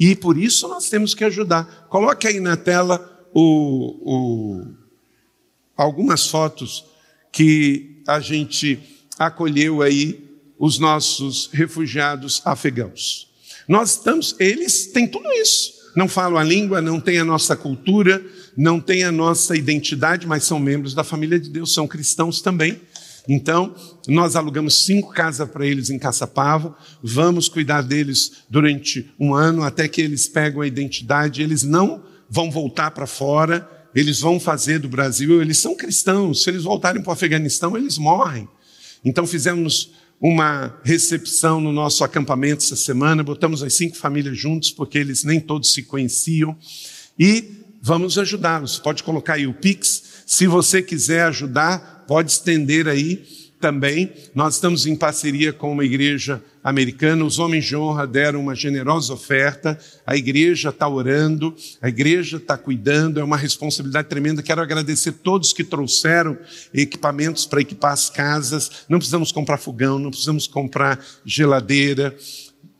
E 0.00 0.16
por 0.16 0.38
isso 0.38 0.66
nós 0.68 0.88
temos 0.88 1.14
que 1.14 1.22
ajudar. 1.22 1.86
Coloque 1.90 2.26
aí 2.26 2.40
na 2.40 2.56
tela 2.56 3.28
o, 3.34 4.00
o, 4.00 4.66
algumas 5.76 6.26
fotos 6.28 6.86
que 7.30 8.02
a 8.06 8.20
gente 8.20 8.78
acolheu 9.18 9.82
aí 9.82 10.24
os 10.58 10.78
nossos 10.78 11.50
refugiados 11.52 12.40
afegãos. 12.44 13.28
Nós 13.68 13.90
estamos, 13.90 14.34
eles 14.38 14.86
têm 14.86 15.06
tudo 15.06 15.30
isso. 15.32 15.77
Não 15.98 16.06
falam 16.06 16.38
a 16.38 16.44
língua, 16.44 16.80
não 16.80 17.00
têm 17.00 17.18
a 17.18 17.24
nossa 17.24 17.56
cultura, 17.56 18.24
não 18.56 18.78
têm 18.78 19.02
a 19.02 19.10
nossa 19.10 19.56
identidade, 19.56 20.28
mas 20.28 20.44
são 20.44 20.60
membros 20.60 20.94
da 20.94 21.02
família 21.02 21.40
de 21.40 21.50
Deus, 21.50 21.74
são 21.74 21.88
cristãos 21.88 22.40
também. 22.40 22.80
Então, 23.28 23.74
nós 24.06 24.36
alugamos 24.36 24.84
cinco 24.84 25.12
casas 25.12 25.50
para 25.50 25.66
eles 25.66 25.90
em 25.90 25.98
Caçapava, 25.98 26.76
vamos 27.02 27.48
cuidar 27.48 27.82
deles 27.82 28.44
durante 28.48 29.10
um 29.18 29.34
ano 29.34 29.64
até 29.64 29.88
que 29.88 30.00
eles 30.00 30.28
pegam 30.28 30.60
a 30.60 30.68
identidade. 30.68 31.42
Eles 31.42 31.64
não 31.64 32.00
vão 32.30 32.48
voltar 32.48 32.92
para 32.92 33.04
fora, 33.04 33.68
eles 33.92 34.20
vão 34.20 34.38
fazer 34.38 34.78
do 34.78 34.88
Brasil, 34.88 35.42
eles 35.42 35.58
são 35.58 35.74
cristãos, 35.74 36.44
se 36.44 36.50
eles 36.50 36.62
voltarem 36.62 37.02
para 37.02 37.10
o 37.10 37.12
Afeganistão, 37.12 37.76
eles 37.76 37.98
morrem. 37.98 38.48
Então 39.04 39.26
fizemos 39.26 39.90
uma 40.20 40.78
recepção 40.82 41.60
no 41.60 41.72
nosso 41.72 42.02
acampamento 42.02 42.64
essa 42.64 42.76
semana, 42.76 43.22
botamos 43.22 43.62
as 43.62 43.74
cinco 43.74 43.96
famílias 43.96 44.36
juntos, 44.36 44.70
porque 44.70 44.98
eles 44.98 45.22
nem 45.24 45.38
todos 45.38 45.72
se 45.72 45.82
conheciam, 45.82 46.56
e 47.18 47.44
vamos 47.80 48.18
ajudá-los. 48.18 48.78
Pode 48.78 49.02
colocar 49.02 49.34
aí 49.34 49.46
o 49.46 49.54
Pix, 49.54 50.02
se 50.26 50.46
você 50.46 50.82
quiser 50.82 51.22
ajudar, 51.24 52.04
pode 52.06 52.32
estender 52.32 52.88
aí 52.88 53.24
também. 53.60 54.12
Nós 54.34 54.54
estamos 54.54 54.86
em 54.86 54.96
parceria 54.96 55.52
com 55.52 55.72
uma 55.72 55.84
igreja 55.84 56.42
americana, 56.62 57.24
os 57.24 57.38
homens 57.38 57.64
de 57.64 57.76
honra 57.76 58.06
deram 58.06 58.40
uma 58.40 58.54
generosa 58.54 59.12
oferta, 59.12 59.78
a 60.06 60.16
igreja 60.16 60.68
está 60.68 60.88
orando, 60.88 61.54
a 61.80 61.88
igreja 61.88 62.36
está 62.36 62.56
cuidando, 62.56 63.20
é 63.20 63.24
uma 63.24 63.36
responsabilidade 63.36 64.08
tremenda. 64.08 64.42
Quero 64.42 64.60
agradecer 64.60 65.12
todos 65.12 65.52
que 65.52 65.64
trouxeram 65.64 66.36
equipamentos 66.72 67.46
para 67.46 67.60
equipar 67.60 67.92
as 67.92 68.10
casas. 68.10 68.70
Não 68.88 68.98
precisamos 68.98 69.32
comprar 69.32 69.58
fogão, 69.58 69.98
não 69.98 70.10
precisamos 70.10 70.46
comprar 70.46 71.02
geladeira, 71.24 72.16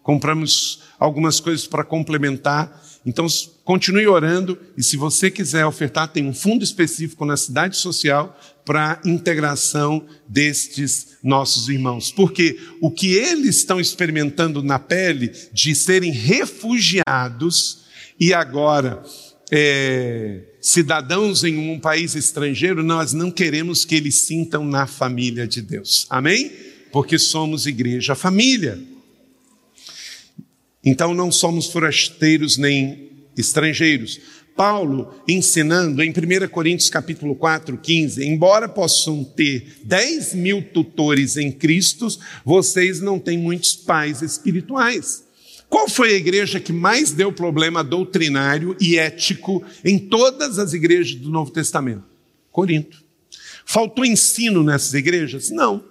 compramos 0.03 0.83
algumas 0.99 1.41
coisas 1.41 1.66
para 1.66 1.85
complementar. 1.85 2.83
Então, 3.07 3.26
continue 3.64 4.07
orando 4.07 4.59
e 4.76 4.83
se 4.83 4.97
você 4.97 5.31
quiser 5.31 5.64
ofertar, 5.64 6.09
tem 6.09 6.26
um 6.26 6.35
fundo 6.35 6.62
específico 6.62 7.24
na 7.24 7.37
cidade 7.37 7.76
social 7.76 8.39
para 8.69 9.01
a 9.03 9.09
integração 9.09 10.07
destes 10.29 11.16
nossos 11.23 11.71
irmãos. 11.71 12.12
Porque 12.12 12.61
o 12.83 12.91
que 12.91 13.14
eles 13.14 13.57
estão 13.57 13.81
experimentando 13.81 14.62
na 14.62 14.79
pele 14.79 15.33
de 15.55 15.75
serem 15.75 16.12
refugiados 16.12 17.87
e 18.21 18.35
agora 18.35 19.03
é, 19.51 20.43
cidadãos 20.61 21.45
em 21.45 21.57
um 21.57 21.81
país 21.81 22.14
estrangeiro, 22.14 22.83
nós 22.83 23.14
não 23.14 23.31
queremos 23.31 23.87
que 23.87 23.95
eles 23.95 24.16
sintam 24.16 24.66
na 24.66 24.87
família 24.87 25.49
de 25.49 25.62
Deus. 25.62 26.07
Amém? 26.11 26.53
Porque 26.93 27.19
somos 27.19 27.66
igreja 27.66 28.14
família. 28.14 28.79
Então 30.85 31.14
não 31.14 31.33
somos 31.33 31.69
forasteiros 31.69 32.59
nem 32.59 33.09
estrangeiros. 33.35 34.21
Paulo 34.59 35.14
ensinando 35.28 36.02
em 36.02 36.11
1 36.11 36.48
Coríntios 36.48 36.90
capítulo 36.90 37.36
4, 37.36 37.78
15, 37.78 38.26
embora 38.26 38.68
possam 38.68 39.22
ter 39.22 39.78
10 39.84 40.34
mil 40.34 40.61
tutores 40.61 41.36
em 41.36 41.52
Cristo, 41.52 42.09
vocês 42.44 43.00
não 43.00 43.20
têm 43.20 43.38
muitos 43.38 43.76
pais 43.76 44.20
espirituais. 44.20 45.22
Qual 45.68 45.88
foi 45.88 46.12
a 46.12 46.16
igreja 46.16 46.59
que 46.59 46.72
mais 46.72 47.12
deu 47.12 47.32
problema 47.32 47.84
doutrinário 47.84 48.76
e 48.80 48.98
ético 48.98 49.62
em 49.84 49.96
todas 49.96 50.59
as 50.59 50.72
igrejas 50.72 51.14
do 51.14 51.30
Novo 51.30 51.52
Testamento? 51.52 52.02
Corinto. 52.50 53.04
Faltou 53.64 54.04
ensino 54.04 54.64
nessas 54.64 54.92
igrejas? 54.92 55.50
Não. 55.50 55.84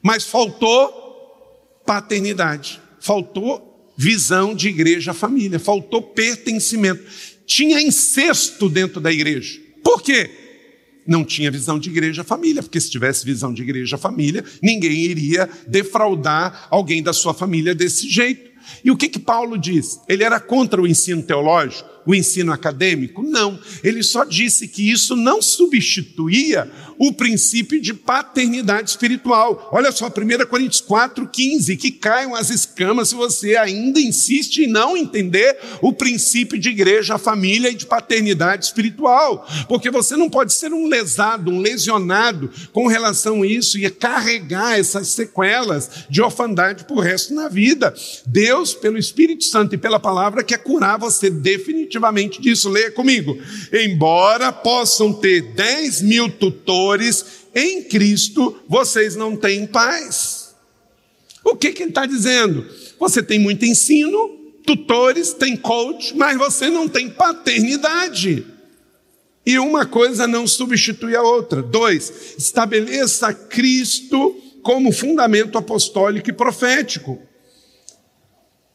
Mas 0.00 0.24
faltou 0.24 1.82
paternidade. 1.84 2.80
Faltou 2.98 3.92
visão 3.96 4.54
de 4.54 4.68
igreja 4.68 5.12
família, 5.12 5.58
faltou 5.58 6.02
pertencimento. 6.02 7.04
Tinha 7.46 7.80
incesto 7.80 8.68
dentro 8.68 9.00
da 9.00 9.12
igreja. 9.12 9.60
Por 9.82 10.02
quê? 10.02 10.30
Não 11.06 11.24
tinha 11.24 11.50
visão 11.50 11.78
de 11.78 11.90
igreja 11.90 12.24
família, 12.24 12.62
porque 12.62 12.80
se 12.80 12.90
tivesse 12.90 13.24
visão 13.24 13.52
de 13.52 13.62
igreja 13.62 13.98
família, 13.98 14.42
ninguém 14.62 15.02
iria 15.02 15.48
defraudar 15.66 16.66
alguém 16.70 17.02
da 17.02 17.12
sua 17.12 17.34
família 17.34 17.74
desse 17.74 18.08
jeito. 18.08 18.50
E 18.82 18.90
o 18.90 18.96
que 18.96 19.08
que 19.08 19.18
Paulo 19.18 19.58
diz? 19.58 20.00
Ele 20.08 20.24
era 20.24 20.40
contra 20.40 20.80
o 20.80 20.86
ensino 20.86 21.22
teológico? 21.22 21.93
O 22.06 22.14
ensino 22.14 22.52
acadêmico? 22.52 23.22
Não. 23.22 23.58
Ele 23.82 24.02
só 24.02 24.24
disse 24.24 24.68
que 24.68 24.90
isso 24.90 25.16
não 25.16 25.40
substituía 25.40 26.70
o 26.98 27.12
princípio 27.12 27.80
de 27.80 27.92
paternidade 27.92 28.90
espiritual. 28.90 29.68
Olha 29.72 29.90
só, 29.90 30.06
1 30.06 30.46
Coríntios 30.46 30.80
4, 30.80 31.26
15, 31.26 31.76
que 31.76 31.90
caiam 31.90 32.34
as 32.34 32.50
escamas 32.50 33.08
se 33.08 33.14
você 33.14 33.56
ainda 33.56 34.00
insiste 34.00 34.58
em 34.58 34.66
não 34.66 34.96
entender 34.96 35.58
o 35.80 35.92
princípio 35.92 36.58
de 36.58 36.68
igreja, 36.68 37.18
família 37.18 37.70
e 37.70 37.74
de 37.74 37.86
paternidade 37.86 38.66
espiritual. 38.66 39.46
Porque 39.68 39.90
você 39.90 40.16
não 40.16 40.30
pode 40.30 40.52
ser 40.52 40.72
um 40.72 40.86
lesado, 40.86 41.50
um 41.50 41.60
lesionado 41.60 42.50
com 42.72 42.86
relação 42.86 43.42
a 43.42 43.46
isso 43.46 43.78
e 43.78 43.88
carregar 43.90 44.78
essas 44.78 45.08
sequelas 45.08 46.04
de 46.08 46.22
orfandade 46.22 46.84
por 46.84 47.00
resto 47.00 47.34
na 47.34 47.48
vida. 47.48 47.94
Deus, 48.26 48.74
pelo 48.74 48.98
Espírito 48.98 49.44
Santo 49.44 49.74
e 49.74 49.78
pela 49.78 49.98
palavra, 49.98 50.44
quer 50.44 50.58
curar 50.58 50.98
você 50.98 51.30
definitivamente 51.30 51.93
definitivamente 51.94 52.40
disso. 52.40 52.68
Leia 52.68 52.90
comigo. 52.90 53.38
Embora 53.72 54.52
possam 54.52 55.12
ter 55.12 55.54
10 55.54 56.02
mil 56.02 56.30
tutores, 56.30 57.24
em 57.54 57.84
Cristo 57.84 58.62
vocês 58.68 59.14
não 59.14 59.36
têm 59.36 59.66
paz. 59.66 60.54
O 61.44 61.56
que, 61.56 61.72
que 61.72 61.82
ele 61.82 61.90
está 61.90 62.06
dizendo? 62.06 62.66
Você 62.98 63.22
tem 63.22 63.38
muito 63.38 63.64
ensino, 63.64 64.28
tutores, 64.64 65.32
tem 65.34 65.56
coach, 65.56 66.16
mas 66.16 66.36
você 66.36 66.70
não 66.70 66.88
tem 66.88 67.10
paternidade. 67.10 68.46
E 69.46 69.58
uma 69.58 69.84
coisa 69.84 70.26
não 70.26 70.46
substitui 70.46 71.14
a 71.14 71.22
outra. 71.22 71.62
Dois, 71.62 72.34
estabeleça 72.38 73.32
Cristo 73.34 74.34
como 74.62 74.90
fundamento 74.90 75.58
apostólico 75.58 76.30
e 76.30 76.32
profético. 76.32 77.20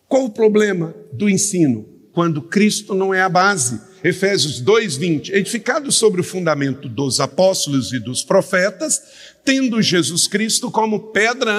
Qual 0.07 0.25
o 0.25 0.29
problema 0.29 0.95
do 1.11 1.27
ensino? 1.27 1.98
Quando 2.13 2.41
Cristo 2.41 2.93
não 2.93 3.13
é 3.13 3.21
a 3.21 3.29
base. 3.29 3.79
Efésios 4.03 4.61
2:20, 4.61 5.31
edificado 5.31 5.91
sobre 5.91 6.21
o 6.21 6.23
fundamento 6.23 6.87
dos 6.87 7.19
apóstolos 7.19 7.91
e 7.91 7.99
dos 7.99 8.23
profetas, 8.23 9.01
tendo 9.43 9.81
Jesus 9.81 10.27
Cristo 10.27 10.71
como 10.71 11.11
pedra 11.11 11.51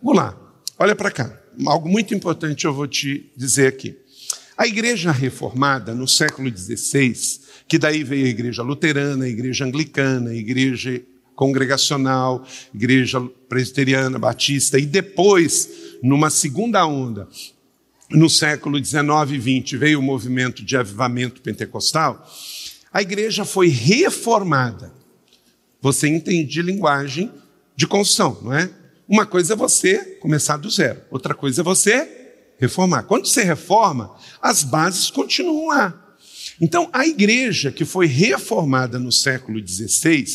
angular. 0.00 0.36
Olha 0.78 0.94
para 0.94 1.10
cá, 1.10 1.40
algo 1.66 1.88
muito 1.88 2.14
importante 2.14 2.64
eu 2.64 2.72
vou 2.72 2.86
te 2.86 3.30
dizer 3.36 3.66
aqui. 3.66 3.96
A 4.56 4.66
igreja 4.66 5.12
reformada 5.12 5.94
no 5.94 6.06
século 6.06 6.50
XVI, 6.56 7.14
que 7.68 7.78
daí 7.78 8.02
veio 8.02 8.26
a 8.26 8.30
igreja 8.30 8.62
luterana, 8.62 9.24
a 9.24 9.28
igreja 9.28 9.64
anglicana, 9.64 10.30
a 10.30 10.34
igreja 10.34 11.00
congregacional, 11.34 12.44
igreja 12.74 13.20
presbiteriana, 13.48 14.18
batista, 14.18 14.76
e 14.76 14.84
depois, 14.84 15.70
numa 16.02 16.30
segunda 16.30 16.84
onda, 16.84 17.28
no 18.10 18.28
século 18.30 18.80
19 18.80 19.34
e 19.34 19.38
20 19.38 19.76
veio 19.76 19.98
o 19.98 20.02
movimento 20.02 20.64
de 20.64 20.76
avivamento 20.76 21.42
pentecostal, 21.42 22.26
a 22.92 23.02
igreja 23.02 23.44
foi 23.44 23.68
reformada. 23.68 24.92
Você 25.80 26.08
entende 26.08 26.62
linguagem 26.62 27.30
de 27.76 27.86
construção, 27.86 28.38
não 28.42 28.54
é? 28.54 28.70
Uma 29.06 29.24
coisa 29.24 29.52
é 29.52 29.56
você 29.56 29.98
começar 30.20 30.56
do 30.56 30.70
zero, 30.70 31.00
outra 31.10 31.34
coisa 31.34 31.60
é 31.60 31.64
você 31.64 32.08
reformar. 32.58 33.04
Quando 33.04 33.26
você 33.26 33.42
reforma, 33.42 34.16
as 34.42 34.62
bases 34.62 35.10
continuam 35.10 35.68
lá. 35.68 36.16
Então, 36.60 36.90
a 36.92 37.06
igreja 37.06 37.70
que 37.70 37.84
foi 37.84 38.06
reformada 38.06 38.98
no 38.98 39.12
século 39.12 39.64
XVI 39.64 40.26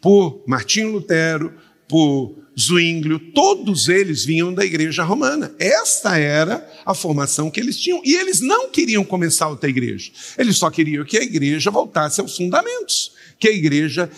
por 0.00 0.42
Martinho 0.46 0.90
Lutero, 0.90 1.54
por 1.86 2.37
Zwinglio, 2.58 3.18
todos 3.18 3.88
eles 3.88 4.24
vinham 4.24 4.52
da 4.52 4.64
igreja 4.64 5.04
romana. 5.04 5.54
Esta 5.58 6.18
era 6.18 6.68
a 6.84 6.92
formação 6.92 7.50
que 7.50 7.60
eles 7.60 7.78
tinham. 7.78 8.02
E 8.04 8.14
eles 8.14 8.40
não 8.40 8.68
queriam 8.70 9.04
começar 9.04 9.48
outra 9.48 9.70
igreja. 9.70 10.10
Eles 10.36 10.56
só 10.56 10.68
queriam 10.68 11.04
que 11.04 11.16
a 11.16 11.22
igreja 11.22 11.70
voltasse 11.70 12.20
aos 12.20 12.36
fundamentos, 12.36 13.12
que 13.38 13.48
a 13.48 13.52
igreja 13.52 14.10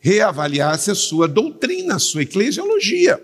reavaliasse 0.00 0.90
a 0.90 0.94
sua 0.94 1.28
doutrina, 1.28 1.94
a 1.94 1.98
sua 1.98 2.22
eclesiologia. 2.22 3.22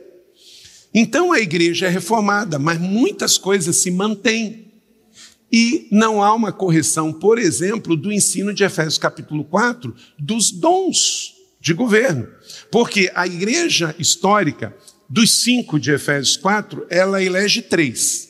Então 0.95 1.33
a 1.33 1.41
igreja 1.41 1.87
é 1.87 1.89
reformada, 1.89 2.59
mas 2.59 2.81
muitas 2.81 3.37
coisas 3.37 3.77
se 3.77 3.91
mantêm. 3.91 4.71
E 5.53 5.89
não 5.91 6.23
há 6.23 6.33
uma 6.33 6.53
correção, 6.53 7.12
por 7.12 7.39
exemplo, 7.39 7.97
do 7.97 8.12
ensino 8.12 8.55
de 8.55 8.62
Efésios 8.62 8.99
capítulo 8.99 9.45
4, 9.45 9.93
dos 10.16 10.53
dons 10.53 11.35
de 11.61 11.75
governo. 11.75 12.29
Porque 12.71 13.11
a 13.14 13.27
igreja 13.27 13.95
histórica, 13.99 14.77
dos 15.09 15.43
cinco 15.43 15.79
de 15.79 15.91
Efésios 15.91 16.37
4, 16.37 16.87
ela 16.89 17.23
elege 17.23 17.62
três. 17.62 18.29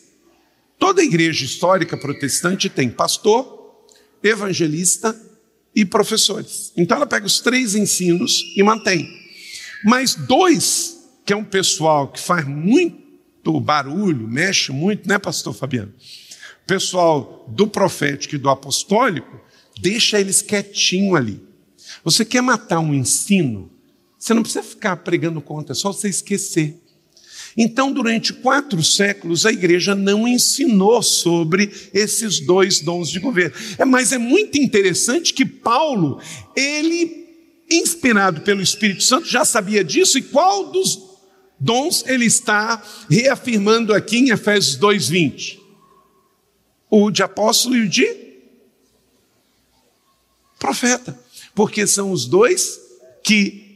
Toda 0.78 1.02
igreja 1.02 1.44
histórica 1.44 1.96
protestante 1.96 2.68
tem 2.68 2.88
pastor, 2.88 3.84
evangelista 4.22 5.14
e 5.74 5.84
professores. 5.84 6.72
Então 6.76 6.96
ela 6.96 7.06
pega 7.06 7.26
os 7.26 7.40
três 7.40 7.74
ensinos 7.74 8.54
e 8.56 8.62
mantém. 8.62 9.08
Mas 9.84 10.14
dois, 10.14 10.98
que 11.24 11.32
é 11.32 11.36
um 11.36 11.44
pessoal 11.44 12.08
que 12.08 12.20
faz 12.20 12.46
muito 12.46 13.60
barulho, 13.60 14.26
mexe 14.26 14.72
muito, 14.72 15.08
né, 15.08 15.18
pastor 15.18 15.54
Fabiano? 15.54 15.92
pessoal 16.70 17.44
do 17.48 17.66
profético 17.66 18.36
e 18.36 18.38
do 18.38 18.48
apostólico, 18.48 19.40
deixa 19.80 20.20
eles 20.20 20.40
quietinho 20.40 21.16
ali. 21.16 21.42
Você 22.04 22.24
quer 22.24 22.42
matar 22.42 22.78
um 22.78 22.94
ensino? 22.94 23.69
Você 24.20 24.34
não 24.34 24.42
precisa 24.42 24.62
ficar 24.62 24.96
pregando 24.98 25.40
contra, 25.40 25.72
é 25.72 25.74
só 25.74 25.92
você 25.92 26.08
esquecer. 26.08 26.76
Então, 27.56 27.90
durante 27.90 28.32
quatro 28.32 28.80
séculos, 28.84 29.44
a 29.44 29.50
igreja 29.50 29.96
não 29.96 30.28
ensinou 30.28 31.02
sobre 31.02 31.72
esses 31.92 32.38
dois 32.38 32.80
dons 32.80 33.10
de 33.10 33.18
governo. 33.18 33.56
É, 33.76 33.84
mas 33.84 34.12
é 34.12 34.18
muito 34.18 34.56
interessante 34.58 35.34
que 35.34 35.44
Paulo, 35.44 36.20
ele, 36.54 37.26
inspirado 37.68 38.42
pelo 38.42 38.62
Espírito 38.62 39.02
Santo, 39.02 39.26
já 39.26 39.44
sabia 39.44 39.82
disso, 39.82 40.18
e 40.18 40.22
qual 40.22 40.70
dos 40.70 40.98
dons 41.58 42.04
ele 42.06 42.26
está 42.26 42.80
reafirmando 43.08 43.92
aqui 43.94 44.18
em 44.18 44.30
Efésios 44.30 44.78
2,20? 44.78 45.60
o 46.90 47.10
de 47.10 47.22
apóstolo 47.22 47.76
e 47.76 47.82
o 47.82 47.88
de 47.88 48.18
profeta, 50.58 51.18
porque 51.54 51.86
são 51.86 52.10
os 52.10 52.26
dois 52.26 52.78
que, 53.22 53.69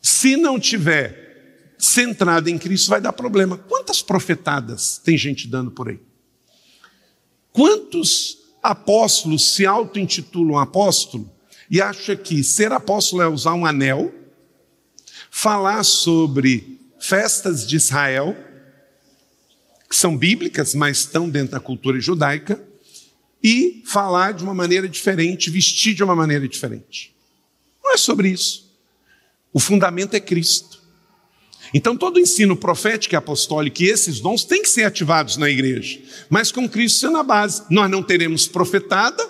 se 0.00 0.36
não 0.36 0.58
tiver 0.58 1.74
centrado 1.78 2.50
em 2.50 2.58
Cristo, 2.58 2.90
vai 2.90 3.00
dar 3.00 3.12
problema. 3.12 3.56
Quantas 3.56 4.02
profetadas 4.02 4.98
tem 4.98 5.16
gente 5.16 5.46
dando 5.46 5.70
por 5.70 5.88
aí? 5.88 6.00
Quantos 7.52 8.38
apóstolos 8.62 9.54
se 9.54 9.64
auto-intitulam 9.64 10.58
apóstolo 10.58 11.30
e 11.70 11.80
acha 11.80 12.16
que 12.16 12.42
ser 12.42 12.72
apóstolo 12.72 13.22
é 13.22 13.28
usar 13.28 13.54
um 13.54 13.66
anel, 13.66 14.12
falar 15.30 15.84
sobre 15.84 16.78
festas 16.98 17.66
de 17.66 17.76
Israel, 17.76 18.36
que 19.88 19.96
são 19.96 20.16
bíblicas, 20.16 20.74
mas 20.74 20.98
estão 20.98 21.28
dentro 21.28 21.52
da 21.52 21.60
cultura 21.60 22.00
judaica, 22.00 22.62
e 23.42 23.82
falar 23.86 24.32
de 24.32 24.42
uma 24.42 24.54
maneira 24.54 24.88
diferente, 24.88 25.50
vestir 25.50 25.94
de 25.94 26.02
uma 26.02 26.16
maneira 26.16 26.48
diferente. 26.48 27.14
Não 27.82 27.94
é 27.94 27.96
sobre 27.96 28.28
isso. 28.28 28.67
O 29.52 29.60
fundamento 29.60 30.14
é 30.14 30.20
Cristo. 30.20 30.78
Então, 31.72 31.96
todo 31.96 32.16
o 32.16 32.20
ensino 32.20 32.56
profético 32.56 33.14
e 33.14 33.16
apostólico 33.16 33.82
e 33.82 33.86
esses 33.86 34.20
dons 34.20 34.44
têm 34.44 34.62
que 34.62 34.70
ser 34.70 34.84
ativados 34.84 35.36
na 35.36 35.50
igreja, 35.50 36.00
mas 36.30 36.50
com 36.50 36.68
Cristo 36.68 37.00
sendo 37.00 37.18
a 37.18 37.22
base. 37.22 37.62
Nós 37.70 37.90
não 37.90 38.02
teremos 38.02 38.46
profetada, 38.46 39.22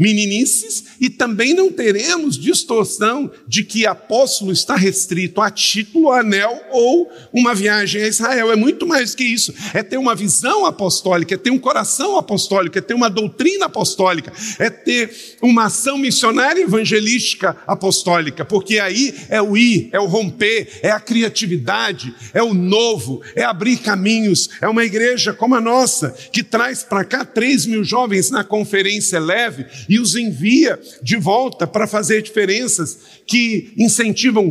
meninices 0.00 0.84
e 0.98 1.10
também 1.10 1.52
não 1.52 1.70
teremos 1.70 2.38
distorção 2.38 3.30
de 3.46 3.62
que 3.62 3.86
apóstolo 3.86 4.50
está 4.50 4.74
restrito 4.74 5.42
a 5.42 5.50
título, 5.50 6.10
anel 6.10 6.58
ou 6.72 7.12
uma 7.30 7.54
viagem 7.54 8.02
a 8.02 8.08
Israel. 8.08 8.50
É 8.50 8.56
muito 8.56 8.86
mais 8.86 9.14
que 9.14 9.22
isso. 9.22 9.52
É 9.74 9.82
ter 9.82 9.98
uma 9.98 10.14
visão 10.14 10.64
apostólica, 10.64 11.34
é 11.34 11.36
ter 11.36 11.50
um 11.50 11.58
coração 11.58 12.16
apostólico, 12.16 12.78
é 12.78 12.80
ter 12.80 12.94
uma 12.94 13.10
doutrina 13.10 13.66
apostólica, 13.66 14.32
é 14.58 14.70
ter 14.70 15.36
uma 15.42 15.66
ação 15.66 15.98
missionária 15.98 16.62
evangelística 16.62 17.54
apostólica, 17.66 18.42
porque 18.42 18.78
aí 18.78 19.14
é 19.28 19.42
o 19.42 19.54
ir, 19.54 19.90
é 19.92 20.00
o 20.00 20.06
romper, 20.06 20.80
é 20.82 20.90
a 20.90 21.00
criatividade, 21.00 22.14
é 22.32 22.42
o 22.42 22.54
novo, 22.54 23.20
é 23.36 23.44
abrir 23.44 23.76
caminhos. 23.76 24.48
É 24.62 24.68
uma 24.68 24.84
igreja 24.84 25.34
como 25.34 25.54
a 25.54 25.60
nossa, 25.60 26.14
que 26.32 26.42
traz 26.42 26.82
para 26.82 27.04
cá 27.04 27.22
3 27.22 27.66
mil 27.66 27.84
jovens 27.84 28.30
na 28.30 28.42
conferência 28.42 29.20
leve 29.20 29.66
e 29.90 29.98
os 29.98 30.14
envia 30.14 30.78
de 31.02 31.16
volta 31.16 31.66
para 31.66 31.84
fazer 31.84 32.22
diferenças 32.22 32.96
que 33.26 33.72
incentivam 33.76 34.48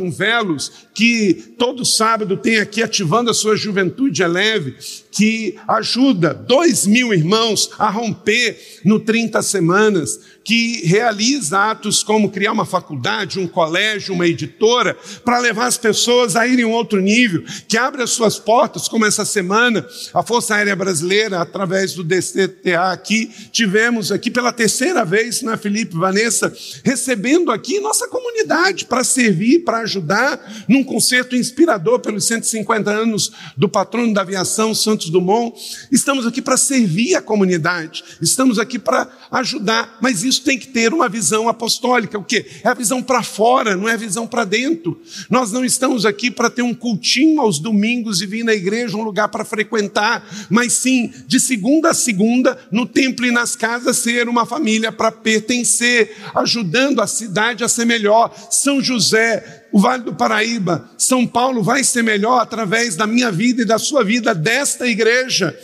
um 0.00 0.08
velos, 0.08 0.70
que 0.98 1.54
todo 1.56 1.84
sábado 1.84 2.36
tem 2.36 2.58
aqui 2.58 2.82
ativando 2.82 3.30
a 3.30 3.34
sua 3.34 3.54
juventude 3.54 4.20
é 4.20 4.26
leve, 4.26 4.74
que 5.12 5.56
ajuda 5.68 6.34
dois 6.34 6.88
mil 6.88 7.14
irmãos 7.14 7.70
a 7.78 7.88
romper 7.88 8.80
no 8.84 8.98
30 8.98 9.40
semanas, 9.42 10.18
que 10.42 10.86
realiza 10.86 11.70
atos 11.70 12.02
como 12.02 12.30
criar 12.30 12.52
uma 12.52 12.64
faculdade, 12.64 13.38
um 13.38 13.46
colégio, 13.46 14.14
uma 14.14 14.26
editora, 14.26 14.96
para 15.24 15.38
levar 15.38 15.66
as 15.66 15.76
pessoas 15.76 16.34
a 16.34 16.48
irem 16.48 16.64
a 16.64 16.68
um 16.68 16.72
outro 16.72 17.00
nível, 17.00 17.44
que 17.68 17.76
abre 17.76 18.02
as 18.02 18.10
suas 18.10 18.38
portas, 18.38 18.88
como 18.88 19.04
essa 19.04 19.24
semana, 19.24 19.86
a 20.14 20.22
Força 20.22 20.54
Aérea 20.54 20.74
Brasileira, 20.74 21.40
através 21.40 21.94
do 21.94 22.02
DCTA 22.02 22.90
aqui, 22.90 23.30
tivemos 23.52 24.10
aqui 24.10 24.30
pela 24.30 24.52
terceira 24.52 25.04
vez 25.04 25.42
na 25.42 25.56
Felipe 25.56 25.96
Vanessa, 25.96 26.52
recebendo 26.82 27.52
aqui 27.52 27.78
nossa 27.78 28.08
comunidade 28.08 28.86
para 28.86 29.04
servir, 29.04 29.60
para 29.60 29.80
ajudar, 29.80 30.64
num 30.66 30.87
concerto 30.88 31.36
inspirador 31.36 32.00
pelos 32.00 32.24
150 32.24 32.90
anos 32.90 33.30
do 33.56 33.68
patrono 33.68 34.12
da 34.14 34.22
aviação, 34.22 34.74
Santos 34.74 35.10
Dumont. 35.10 35.54
Estamos 35.92 36.26
aqui 36.26 36.40
para 36.40 36.56
servir 36.56 37.14
a 37.14 37.22
comunidade, 37.22 38.02
estamos 38.20 38.58
aqui 38.58 38.78
para 38.78 39.08
ajudar, 39.30 39.98
mas 40.00 40.24
isso 40.24 40.42
tem 40.42 40.58
que 40.58 40.68
ter 40.68 40.92
uma 40.92 41.08
visão 41.08 41.48
apostólica. 41.48 42.18
O 42.18 42.24
quê? 42.24 42.46
É 42.64 42.68
a 42.68 42.74
visão 42.74 43.02
para 43.02 43.22
fora, 43.22 43.76
não 43.76 43.88
é 43.88 43.92
a 43.92 43.96
visão 43.96 44.26
para 44.26 44.44
dentro. 44.44 45.00
Nós 45.28 45.52
não 45.52 45.64
estamos 45.64 46.06
aqui 46.06 46.30
para 46.30 46.48
ter 46.50 46.62
um 46.62 46.74
cultinho 46.74 47.40
aos 47.40 47.58
domingos 47.58 48.22
e 48.22 48.26
vir 48.26 48.42
na 48.42 48.54
igreja, 48.54 48.96
um 48.96 49.02
lugar 49.02 49.28
para 49.28 49.44
frequentar, 49.44 50.26
mas 50.48 50.72
sim, 50.72 51.12
de 51.26 51.38
segunda 51.38 51.90
a 51.90 51.94
segunda, 51.94 52.58
no 52.72 52.86
templo 52.86 53.26
e 53.26 53.30
nas 53.30 53.54
casas, 53.54 53.98
ser 53.98 54.28
uma 54.28 54.46
família 54.46 54.90
para 54.90 55.12
pertencer, 55.12 56.16
ajudando 56.34 57.02
a 57.02 57.06
cidade 57.06 57.62
a 57.62 57.68
ser 57.68 57.84
melhor. 57.84 58.34
São 58.50 58.80
José, 58.80 59.57
o 59.72 59.78
Vale 59.78 60.02
do 60.02 60.14
Paraíba, 60.14 60.90
São 60.96 61.26
Paulo 61.26 61.62
vai 61.62 61.84
ser 61.84 62.02
melhor 62.02 62.40
através 62.40 62.96
da 62.96 63.06
minha 63.06 63.30
vida 63.30 63.62
e 63.62 63.66
da 63.66 63.78
sua 63.78 64.02
vida, 64.02 64.34
desta 64.34 64.86
igreja. 64.86 65.58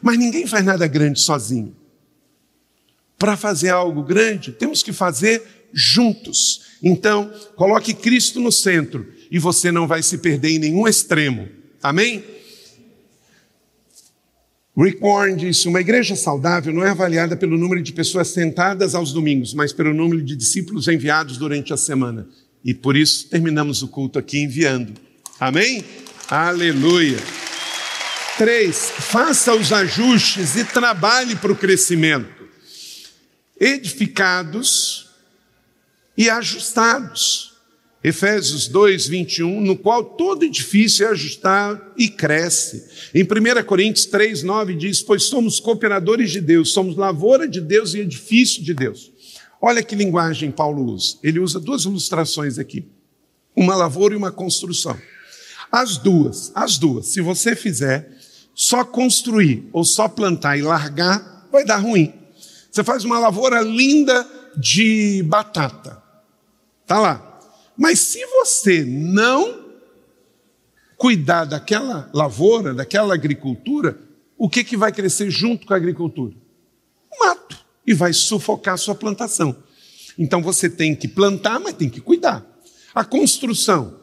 Mas 0.00 0.18
ninguém 0.18 0.46
faz 0.46 0.64
nada 0.64 0.86
grande 0.86 1.20
sozinho. 1.20 1.76
Para 3.18 3.36
fazer 3.36 3.68
algo 3.68 4.02
grande, 4.02 4.52
temos 4.52 4.82
que 4.82 4.92
fazer 4.92 5.42
juntos. 5.72 6.72
Então, 6.82 7.32
coloque 7.54 7.94
Cristo 7.94 8.40
no 8.40 8.50
centro 8.50 9.06
e 9.30 9.38
você 9.38 9.70
não 9.70 9.86
vai 9.86 10.02
se 10.02 10.18
perder 10.18 10.50
em 10.50 10.58
nenhum 10.58 10.88
extremo. 10.88 11.48
Amém? 11.82 12.24
Rick 14.76 15.00
Warren 15.00 15.36
disse: 15.36 15.68
uma 15.68 15.80
igreja 15.80 16.16
saudável 16.16 16.72
não 16.72 16.84
é 16.84 16.90
avaliada 16.90 17.36
pelo 17.36 17.58
número 17.58 17.82
de 17.82 17.92
pessoas 17.92 18.28
sentadas 18.28 18.94
aos 18.94 19.12
domingos, 19.12 19.52
mas 19.54 19.72
pelo 19.72 19.92
número 19.92 20.22
de 20.22 20.34
discípulos 20.34 20.88
enviados 20.88 21.36
durante 21.36 21.72
a 21.72 21.76
semana. 21.76 22.26
E 22.64 22.72
por 22.72 22.96
isso 22.96 23.28
terminamos 23.28 23.82
o 23.82 23.88
culto 23.88 24.18
aqui 24.18 24.42
enviando. 24.42 24.92
Amém? 25.38 25.84
Aleluia. 26.28 27.18
Três, 28.38 28.90
faça 28.90 29.54
os 29.54 29.72
ajustes 29.72 30.56
e 30.56 30.64
trabalhe 30.64 31.36
para 31.36 31.52
o 31.52 31.56
crescimento 31.56 32.42
edificados 33.62 35.06
e 36.18 36.28
ajustados. 36.28 37.52
Efésios 38.02 38.66
2, 38.66 39.06
21, 39.06 39.60
no 39.60 39.76
qual 39.76 40.02
todo 40.02 40.44
edifício 40.44 41.06
é 41.06 41.10
ajustado 41.10 41.80
e 41.96 42.08
cresce. 42.08 42.84
Em 43.14 43.22
1 43.22 43.62
Coríntios 43.64 44.06
3, 44.06 44.42
9 44.42 44.74
diz: 44.74 45.00
Pois 45.00 45.22
somos 45.22 45.60
cooperadores 45.60 46.32
de 46.32 46.40
Deus, 46.40 46.72
somos 46.72 46.96
lavoura 46.96 47.46
de 47.46 47.60
Deus 47.60 47.94
e 47.94 48.00
edifício 48.00 48.60
de 48.64 48.74
Deus. 48.74 49.11
Olha 49.64 49.80
que 49.80 49.94
linguagem 49.94 50.50
Paulo 50.50 50.84
usa. 50.84 51.18
Ele 51.22 51.38
usa 51.38 51.60
duas 51.60 51.84
ilustrações 51.84 52.58
aqui: 52.58 52.84
uma 53.54 53.76
lavoura 53.76 54.12
e 54.12 54.16
uma 54.16 54.32
construção. 54.32 54.98
As 55.70 55.96
duas, 55.96 56.50
as 56.52 56.76
duas. 56.76 57.06
Se 57.06 57.20
você 57.20 57.54
fizer 57.54 58.10
só 58.52 58.84
construir 58.84 59.68
ou 59.72 59.84
só 59.84 60.08
plantar 60.08 60.58
e 60.58 60.62
largar, 60.62 61.46
vai 61.52 61.64
dar 61.64 61.76
ruim. 61.76 62.12
Você 62.70 62.82
faz 62.82 63.04
uma 63.04 63.20
lavoura 63.20 63.60
linda 63.60 64.28
de 64.56 65.22
batata. 65.22 66.02
Tá 66.84 66.98
lá. 66.98 67.40
Mas 67.76 68.00
se 68.00 68.24
você 68.26 68.84
não 68.84 69.62
cuidar 70.96 71.44
daquela 71.44 72.10
lavoura, 72.12 72.74
daquela 72.74 73.14
agricultura, 73.14 73.98
o 74.36 74.48
que, 74.48 74.64
que 74.64 74.76
vai 74.76 74.92
crescer 74.92 75.30
junto 75.30 75.66
com 75.66 75.72
a 75.72 75.76
agricultura? 75.76 76.34
O 77.10 77.24
mato. 77.24 77.61
E 77.86 77.94
vai 77.94 78.12
sufocar 78.12 78.74
a 78.74 78.78
sua 78.78 78.94
plantação. 78.94 79.56
Então 80.18 80.42
você 80.42 80.68
tem 80.68 80.94
que 80.94 81.08
plantar, 81.08 81.58
mas 81.58 81.74
tem 81.74 81.88
que 81.88 82.00
cuidar. 82.00 82.46
A 82.94 83.04
construção. 83.04 84.00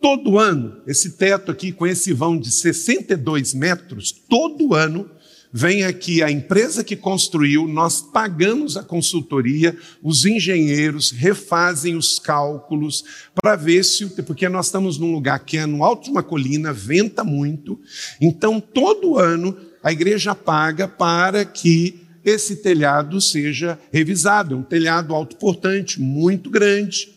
Todo 0.00 0.36
ano, 0.36 0.82
esse 0.84 1.12
teto 1.12 1.52
aqui 1.52 1.70
com 1.70 1.86
esse 1.86 2.12
vão 2.12 2.36
de 2.36 2.50
62 2.50 3.54
metros, 3.54 4.10
todo 4.28 4.74
ano 4.74 5.08
vem 5.52 5.84
aqui 5.84 6.22
a 6.22 6.30
empresa 6.30 6.82
que 6.82 6.96
construiu, 6.96 7.68
nós 7.68 8.00
pagamos 8.00 8.76
a 8.76 8.82
consultoria, 8.82 9.76
os 10.02 10.24
engenheiros 10.24 11.10
refazem 11.10 11.94
os 11.94 12.18
cálculos 12.18 13.04
para 13.34 13.54
ver 13.54 13.84
se, 13.84 14.06
porque 14.22 14.48
nós 14.48 14.66
estamos 14.66 14.98
num 14.98 15.12
lugar 15.12 15.40
que 15.40 15.58
é 15.58 15.66
no 15.66 15.84
alto 15.84 16.04
de 16.04 16.10
uma 16.10 16.22
colina, 16.22 16.72
venta 16.72 17.22
muito, 17.22 17.78
então 18.20 18.58
todo 18.58 19.18
ano 19.18 19.54
a 19.82 19.92
igreja 19.92 20.34
paga 20.34 20.88
para 20.88 21.44
que 21.44 22.01
esse 22.24 22.56
telhado 22.56 23.20
seja 23.20 23.78
revisado. 23.92 24.54
É 24.54 24.58
um 24.58 24.62
telhado 24.62 25.14
autoportante, 25.14 26.00
muito 26.00 26.50
grande. 26.50 27.12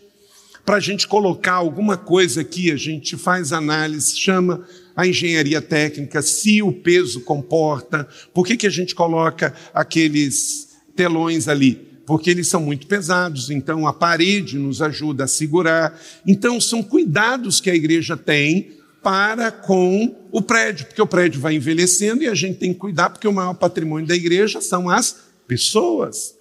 Para 0.65 0.77
a 0.77 0.79
gente 0.79 1.07
colocar 1.07 1.53
alguma 1.53 1.95
coisa 1.95 2.41
aqui, 2.41 2.71
a 2.71 2.75
gente 2.75 3.15
faz 3.15 3.53
análise, 3.53 4.17
chama 4.17 4.65
a 4.95 5.05
engenharia 5.05 5.61
técnica, 5.61 6.21
se 6.21 6.61
o 6.61 6.71
peso 6.71 7.21
comporta, 7.21 8.07
por 8.33 8.47
que, 8.47 8.57
que 8.57 8.65
a 8.65 8.71
gente 8.71 8.95
coloca 8.95 9.53
aqueles 9.73 10.69
telões 10.95 11.47
ali? 11.47 11.75
Porque 12.05 12.29
eles 12.29 12.47
são 12.47 12.61
muito 12.61 12.87
pesados, 12.87 13.49
então 13.49 13.85
a 13.85 13.93
parede 13.93 14.57
nos 14.57 14.81
ajuda 14.81 15.25
a 15.25 15.27
segurar. 15.27 15.99
Então, 16.25 16.61
são 16.61 16.81
cuidados 16.81 17.59
que 17.59 17.69
a 17.69 17.75
igreja 17.75 18.15
tem 18.15 18.71
para 19.05 19.51
com 19.51 20.15
o 20.31 20.41
prédio, 20.41 20.87
porque 20.87 20.99
o 20.99 21.05
prédio 21.05 21.39
vai 21.39 21.53
envelhecendo 21.53 22.23
e 22.23 22.27
a 22.27 22.33
gente 22.33 22.57
tem 22.57 22.73
que 22.73 22.79
cuidar, 22.79 23.11
porque 23.11 23.27
o 23.27 23.31
maior 23.31 23.53
patrimônio 23.53 24.07
da 24.07 24.15
igreja 24.15 24.59
são 24.59 24.89
as 24.89 25.15
pessoas. 25.47 26.33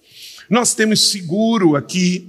Nós 0.49 0.75
temos 0.75 1.11
seguro 1.11 1.77
aqui 1.77 2.27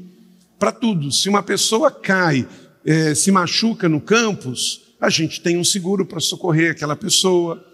para 0.59 0.73
tudo. 0.73 1.09
Se 1.09 1.29
uma 1.29 1.41
pessoa 1.41 1.89
cai, 1.89 2.45
é, 2.83 3.15
se 3.15 3.31
machuca 3.31 3.87
no 3.87 4.01
campus, 4.01 4.81
a 4.99 5.09
gente 5.09 5.39
tem 5.39 5.57
um 5.57 5.63
seguro 5.63 6.05
para 6.05 6.19
socorrer 6.19 6.71
aquela 6.71 6.97
pessoa. 6.97 7.65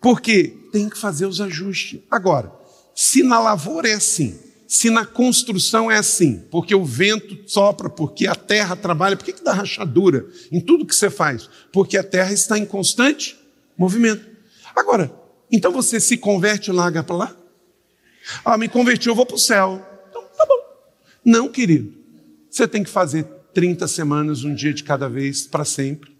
Porque 0.00 0.56
tem 0.70 0.88
que 0.88 0.96
fazer 0.96 1.26
os 1.26 1.40
ajustes. 1.40 1.98
Agora, 2.08 2.52
se 2.94 3.24
na 3.24 3.40
lavoura 3.40 3.88
é 3.88 3.94
assim, 3.94 4.38
se 4.72 4.88
na 4.88 5.04
construção 5.04 5.90
é 5.90 5.98
assim, 5.98 6.46
porque 6.50 6.74
o 6.74 6.82
vento 6.82 7.36
sopra, 7.46 7.90
porque 7.90 8.26
a 8.26 8.34
terra 8.34 8.74
trabalha, 8.74 9.18
por 9.18 9.24
que, 9.26 9.34
que 9.34 9.44
dá 9.44 9.52
rachadura 9.52 10.26
em 10.50 10.62
tudo 10.62 10.86
que 10.86 10.94
você 10.94 11.10
faz? 11.10 11.46
Porque 11.70 11.98
a 11.98 12.02
terra 12.02 12.32
está 12.32 12.56
em 12.56 12.64
constante 12.64 13.38
movimento. 13.76 14.26
Agora, 14.74 15.12
então 15.50 15.72
você 15.72 16.00
se 16.00 16.16
converte 16.16 16.70
e 16.70 16.72
larga 16.72 17.02
para 17.02 17.14
lá? 17.14 17.36
Ah, 18.42 18.56
me 18.56 18.66
converti, 18.66 19.08
eu 19.08 19.14
vou 19.14 19.26
para 19.26 19.36
o 19.36 19.38
céu. 19.38 19.86
Então, 20.08 20.22
tá 20.34 20.46
bom. 20.46 20.64
Não, 21.22 21.50
querido. 21.50 21.92
Você 22.50 22.66
tem 22.66 22.82
que 22.82 22.88
fazer 22.88 23.24
30 23.52 23.86
semanas, 23.86 24.42
um 24.42 24.54
dia 24.54 24.72
de 24.72 24.84
cada 24.84 25.06
vez, 25.06 25.42
para 25.46 25.66
sempre. 25.66 26.16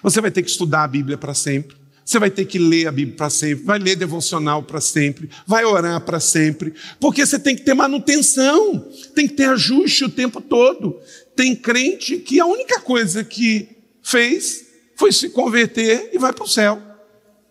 Você 0.00 0.20
vai 0.20 0.30
ter 0.30 0.44
que 0.44 0.50
estudar 0.50 0.84
a 0.84 0.88
Bíblia 0.88 1.18
para 1.18 1.34
sempre. 1.34 1.76
Você 2.10 2.18
vai 2.18 2.28
ter 2.28 2.44
que 2.44 2.58
ler 2.58 2.88
a 2.88 2.90
Bíblia 2.90 3.16
para 3.16 3.30
sempre, 3.30 3.64
vai 3.64 3.78
ler 3.78 3.94
devocional 3.94 4.64
para 4.64 4.80
sempre, 4.80 5.30
vai 5.46 5.64
orar 5.64 6.00
para 6.00 6.18
sempre, 6.18 6.74
porque 6.98 7.24
você 7.24 7.38
tem 7.38 7.54
que 7.54 7.62
ter 7.62 7.72
manutenção, 7.72 8.84
tem 9.14 9.28
que 9.28 9.34
ter 9.34 9.44
ajuste 9.44 10.06
o 10.06 10.08
tempo 10.08 10.40
todo. 10.40 10.98
Tem 11.36 11.54
crente 11.54 12.16
que 12.16 12.40
a 12.40 12.46
única 12.46 12.80
coisa 12.80 13.22
que 13.22 13.68
fez 14.02 14.66
foi 14.96 15.12
se 15.12 15.28
converter 15.28 16.10
e 16.12 16.18
vai 16.18 16.32
para 16.32 16.42
o 16.42 16.48
céu. 16.48 16.82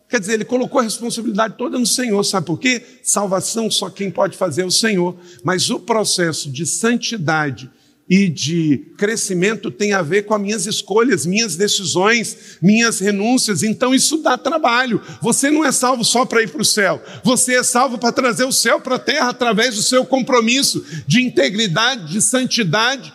Quer 0.10 0.20
dizer, 0.20 0.34
ele 0.34 0.44
colocou 0.44 0.82
a 0.82 0.84
responsabilidade 0.84 1.56
toda 1.58 1.80
no 1.80 1.88
Senhor, 1.88 2.22
sabe 2.26 2.46
por 2.46 2.60
quê? 2.60 2.84
Salvação 3.02 3.72
só 3.72 3.90
quem 3.90 4.12
pode 4.12 4.36
fazer 4.36 4.64
é 4.64 4.66
o 4.66 4.72
Senhor, 4.72 5.16
mas 5.42 5.70
o 5.70 5.80
processo 5.80 6.52
de 6.52 6.66
santidade 6.66 7.72
e 8.10 8.28
de 8.28 8.88
crescimento 8.98 9.70
tem 9.70 9.94
a 9.94 10.02
ver 10.02 10.24
com 10.24 10.34
as 10.34 10.42
minhas 10.42 10.66
escolhas, 10.66 11.28
minhas 11.28 11.56
decisões, 11.56 12.58
minhas 12.60 13.00
renúncias. 13.00 13.62
Então 13.62 13.94
isso 13.94 14.18
dá 14.18 14.36
trabalho. 14.36 15.00
Você 15.22 15.52
não 15.52 15.64
é 15.64 15.72
salvo 15.72 16.04
só 16.04 16.26
para 16.26 16.42
ir 16.42 16.50
para 16.50 16.62
o 16.62 16.66
céu. 16.66 17.02
Você 17.24 17.56
é 17.56 17.62
salvo 17.62 18.00
para 18.00 18.12
trazer 18.12 18.46
o 18.46 18.52
céu 18.52 18.82
para 18.82 18.96
a 18.96 19.00
terra 19.00 19.30
através 19.30 19.76
do 19.76 19.84
seu 19.84 20.04
compromisso 20.04 20.84
de 21.06 21.22
integridade, 21.22 22.12
de 22.12 22.20
santidade. 22.20 23.14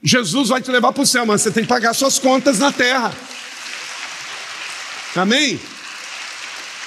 Jesus 0.00 0.50
vai 0.50 0.62
te 0.62 0.70
levar 0.70 0.92
para 0.92 1.02
o 1.02 1.06
céu, 1.06 1.26
mas 1.26 1.42
você 1.42 1.50
tem 1.50 1.64
que 1.64 1.68
pagar 1.68 1.92
suas 1.92 2.18
contas 2.18 2.60
na 2.60 2.70
terra. 2.70 3.12
Amém? 5.16 5.58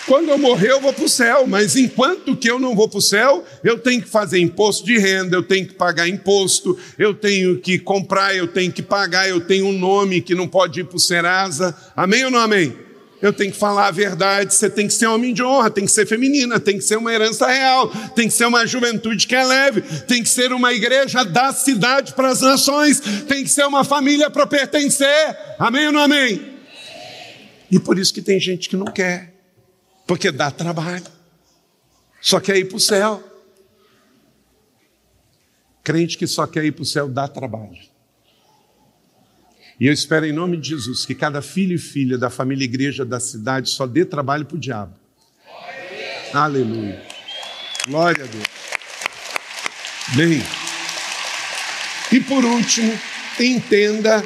Quando 0.07 0.29
eu 0.29 0.37
morrer, 0.37 0.71
eu 0.71 0.79
vou 0.79 0.93
para 0.93 1.03
o 1.03 1.09
céu, 1.09 1.47
mas 1.47 1.75
enquanto 1.75 2.35
que 2.35 2.49
eu 2.49 2.59
não 2.59 2.75
vou 2.75 2.87
para 2.87 2.99
o 2.99 3.01
céu, 3.01 3.43
eu 3.63 3.79
tenho 3.79 4.01
que 4.03 4.07
fazer 4.07 4.37
imposto 4.39 4.85
de 4.85 4.99
renda, 4.99 5.35
eu 5.35 5.41
tenho 5.41 5.67
que 5.67 5.73
pagar 5.73 6.07
imposto, 6.07 6.77
eu 6.97 7.13
tenho 7.13 7.59
que 7.59 7.79
comprar, 7.79 8.35
eu 8.35 8.47
tenho 8.47 8.71
que 8.71 8.83
pagar, 8.83 9.27
eu 9.27 9.41
tenho 9.41 9.65
um 9.65 9.77
nome 9.77 10.21
que 10.21 10.35
não 10.35 10.47
pode 10.47 10.81
ir 10.81 10.83
para 10.83 10.97
o 10.97 10.99
Serasa. 10.99 11.75
Amém 11.95 12.23
ou 12.23 12.29
não 12.29 12.39
amém? 12.39 12.75
Eu 13.19 13.33
tenho 13.33 13.51
que 13.51 13.57
falar 13.57 13.87
a 13.87 13.91
verdade, 13.91 14.53
você 14.53 14.69
tem 14.69 14.85
que 14.85 14.93
ser 14.93 15.07
homem 15.07 15.33
de 15.33 15.41
honra, 15.41 15.71
tem 15.71 15.85
que 15.85 15.91
ser 15.91 16.05
feminina, 16.05 16.59
tem 16.59 16.77
que 16.77 16.83
ser 16.83 16.97
uma 16.97 17.11
herança 17.11 17.47
real, 17.47 17.91
tem 18.15 18.27
que 18.27 18.33
ser 18.33 18.45
uma 18.45 18.67
juventude 18.67 19.25
que 19.25 19.33
é 19.33 19.43
leve, 19.43 19.81
tem 20.07 20.21
que 20.21 20.29
ser 20.29 20.53
uma 20.53 20.71
igreja 20.71 21.23
da 21.23 21.51
cidade 21.51 22.13
para 22.13 22.29
as 22.29 22.41
nações, 22.41 22.99
tem 23.27 23.43
que 23.43 23.49
ser 23.49 23.65
uma 23.65 23.83
família 23.83 24.29
para 24.29 24.45
pertencer. 24.45 25.35
Amém 25.57 25.87
ou 25.87 25.93
não 25.93 26.01
amém? 26.01 26.53
E 27.71 27.79
por 27.79 27.97
isso 27.97 28.13
que 28.13 28.21
tem 28.21 28.39
gente 28.39 28.69
que 28.69 28.77
não 28.77 28.85
quer. 28.85 29.34
Porque 30.05 30.31
dá 30.31 30.51
trabalho. 30.51 31.05
Só 32.21 32.39
quer 32.39 32.57
ir 32.57 32.65
para 32.65 32.77
o 32.77 32.79
céu. 32.79 33.23
Crente 35.83 36.17
que 36.17 36.25
só 36.25 36.47
quer 36.47 36.65
ir 36.65 36.71
para 36.71 36.83
o 36.83 36.85
céu 36.85 37.07
dá 37.07 37.27
trabalho. 37.27 37.77
E 39.79 39.87
eu 39.87 39.93
espero 39.93 40.25
em 40.25 40.31
nome 40.31 40.57
de 40.57 40.69
Jesus 40.69 41.05
que 41.05 41.13
cada 41.13 41.41
filho 41.41 41.75
e 41.75 41.77
filha 41.77 42.17
da 42.17 42.29
família 42.29 42.63
igreja 42.63 43.05
da 43.05 43.19
cidade 43.19 43.69
só 43.69 43.85
dê 43.85 44.05
trabalho 44.05 44.45
para 44.45 44.55
o 44.55 44.59
diabo. 44.59 44.95
Aleluia. 46.33 47.05
Glória 47.85 48.23
a 48.23 48.27
Deus. 48.27 48.45
Bem. 50.15 50.41
E 52.11 52.19
por 52.21 52.43
último, 52.45 52.97
entenda 53.39 54.23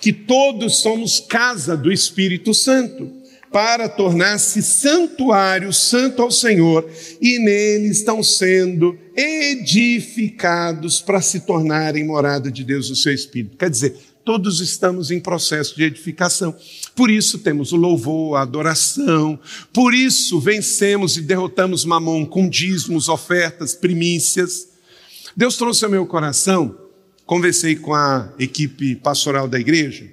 que 0.00 0.12
todos 0.12 0.80
somos 0.80 1.20
casa 1.20 1.76
do 1.76 1.92
Espírito 1.92 2.54
Santo 2.54 3.21
para 3.52 3.86
tornar-se 3.88 4.62
santuário 4.62 5.72
santo 5.72 6.22
ao 6.22 6.30
Senhor, 6.30 6.88
e 7.20 7.38
nele 7.38 7.88
estão 7.88 8.22
sendo 8.22 8.98
edificados 9.14 11.02
para 11.02 11.20
se 11.20 11.40
tornarem 11.40 12.04
morada 12.04 12.50
de 12.50 12.64
Deus 12.64 12.88
o 12.88 12.96
seu 12.96 13.12
Espírito. 13.12 13.58
Quer 13.58 13.68
dizer, 13.68 13.94
todos 14.24 14.60
estamos 14.60 15.10
em 15.10 15.20
processo 15.20 15.76
de 15.76 15.84
edificação. 15.84 16.56
Por 16.96 17.10
isso 17.10 17.40
temos 17.40 17.72
o 17.72 17.76
louvor, 17.76 18.36
a 18.36 18.42
adoração, 18.42 19.38
por 19.72 19.92
isso 19.92 20.40
vencemos 20.40 21.18
e 21.18 21.20
derrotamos 21.20 21.84
Mamon 21.84 22.24
com 22.24 22.48
dízimos, 22.48 23.08
ofertas, 23.08 23.74
primícias. 23.74 24.68
Deus 25.36 25.56
trouxe 25.56 25.84
ao 25.84 25.90
meu 25.90 26.06
coração, 26.06 26.74
conversei 27.26 27.76
com 27.76 27.92
a 27.92 28.32
equipe 28.38 28.96
pastoral 28.96 29.46
da 29.46 29.60
igreja, 29.60 30.06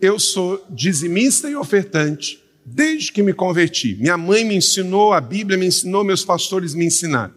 eu 0.00 0.18
sou 0.18 0.64
dizimista 0.70 1.48
e 1.48 1.54
ofertante 1.54 2.41
desde 2.64 3.12
que 3.12 3.22
me 3.22 3.32
converti. 3.32 3.96
Minha 3.96 4.16
mãe 4.16 4.44
me 4.44 4.54
ensinou, 4.54 5.12
a 5.12 5.20
Bíblia 5.20 5.58
me 5.58 5.66
ensinou, 5.66 6.04
meus 6.04 6.24
pastores 6.24 6.74
me 6.74 6.84
ensinaram. 6.84 7.34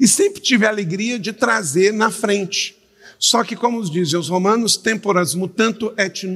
E 0.00 0.08
sempre 0.08 0.40
tive 0.40 0.66
a 0.66 0.70
alegria 0.70 1.18
de 1.18 1.32
trazer 1.32 1.92
na 1.92 2.10
frente. 2.10 2.76
Só 3.18 3.44
que, 3.44 3.54
como 3.54 3.82
dizem 3.88 4.18
os 4.18 4.28
romanos, 4.28 4.76
temporas 4.76 5.34
mutanto 5.34 5.92
et 5.96 6.26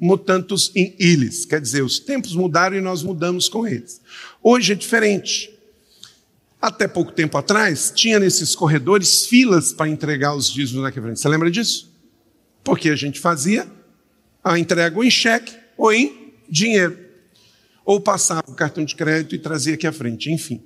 mutantus 0.00 0.72
in 0.74 0.94
illis. 0.98 1.44
Quer 1.44 1.60
dizer, 1.60 1.82
os 1.82 1.98
tempos 1.98 2.34
mudaram 2.34 2.76
e 2.76 2.80
nós 2.80 3.02
mudamos 3.02 3.48
com 3.48 3.66
eles. 3.66 4.00
Hoje 4.42 4.72
é 4.72 4.74
diferente. 4.74 5.50
Até 6.60 6.88
pouco 6.88 7.12
tempo 7.12 7.36
atrás, 7.36 7.92
tinha 7.94 8.18
nesses 8.18 8.56
corredores 8.56 9.26
filas 9.26 9.72
para 9.72 9.88
entregar 9.88 10.34
os 10.34 10.50
dízimos 10.50 10.82
na 10.82 10.90
frente. 10.90 11.20
Você 11.20 11.28
lembra 11.28 11.50
disso? 11.50 11.92
Porque 12.64 12.88
a 12.88 12.96
gente 12.96 13.20
fazia 13.20 13.70
a 14.42 14.58
entrega 14.58 14.96
ou 14.96 15.04
em 15.04 15.10
cheque 15.10 15.54
ou 15.76 15.92
em 15.92 16.32
dinheiro 16.48 17.03
ou 17.84 18.00
passava 18.00 18.44
o 18.48 18.54
cartão 18.54 18.84
de 18.84 18.94
crédito 18.94 19.34
e 19.34 19.38
trazia 19.38 19.74
aqui 19.74 19.86
à 19.86 19.92
frente, 19.92 20.30
enfim. 20.30 20.62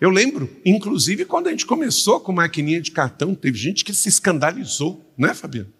Eu 0.00 0.10
lembro, 0.10 0.50
inclusive, 0.64 1.24
quando 1.24 1.46
a 1.46 1.50
gente 1.50 1.66
começou 1.66 2.20
com 2.20 2.32
maquininha 2.32 2.80
de 2.80 2.90
cartão, 2.90 3.34
teve 3.34 3.56
gente 3.56 3.84
que 3.84 3.94
se 3.94 4.08
escandalizou, 4.08 5.04
não 5.16 5.28
é, 5.28 5.34
Fabiano? 5.34 5.72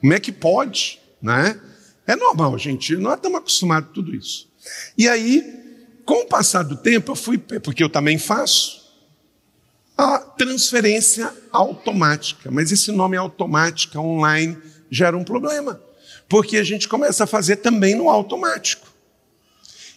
Como 0.00 0.12
é 0.12 0.18
que 0.18 0.32
pode, 0.32 0.98
né? 1.22 1.60
É 2.06 2.16
normal, 2.16 2.58
gente. 2.58 2.96
Nós 2.96 3.14
estamos 3.14 3.38
acostumados 3.38 3.90
a 3.90 3.92
tudo 3.92 4.14
isso. 4.14 4.48
E 4.98 5.08
aí, 5.08 5.44
com 6.04 6.22
o 6.22 6.26
passar 6.26 6.64
do 6.64 6.76
tempo, 6.76 7.12
eu 7.12 7.16
fui, 7.16 7.38
porque 7.38 7.84
eu 7.84 7.88
também 7.88 8.18
faço, 8.18 8.80
a 9.96 10.18
transferência 10.18 11.32
automática. 11.52 12.50
Mas 12.50 12.72
esse 12.72 12.90
nome 12.90 13.16
automática 13.16 14.00
online 14.00 14.58
gera 14.90 15.16
um 15.16 15.22
problema, 15.22 15.80
porque 16.28 16.56
a 16.56 16.64
gente 16.64 16.88
começa 16.88 17.24
a 17.24 17.26
fazer 17.26 17.56
também 17.56 17.94
no 17.94 18.08
automático. 18.08 18.89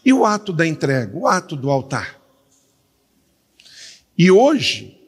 E 0.06 0.12
o 0.12 0.26
ato 0.26 0.52
da 0.52 0.68
entrega, 0.68 1.16
o 1.16 1.28
ato 1.28 1.56
do 1.56 1.70
altar. 1.70 2.20
E 4.18 4.30
hoje, 4.30 5.00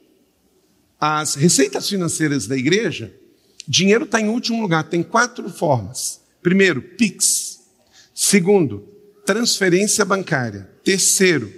as 1.00 1.36
receitas 1.36 1.88
financeiras 1.88 2.48
da 2.48 2.58
igreja, 2.58 3.14
dinheiro 3.68 4.06
está 4.06 4.20
em 4.20 4.30
último 4.30 4.62
lugar, 4.62 4.84
tem 4.86 5.04
quatro 5.04 5.50
formas. 5.50 6.22
Primeiro, 6.42 6.82
PIX. 6.82 7.60
Segundo, 8.14 8.88
transferência 9.26 10.06
bancária. 10.06 10.70
Terceiro, 10.84 11.52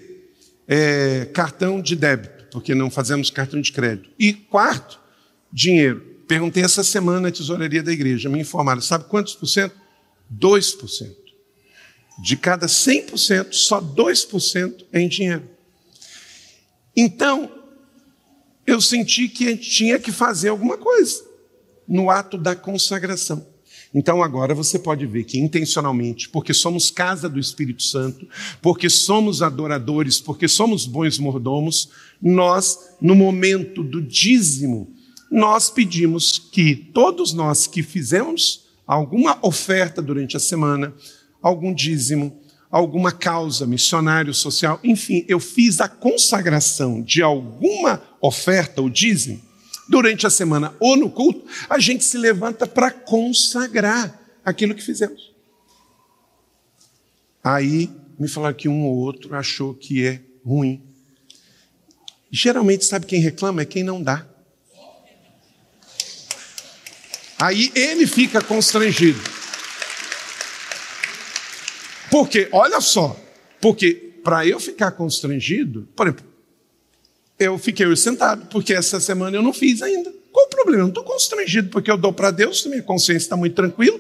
é, 0.68 1.26
cartão 1.34 1.82
de 1.82 1.96
débito, 1.96 2.48
porque 2.52 2.74
não 2.74 2.90
fazemos 2.90 3.30
cartão 3.30 3.62
de 3.62 3.72
crédito. 3.72 4.10
E 4.18 4.34
quarto, 4.34 5.00
dinheiro. 5.52 6.02
Perguntei 6.28 6.64
essa 6.64 6.84
semana 6.84 7.22
na 7.22 7.32
tesouraria 7.32 7.82
da 7.82 7.92
igreja, 7.92 8.28
me 8.28 8.40
informaram, 8.40 8.82
sabe 8.82 9.06
quantos 9.06 9.34
por 9.34 9.48
cento? 9.48 9.76
2%. 10.34 11.27
De 12.20 12.36
cada 12.36 12.68
100%, 12.68 13.54
só 13.54 13.82
2% 13.82 14.86
é 14.92 15.00
em 15.00 15.08
dinheiro. 15.08 15.48
Então, 16.96 17.52
eu 18.66 18.82
senti 18.82 19.30
que 19.30 19.48
a 19.48 19.52
gente 19.52 19.70
tinha 19.70 20.00
que 20.00 20.12
fazer 20.12 20.50
alguma 20.50 20.78
coisa 20.78 21.24
no 21.88 22.10
ato 22.10 22.38
da 22.38 22.56
consagração. 22.56 23.46
Então 23.94 24.22
agora 24.22 24.54
você 24.54 24.78
pode 24.78 25.06
ver 25.06 25.24
que 25.24 25.40
intencionalmente, 25.40 26.28
porque 26.30 26.54
somos 26.54 26.92
casa 26.92 27.30
do 27.30 27.40
Espírito 27.40 27.82
Santo, 27.82 28.28
porque 28.62 28.90
somos 28.90 29.42
adoradores, 29.42 30.20
porque 30.20 30.48
somos 30.48 30.86
bons 30.86 31.18
mordomos, 31.18 31.90
nós, 32.22 32.78
no 33.02 33.16
momento 33.16 33.84
do 33.84 34.02
dízimo, 34.02 34.94
nós 35.32 35.70
pedimos 35.70 36.38
que 36.38 36.76
todos 36.76 37.34
nós 37.34 37.68
que 37.68 37.82
fizemos 37.82 38.66
alguma 38.86 39.38
oferta 39.42 40.02
durante 40.02 40.36
a 40.36 40.40
semana, 40.40 40.94
algum 41.48 41.74
dízimo, 41.74 42.40
alguma 42.70 43.12
causa, 43.12 43.66
missionário, 43.66 44.34
social, 44.34 44.80
enfim, 44.84 45.26
eu 45.28 45.40
fiz 45.40 45.80
a 45.80 45.88
consagração 45.88 47.02
de 47.02 47.22
alguma 47.22 48.02
oferta 48.22 48.82
ou 48.82 48.90
dízimo, 48.90 49.42
durante 49.88 50.28
a 50.28 50.30
semana 50.30 50.76
ou 50.80 50.98
no 50.98 51.10
culto, 51.10 51.46
a 51.70 51.80
gente 51.80 52.04
se 52.04 52.18
levanta 52.18 52.68
para 52.68 52.92
consagrar 52.92 54.20
aquilo 54.44 54.76
que 54.76 54.84
fizemos. 54.84 55.34
Aí 57.44 57.90
me 58.20 58.28
falaram 58.28 58.56
que 58.56 58.68
um 58.68 58.86
ou 58.86 58.98
outro 58.98 59.34
achou 59.36 59.74
que 59.74 60.06
é 60.06 60.22
ruim. 60.46 60.84
Geralmente, 62.30 62.84
sabe 62.84 63.06
quem 63.06 63.22
reclama? 63.22 63.62
É 63.62 63.66
quem 63.66 63.84
não 63.84 64.04
dá. 64.04 64.28
Aí 67.40 67.72
ele 67.76 68.06
fica 68.06 68.42
constrangido. 68.42 69.37
Porque, 72.10 72.48
olha 72.52 72.80
só, 72.82 73.20
porque 73.62 73.94
para 74.24 74.46
eu 74.46 74.60
ficar 74.60 74.92
constrangido, 74.92 75.88
por 75.96 76.08
exemplo, 76.08 76.26
eu 77.40 77.58
fiquei 77.58 77.96
sentado, 77.96 78.48
porque 78.48 78.74
essa 78.74 79.00
semana 79.00 79.38
eu 79.38 79.42
não 79.42 79.54
fiz 79.54 79.82
ainda. 79.82 80.14
Qual 80.32 80.46
o 80.46 80.50
problema? 80.50 80.80
Eu 80.80 80.88
não 80.88 80.90
estou 80.90 81.04
constrangido 81.04 81.70
porque 81.70 81.90
eu 81.90 81.98
dou 81.98 82.12
para 82.12 82.32
Deus, 82.32 82.66
minha 82.66 82.82
consciência 82.82 83.26
está 83.26 83.38
muito 83.38 83.56
tranquila. 83.56 84.00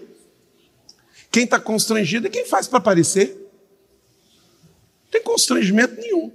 Quem 1.32 1.44
está 1.44 1.60
constrangido 1.60 2.28
é 2.28 2.30
quem 2.30 2.46
faz 2.46 2.68
para 2.68 2.80
aparecer. 2.80 3.30
Não 5.04 5.12
tem 5.12 5.22
constrangimento 5.22 6.00
nenhum. 6.00 6.32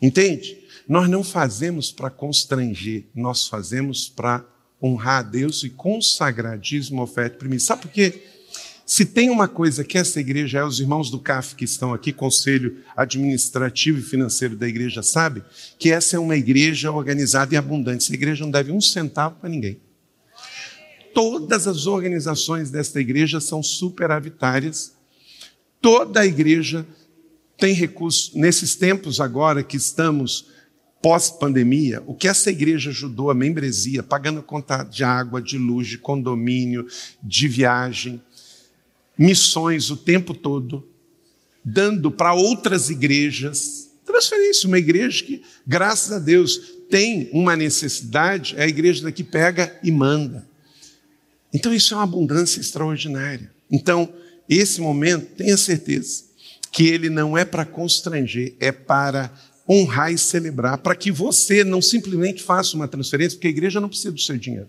Entende? 0.00 0.58
Nós 0.88 1.08
não 1.08 1.22
fazemos 1.22 1.92
para 1.92 2.10
constranger, 2.10 3.04
nós 3.14 3.46
fazemos 3.46 4.08
para 4.08 4.44
honrar 4.82 5.20
a 5.20 5.22
Deus 5.22 5.62
e 5.62 5.70
consagrar 5.70 6.58
dízimo, 6.58 7.02
oferta 7.02 7.36
primeiro. 7.36 7.62
Sabe 7.62 7.82
por 7.82 7.90
quê? 7.90 8.22
Se 8.92 9.04
tem 9.04 9.30
uma 9.30 9.46
coisa 9.46 9.84
que 9.84 9.96
essa 9.96 10.18
igreja 10.18 10.58
é, 10.58 10.64
os 10.64 10.80
irmãos 10.80 11.12
do 11.12 11.20
CAF 11.20 11.54
que 11.54 11.64
estão 11.64 11.94
aqui, 11.94 12.12
Conselho 12.12 12.78
Administrativo 12.96 14.00
e 14.00 14.02
Financeiro 14.02 14.56
da 14.56 14.66
igreja, 14.66 15.00
sabe 15.00 15.44
que 15.78 15.92
essa 15.92 16.16
é 16.16 16.18
uma 16.18 16.34
igreja 16.34 16.90
organizada 16.90 17.54
e 17.54 17.56
abundante. 17.56 18.02
Essa 18.02 18.14
igreja 18.14 18.42
não 18.42 18.50
deve 18.50 18.72
um 18.72 18.80
centavo 18.80 19.36
para 19.36 19.48
ninguém. 19.48 19.80
Todas 21.14 21.68
as 21.68 21.86
organizações 21.86 22.68
desta 22.68 23.00
igreja 23.00 23.38
são 23.40 23.62
superavitárias. 23.62 24.92
Toda 25.80 26.22
a 26.22 26.26
igreja 26.26 26.84
tem 27.56 27.72
recursos. 27.72 28.34
Nesses 28.34 28.74
tempos 28.74 29.20
agora 29.20 29.62
que 29.62 29.76
estamos 29.76 30.46
pós-pandemia, 31.00 32.02
o 32.08 32.14
que 32.14 32.26
essa 32.26 32.50
igreja 32.50 32.90
ajudou 32.90 33.30
a 33.30 33.34
membresia, 33.34 34.02
pagando 34.02 34.42
conta 34.42 34.82
de 34.82 35.04
água, 35.04 35.40
de 35.40 35.56
luz, 35.56 35.86
de 35.86 35.96
condomínio, 35.96 36.88
de 37.22 37.46
viagem, 37.46 38.20
missões 39.20 39.90
o 39.90 39.98
tempo 39.98 40.32
todo, 40.32 40.88
dando 41.62 42.10
para 42.10 42.32
outras 42.32 42.88
igrejas 42.88 43.90
transferência. 44.02 44.66
Uma 44.66 44.78
igreja 44.78 45.22
que, 45.22 45.42
graças 45.66 46.10
a 46.10 46.18
Deus, 46.18 46.58
tem 46.88 47.28
uma 47.30 47.54
necessidade, 47.54 48.54
é 48.56 48.64
a 48.64 48.68
igreja 48.68 49.02
daqui 49.02 49.22
pega 49.22 49.78
e 49.84 49.92
manda. 49.92 50.48
Então, 51.52 51.74
isso 51.74 51.92
é 51.92 51.98
uma 51.98 52.04
abundância 52.04 52.60
extraordinária. 52.60 53.52
Então, 53.70 54.12
esse 54.48 54.80
momento, 54.80 55.34
tenha 55.36 55.56
certeza 55.56 56.24
que 56.72 56.86
ele 56.86 57.10
não 57.10 57.36
é 57.36 57.44
para 57.44 57.66
constranger, 57.66 58.54
é 58.58 58.72
para 58.72 59.30
honrar 59.68 60.12
e 60.12 60.18
celebrar, 60.18 60.78
para 60.78 60.96
que 60.96 61.12
você 61.12 61.62
não 61.62 61.82
simplesmente 61.82 62.42
faça 62.42 62.74
uma 62.74 62.88
transferência, 62.88 63.36
porque 63.36 63.48
a 63.48 63.50
igreja 63.50 63.80
não 63.80 63.88
precisa 63.88 64.12
do 64.12 64.20
seu 64.20 64.36
dinheiro. 64.38 64.68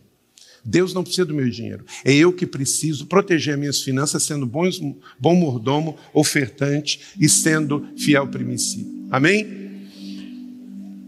Deus 0.64 0.94
não 0.94 1.04
precisa 1.04 1.26
do 1.26 1.34
meu 1.34 1.50
dinheiro. 1.50 1.86
É 2.06 2.14
eu 2.14 2.32
que 2.32 2.46
preciso 2.46 3.06
proteger 3.08 3.58
minhas 3.58 3.82
finanças, 3.82 4.24
sendo 4.24 4.46
bom 4.46 5.36
mordomo, 5.36 5.98
ofertante 6.14 7.00
e 7.20 7.28
sendo 7.28 7.88
fiel 7.98 8.28
primicípio. 8.28 9.08
Amém? 9.10 9.62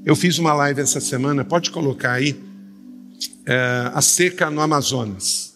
Eu 0.05 0.15
fiz 0.15 0.37
uma 0.37 0.53
live 0.53 0.81
essa 0.81 0.99
semana, 0.99 1.45
pode 1.45 1.71
colocar 1.71 2.13
aí, 2.13 2.35
é, 3.45 3.91
a 3.93 4.01
seca 4.01 4.49
no 4.49 4.59
Amazonas. 4.59 5.53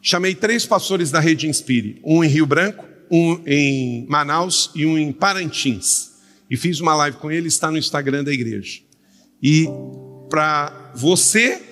Chamei 0.00 0.34
três 0.34 0.64
pastores 0.64 1.10
da 1.10 1.20
rede 1.20 1.48
Inspire, 1.48 2.00
um 2.04 2.22
em 2.22 2.28
Rio 2.28 2.46
Branco, 2.46 2.86
um 3.10 3.40
em 3.46 4.06
Manaus 4.08 4.70
e 4.74 4.86
um 4.86 4.96
em 4.96 5.12
Parintins. 5.12 6.12
E 6.48 6.56
fiz 6.56 6.80
uma 6.80 6.94
live 6.94 7.18
com 7.18 7.30
ele, 7.30 7.48
está 7.48 7.70
no 7.70 7.76
Instagram 7.76 8.24
da 8.24 8.32
igreja. 8.32 8.80
E 9.42 9.66
para 10.30 10.92
você 10.94 11.67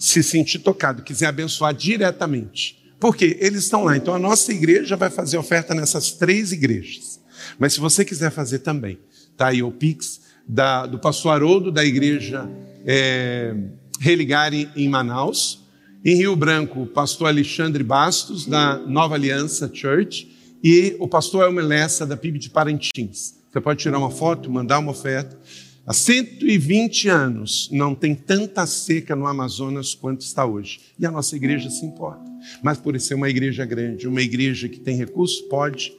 se 0.00 0.22
sentir 0.22 0.60
tocado, 0.60 1.02
quiser 1.02 1.26
abençoar 1.26 1.74
diretamente. 1.74 2.80
Porque 2.98 3.36
eles 3.38 3.64
estão 3.64 3.84
lá. 3.84 3.98
Então 3.98 4.14
a 4.14 4.18
nossa 4.18 4.50
igreja 4.50 4.96
vai 4.96 5.10
fazer 5.10 5.36
oferta 5.36 5.74
nessas 5.74 6.12
três 6.12 6.52
igrejas. 6.52 7.20
Mas 7.58 7.74
se 7.74 7.80
você 7.80 8.02
quiser 8.02 8.30
fazer 8.30 8.60
também, 8.60 8.98
tá 9.36 9.48
aí 9.48 9.62
o 9.62 9.70
Pix 9.70 10.22
da, 10.48 10.86
do 10.86 10.98
pastor 10.98 11.32
Haroldo 11.32 11.70
da 11.70 11.84
igreja 11.84 12.48
é, 12.86 13.54
Religare 14.00 14.70
em 14.74 14.88
Manaus. 14.88 15.60
Em 16.02 16.16
Rio 16.16 16.34
Branco, 16.34 16.80
o 16.80 16.86
pastor 16.86 17.28
Alexandre 17.28 17.84
Bastos, 17.84 18.46
da 18.46 18.78
Nova 18.78 19.16
Aliança 19.16 19.70
Church, 19.72 20.34
e 20.64 20.96
o 20.98 21.06
pastor 21.06 21.44
Elmer 21.44 21.66
Lessa, 21.66 22.06
da 22.06 22.16
PIB 22.16 22.38
de 22.38 22.48
Parintins. 22.48 23.34
Você 23.52 23.60
pode 23.60 23.80
tirar 23.80 23.98
uma 23.98 24.10
foto, 24.10 24.50
mandar 24.50 24.78
uma 24.78 24.92
oferta. 24.92 25.38
Há 25.86 25.92
120 25.92 27.08
anos 27.08 27.68
não 27.72 27.94
tem 27.94 28.14
tanta 28.14 28.66
seca 28.66 29.16
no 29.16 29.26
Amazonas 29.26 29.94
quanto 29.94 30.20
está 30.20 30.44
hoje. 30.44 30.80
E 30.98 31.06
a 31.06 31.10
nossa 31.10 31.34
igreja 31.34 31.70
se 31.70 31.84
importa. 31.84 32.30
Mas 32.62 32.78
por 32.78 32.98
ser 33.00 33.14
uma 33.14 33.28
igreja 33.28 33.64
grande, 33.64 34.06
uma 34.06 34.22
igreja 34.22 34.68
que 34.68 34.78
tem 34.78 34.96
recursos, 34.96 35.40
pode 35.42 35.92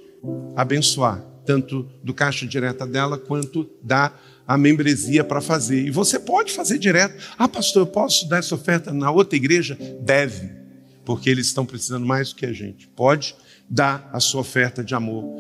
abençoar, 0.56 1.20
tanto 1.46 1.90
do 2.04 2.14
caixa 2.14 2.46
direta 2.46 2.86
dela 2.86 3.18
quanto 3.18 3.70
da 3.84 4.14
a 4.48 4.58
membresia 4.58 5.24
para 5.24 5.40
fazer. 5.42 5.86
E 5.86 5.92
você 5.92 6.20
pode 6.20 6.52
fazer 6.52 6.78
direto. 6.78 7.16
Ah, 7.38 7.48
pastor, 7.48 7.84
eu 7.84 7.88
posso 7.88 8.28
dar 8.28 8.40
essa 8.40 8.54
oferta 8.54 8.94
na 8.94 9.10
outra 9.10 9.36
igreja? 9.36 9.78
Deve, 10.02 10.50
porque 11.06 11.30
eles 11.30 11.48
estão 11.48 11.66
precisando 11.66 12.06
mais 12.06 12.30
do 12.30 12.36
que 12.36 12.46
a 12.46 12.54
gente. 12.54 12.88
Pode 12.90 13.36
dar 13.70 14.10
a 14.12 14.20
sua 14.20 14.42
oferta 14.42 14.84
de 14.84 14.94
amor 14.94 15.40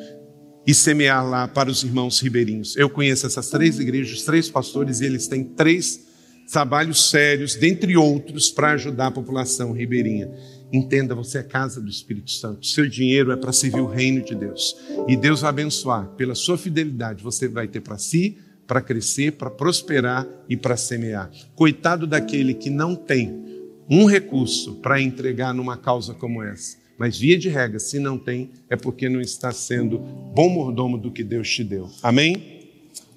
e 0.65 0.73
semear 0.73 1.27
lá 1.27 1.47
para 1.47 1.69
os 1.69 1.83
irmãos 1.83 2.19
ribeirinhos. 2.19 2.75
Eu 2.75 2.89
conheço 2.89 3.25
essas 3.25 3.49
três 3.49 3.79
igrejas, 3.79 4.23
três 4.23 4.49
pastores, 4.49 5.01
e 5.01 5.05
eles 5.05 5.27
têm 5.27 5.43
três 5.43 6.07
trabalhos 6.51 7.09
sérios, 7.09 7.55
dentre 7.55 7.95
outros, 7.95 8.49
para 8.49 8.71
ajudar 8.71 9.07
a 9.07 9.11
população 9.11 9.71
ribeirinha. 9.71 10.29
Entenda, 10.71 11.15
você 11.15 11.39
é 11.39 11.43
casa 11.43 11.81
do 11.81 11.89
Espírito 11.89 12.31
Santo. 12.31 12.65
Seu 12.65 12.87
dinheiro 12.87 13.31
é 13.31 13.37
para 13.37 13.51
servir 13.51 13.81
o 13.81 13.87
reino 13.87 14.21
de 14.23 14.35
Deus. 14.35 14.75
E 15.07 15.15
Deus 15.15 15.41
vai 15.41 15.49
abençoar. 15.49 16.07
Pela 16.15 16.35
sua 16.35 16.57
fidelidade, 16.57 17.23
você 17.23 17.47
vai 17.47 17.67
ter 17.67 17.81
para 17.81 17.97
si, 17.97 18.37
para 18.67 18.81
crescer, 18.81 19.33
para 19.33 19.49
prosperar 19.49 20.27
e 20.47 20.55
para 20.55 20.77
semear. 20.77 21.31
Coitado 21.55 22.05
daquele 22.05 22.53
que 22.53 22.69
não 22.69 22.95
tem 22.95 23.41
um 23.89 24.05
recurso 24.05 24.75
para 24.75 25.01
entregar 25.01 25.53
numa 25.53 25.75
causa 25.75 26.13
como 26.13 26.41
essa 26.41 26.80
Mas 27.01 27.17
via 27.17 27.35
de 27.35 27.49
regra, 27.49 27.79
se 27.79 27.97
não 27.97 28.15
tem, 28.15 28.51
é 28.69 28.75
porque 28.75 29.09
não 29.09 29.19
está 29.19 29.51
sendo 29.51 29.97
bom 29.97 30.47
mordomo 30.47 30.99
do 30.99 31.09
que 31.09 31.23
Deus 31.23 31.49
te 31.49 31.63
deu. 31.63 31.89
Amém? 32.03 32.59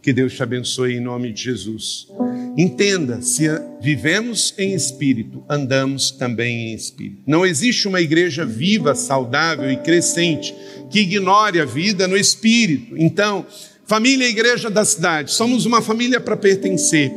Que 0.01 0.11
Deus 0.11 0.33
te 0.33 0.43
abençoe 0.43 0.95
em 0.95 1.01
nome 1.01 1.31
de 1.31 1.43
Jesus. 1.43 2.09
Entenda, 2.57 3.21
se 3.21 3.45
vivemos 3.83 4.55
em 4.57 4.73
espírito, 4.73 5.45
andamos 5.47 6.11
também 6.11 6.71
em 6.71 6.75
espírito. 6.75 7.21
Não 7.27 7.45
existe 7.45 7.87
uma 7.87 8.01
igreja 8.01 8.47
viva, 8.47 8.95
saudável 8.95 9.71
e 9.71 9.77
crescente 9.77 10.55
que 10.91 11.01
ignore 11.01 11.61
a 11.61 11.67
vida 11.67 12.09
no 12.09 12.17
espírito. 12.17 12.97
Então, 12.97 13.45
família 13.85 14.27
e 14.27 14.31
igreja 14.31 14.71
da 14.71 14.87
cidade, 14.87 15.31
somos 15.31 15.67
uma 15.67 15.83
família 15.83 16.19
para 16.19 16.39
pertencer. 16.39 17.13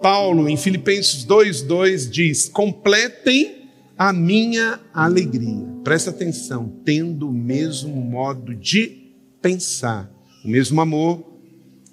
Paulo, 0.00 0.48
em 0.48 0.56
Filipenses 0.56 1.24
2:2 1.24 2.08
diz: 2.08 2.48
"Completem 2.48 3.68
a 3.98 4.12
minha 4.12 4.78
alegria". 4.94 5.73
Presta 5.84 6.08
atenção, 6.08 6.80
tendo 6.82 7.28
o 7.28 7.32
mesmo 7.32 7.94
modo 7.94 8.54
de 8.54 9.12
pensar, 9.42 10.10
o 10.42 10.48
mesmo 10.48 10.80
amor, 10.80 11.22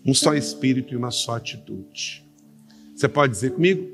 um 0.06 0.14
só 0.14 0.34
espírito 0.34 0.94
e 0.94 0.98
uma 0.98 1.12
só 1.12 1.36
atitude. 1.36 2.24
Você 2.96 3.10
pode 3.10 3.34
dizer 3.34 3.52
comigo? 3.52 3.92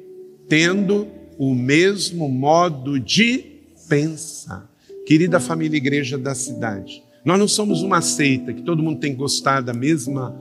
Tendo 0.48 1.08
o 1.40 1.56
mesmo 1.56 2.30
modo 2.30 3.00
de 3.00 3.40
pensar. 3.90 4.72
Querida 5.08 5.40
família 5.40 5.78
igreja 5.78 6.16
da 6.16 6.36
cidade, 6.36 7.04
nós 7.26 7.40
não 7.40 7.48
somos 7.48 7.82
uma 7.82 8.00
seita 8.00 8.54
que 8.54 8.62
todo 8.62 8.84
mundo 8.84 9.00
tem 9.00 9.14
que 9.14 9.18
gostar 9.18 9.62
da 9.62 9.74
mesma 9.74 10.40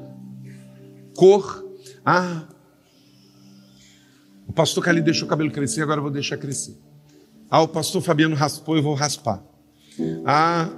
cor. 1.15 1.65
Ah, 2.05 2.47
o 4.47 4.53
pastor 4.53 4.85
Cali 4.85 5.01
deixou 5.01 5.25
o 5.25 5.29
cabelo 5.29 5.51
crescer, 5.51 5.81
agora 5.81 5.99
eu 5.99 6.03
vou 6.03 6.13
deixar 6.13 6.37
crescer. 6.37 6.77
Ah, 7.51 7.63
o 7.63 7.69
pastor 7.69 8.03
Fabiano 8.03 8.35
raspou, 8.35 8.77
eu 8.77 8.83
vou 8.83 8.95
raspar. 8.95 9.43
Ah, 10.25 10.69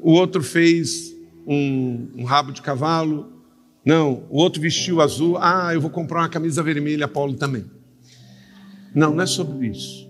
o 0.00 0.12
outro 0.12 0.42
fez 0.42 1.14
um, 1.46 2.08
um 2.16 2.24
rabo 2.24 2.52
de 2.52 2.62
cavalo, 2.62 3.34
não, 3.84 4.24
o 4.30 4.38
outro 4.38 4.62
vestiu 4.62 5.00
azul. 5.00 5.36
Ah, 5.38 5.70
eu 5.74 5.80
vou 5.80 5.90
comprar 5.90 6.20
uma 6.20 6.28
camisa 6.28 6.62
vermelha, 6.62 7.06
Paulo 7.06 7.34
também. 7.34 7.64
Não, 8.94 9.14
não 9.14 9.22
é 9.22 9.26
sobre 9.26 9.68
isso. 9.68 10.03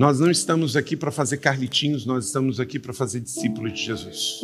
Nós 0.00 0.18
não 0.18 0.30
estamos 0.30 0.78
aqui 0.78 0.96
para 0.96 1.10
fazer 1.10 1.36
carlitinhos, 1.36 2.06
nós 2.06 2.24
estamos 2.24 2.58
aqui 2.58 2.78
para 2.78 2.94
fazer 2.94 3.20
discípulos 3.20 3.74
de 3.74 3.84
Jesus. 3.84 4.40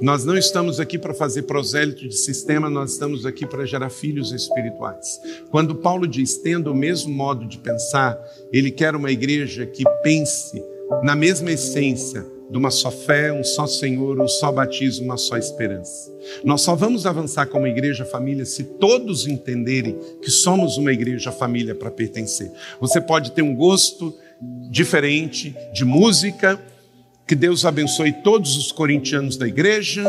Nós 0.00 0.24
não 0.24 0.38
estamos 0.38 0.78
aqui 0.78 0.96
para 0.96 1.12
fazer 1.12 1.42
prosélito 1.42 2.06
de 2.06 2.16
sistema, 2.16 2.70
nós 2.70 2.92
estamos 2.92 3.26
aqui 3.26 3.44
para 3.44 3.66
gerar 3.66 3.90
filhos 3.90 4.30
espirituais. 4.30 5.20
Quando 5.50 5.74
Paulo 5.74 6.06
diz, 6.06 6.36
tendo 6.36 6.70
o 6.70 6.74
mesmo 6.74 7.12
modo 7.12 7.48
de 7.48 7.58
pensar, 7.58 8.16
ele 8.52 8.70
quer 8.70 8.94
uma 8.94 9.10
igreja 9.10 9.66
que 9.66 9.82
pense 10.04 10.62
na 11.02 11.16
mesma 11.16 11.50
essência, 11.50 12.24
de 12.48 12.56
uma 12.56 12.70
só 12.70 12.92
fé, 12.92 13.32
um 13.32 13.42
só 13.42 13.66
Senhor, 13.66 14.20
um 14.20 14.28
só 14.28 14.52
batismo, 14.52 15.06
uma 15.06 15.16
só 15.16 15.36
esperança. 15.36 16.12
Nós 16.44 16.60
só 16.60 16.76
vamos 16.76 17.04
avançar 17.04 17.46
como 17.46 17.66
igreja 17.66 18.04
família 18.04 18.44
se 18.44 18.62
todos 18.62 19.26
entenderem 19.26 19.98
que 20.22 20.30
somos 20.30 20.78
uma 20.78 20.92
igreja 20.92 21.32
família 21.32 21.74
para 21.74 21.90
pertencer. 21.90 22.52
Você 22.80 23.00
pode 23.00 23.32
ter 23.32 23.42
um 23.42 23.52
gosto 23.52 24.14
diferente 24.70 25.54
de 25.72 25.84
música, 25.84 26.60
que 27.26 27.34
Deus 27.34 27.64
abençoe 27.64 28.12
todos 28.12 28.56
os 28.56 28.70
corintianos 28.70 29.36
da 29.36 29.46
igreja, 29.46 30.02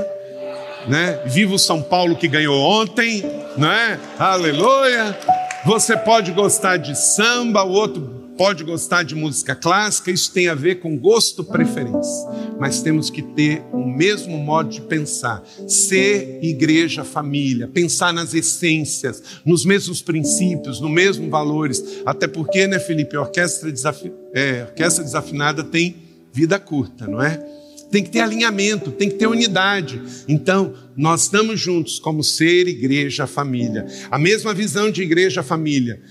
né? 0.87 1.21
Viva 1.25 1.55
o 1.55 1.59
São 1.59 1.81
Paulo 1.81 2.15
que 2.15 2.27
ganhou 2.27 2.59
ontem, 2.59 3.23
né? 3.57 3.99
Aleluia! 4.19 5.17
Você 5.65 5.97
pode 5.97 6.31
gostar 6.31 6.77
de 6.77 6.95
samba, 6.95 7.63
o 7.63 7.71
outro 7.71 8.16
pode 8.37 8.63
gostar 8.63 9.03
de 9.03 9.15
música 9.15 9.55
clássica, 9.55 10.11
isso 10.11 10.31
tem 10.31 10.47
a 10.47 10.53
ver 10.53 10.75
com 10.75 10.97
gosto, 10.97 11.43
preferência. 11.43 12.27
Mas 12.59 12.81
temos 12.81 13.09
que 13.09 13.21
ter 13.21 13.63
o 13.73 13.85
mesmo 13.85 14.37
modo 14.37 14.69
de 14.69 14.81
pensar, 14.81 15.43
ser 15.67 16.39
igreja, 16.41 17.03
família, 17.03 17.67
pensar 17.67 18.13
nas 18.13 18.33
essências, 18.33 19.21
nos 19.43 19.65
mesmos 19.65 20.01
princípios, 20.01 20.79
nos 20.79 20.91
mesmos 20.91 21.29
valores. 21.29 21.83
Até 22.05 22.27
porque, 22.27 22.67
né, 22.67 22.79
Felipe, 22.79 23.15
a 23.15 23.21
orquestra, 23.21 23.71
desafi... 23.71 24.11
é, 24.33 24.63
orquestra 24.63 25.03
desafinada 25.03 25.63
tem 25.63 25.95
vida 26.31 26.59
curta, 26.59 27.07
não 27.07 27.21
é? 27.21 27.43
Tem 27.89 28.03
que 28.03 28.09
ter 28.09 28.19
alinhamento, 28.19 28.91
tem 28.91 29.09
que 29.09 29.15
ter 29.15 29.27
unidade. 29.27 30.01
Então, 30.27 30.73
nós 30.95 31.23
estamos 31.23 31.59
juntos 31.59 31.99
como 31.99 32.21
ser 32.21 32.67
igreja, 32.67 33.25
família. 33.25 33.87
A 34.11 34.19
mesma 34.19 34.53
visão 34.53 34.91
de 34.91 35.01
igreja, 35.01 35.41
família 35.41 36.01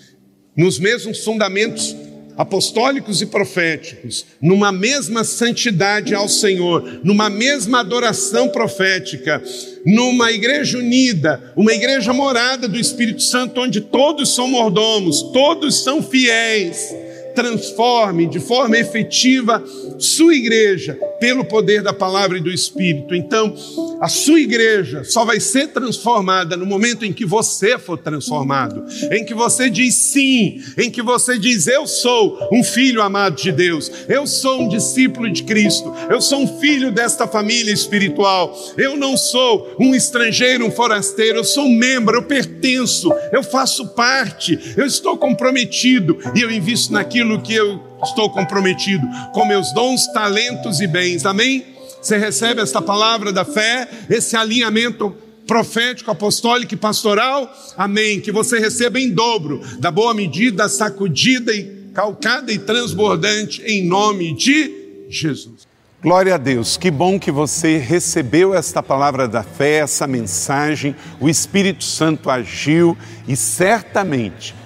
nos 0.57 0.79
mesmos 0.79 1.22
fundamentos 1.22 1.95
apostólicos 2.37 3.22
e 3.22 3.26
proféticos, 3.26 4.26
numa 4.41 4.70
mesma 4.70 5.24
santidade 5.24 6.14
ao 6.14 6.28
Senhor, 6.28 7.01
numa 7.03 7.30
mesma 7.30 7.80
adoração 7.80 8.49
profética, 8.49 9.43
numa 9.84 10.30
igreja 10.32 10.78
unida, 10.78 11.53
uma 11.57 11.72
igreja 11.72 12.12
morada 12.12 12.68
do 12.68 12.78
Espírito 12.78 13.22
Santo, 13.22 13.61
onde 13.61 13.80
todos 13.80 14.34
são 14.34 14.49
mordomos, 14.49 15.22
todos 15.32 15.82
são 15.82 16.03
fiéis 16.03 17.05
transforme 17.37 18.26
de 18.26 18.41
forma 18.41 18.78
efetiva 18.78 19.62
sua 19.99 20.34
igreja 20.34 20.99
pelo 21.20 21.45
poder 21.45 21.82
da 21.82 21.93
palavra 21.93 22.39
e 22.39 22.41
do 22.41 22.51
Espírito. 22.51 23.14
Então, 23.14 23.55
a 24.01 24.09
sua 24.09 24.41
igreja 24.41 25.05
só 25.05 25.24
vai 25.24 25.39
ser 25.39 25.68
transformada 25.68 26.57
no 26.57 26.66
momento 26.66 27.05
em 27.05 27.12
que 27.12 27.24
você 27.24 27.78
for 27.78 27.99
transformado, 27.99 28.84
em 29.11 29.24
que 29.24 29.34
você 29.34 29.70
diz 29.70 29.95
sim, 29.95 30.62
em 30.76 30.91
que 30.91 31.03
você 31.03 31.39
diz 31.39 31.66
eu 31.66 31.87
sou 31.87 32.49
um 32.53 32.64
filho 32.64 33.03
amado 33.03 33.37
de 33.37 33.53
Deus, 33.53 33.91
eu 34.09 34.26
sou 34.26 34.62
um 34.62 34.68
discípulo 34.68 35.30
de 35.30 35.43
Cristo, 35.45 35.93
eu 36.11 36.20
sou 36.20 36.41
um 36.41 36.59
filho 36.59 36.91
desta 36.91 37.26
família 37.26 37.72
espiritual, 37.72 38.57
eu 38.76 38.97
não 38.97 39.16
sou 39.16 39.74
um 39.78 39.95
estrangeiro, 39.95 40.66
um 40.66 40.70
forasteiro, 40.70 41.39
eu 41.39 41.45
sou 41.45 41.64
um 41.64 41.76
membro, 41.76 42.16
eu 42.16 42.22
pertenço, 42.22 43.12
eu 43.32 43.43
faço 43.43 43.89
parte, 43.89 44.74
eu 44.76 44.87
estou 44.87 45.16
comprometido 45.16 46.18
e 46.34 46.41
eu 46.41 46.51
invisto 46.51 46.93
naquilo 46.93 47.26
naquilo 47.27 47.43
que 47.43 47.55
eu 47.55 47.83
estou 48.03 48.31
comprometido, 48.31 49.07
com 49.33 49.45
meus 49.45 49.72
dons, 49.72 50.07
talentos 50.09 50.81
e 50.81 50.87
bens. 50.87 51.27
Amém? 51.27 51.64
Você 52.01 52.16
recebe 52.16 52.61
esta 52.61 52.81
palavra 52.81 53.33
da 53.33 53.45
fé, 53.45 53.89
esse 54.09 54.37
alinhamento 54.37 55.14
profético, 55.47 56.11
apostólico 56.11 56.74
e 56.74 56.77
pastoral? 56.77 57.53
Amém. 57.77 58.20
Que 58.20 58.31
você 58.31 58.59
receba 58.59 59.01
em 59.01 59.11
dobro, 59.11 59.61
da 59.79 59.91
boa 59.91 60.14
medida, 60.14 60.68
sacudida 60.68 61.53
e 61.53 61.91
calcada 61.93 62.53
e 62.53 62.59
transbordante, 62.59 63.62
em 63.62 63.85
nome 63.85 64.35
de 64.35 65.07
Jesus. 65.09 65.66
Glória 66.03 66.35
a 66.35 66.39
Deus, 66.39 66.77
que 66.77 66.91
bom 66.91 67.18
que 67.18 67.33
você 67.33 67.79
recebeu 67.79 68.55
esta 68.55 68.83
palavra 68.83 69.27
da 69.27 69.43
fé, 69.43 69.79
essa 69.79 70.07
mensagem, 70.07 70.95
o 71.18 71.29
Espírito 71.29 71.83
Santo 71.83 72.31
agiu 72.31 72.97
e 73.27 73.35
certamente 73.35 74.55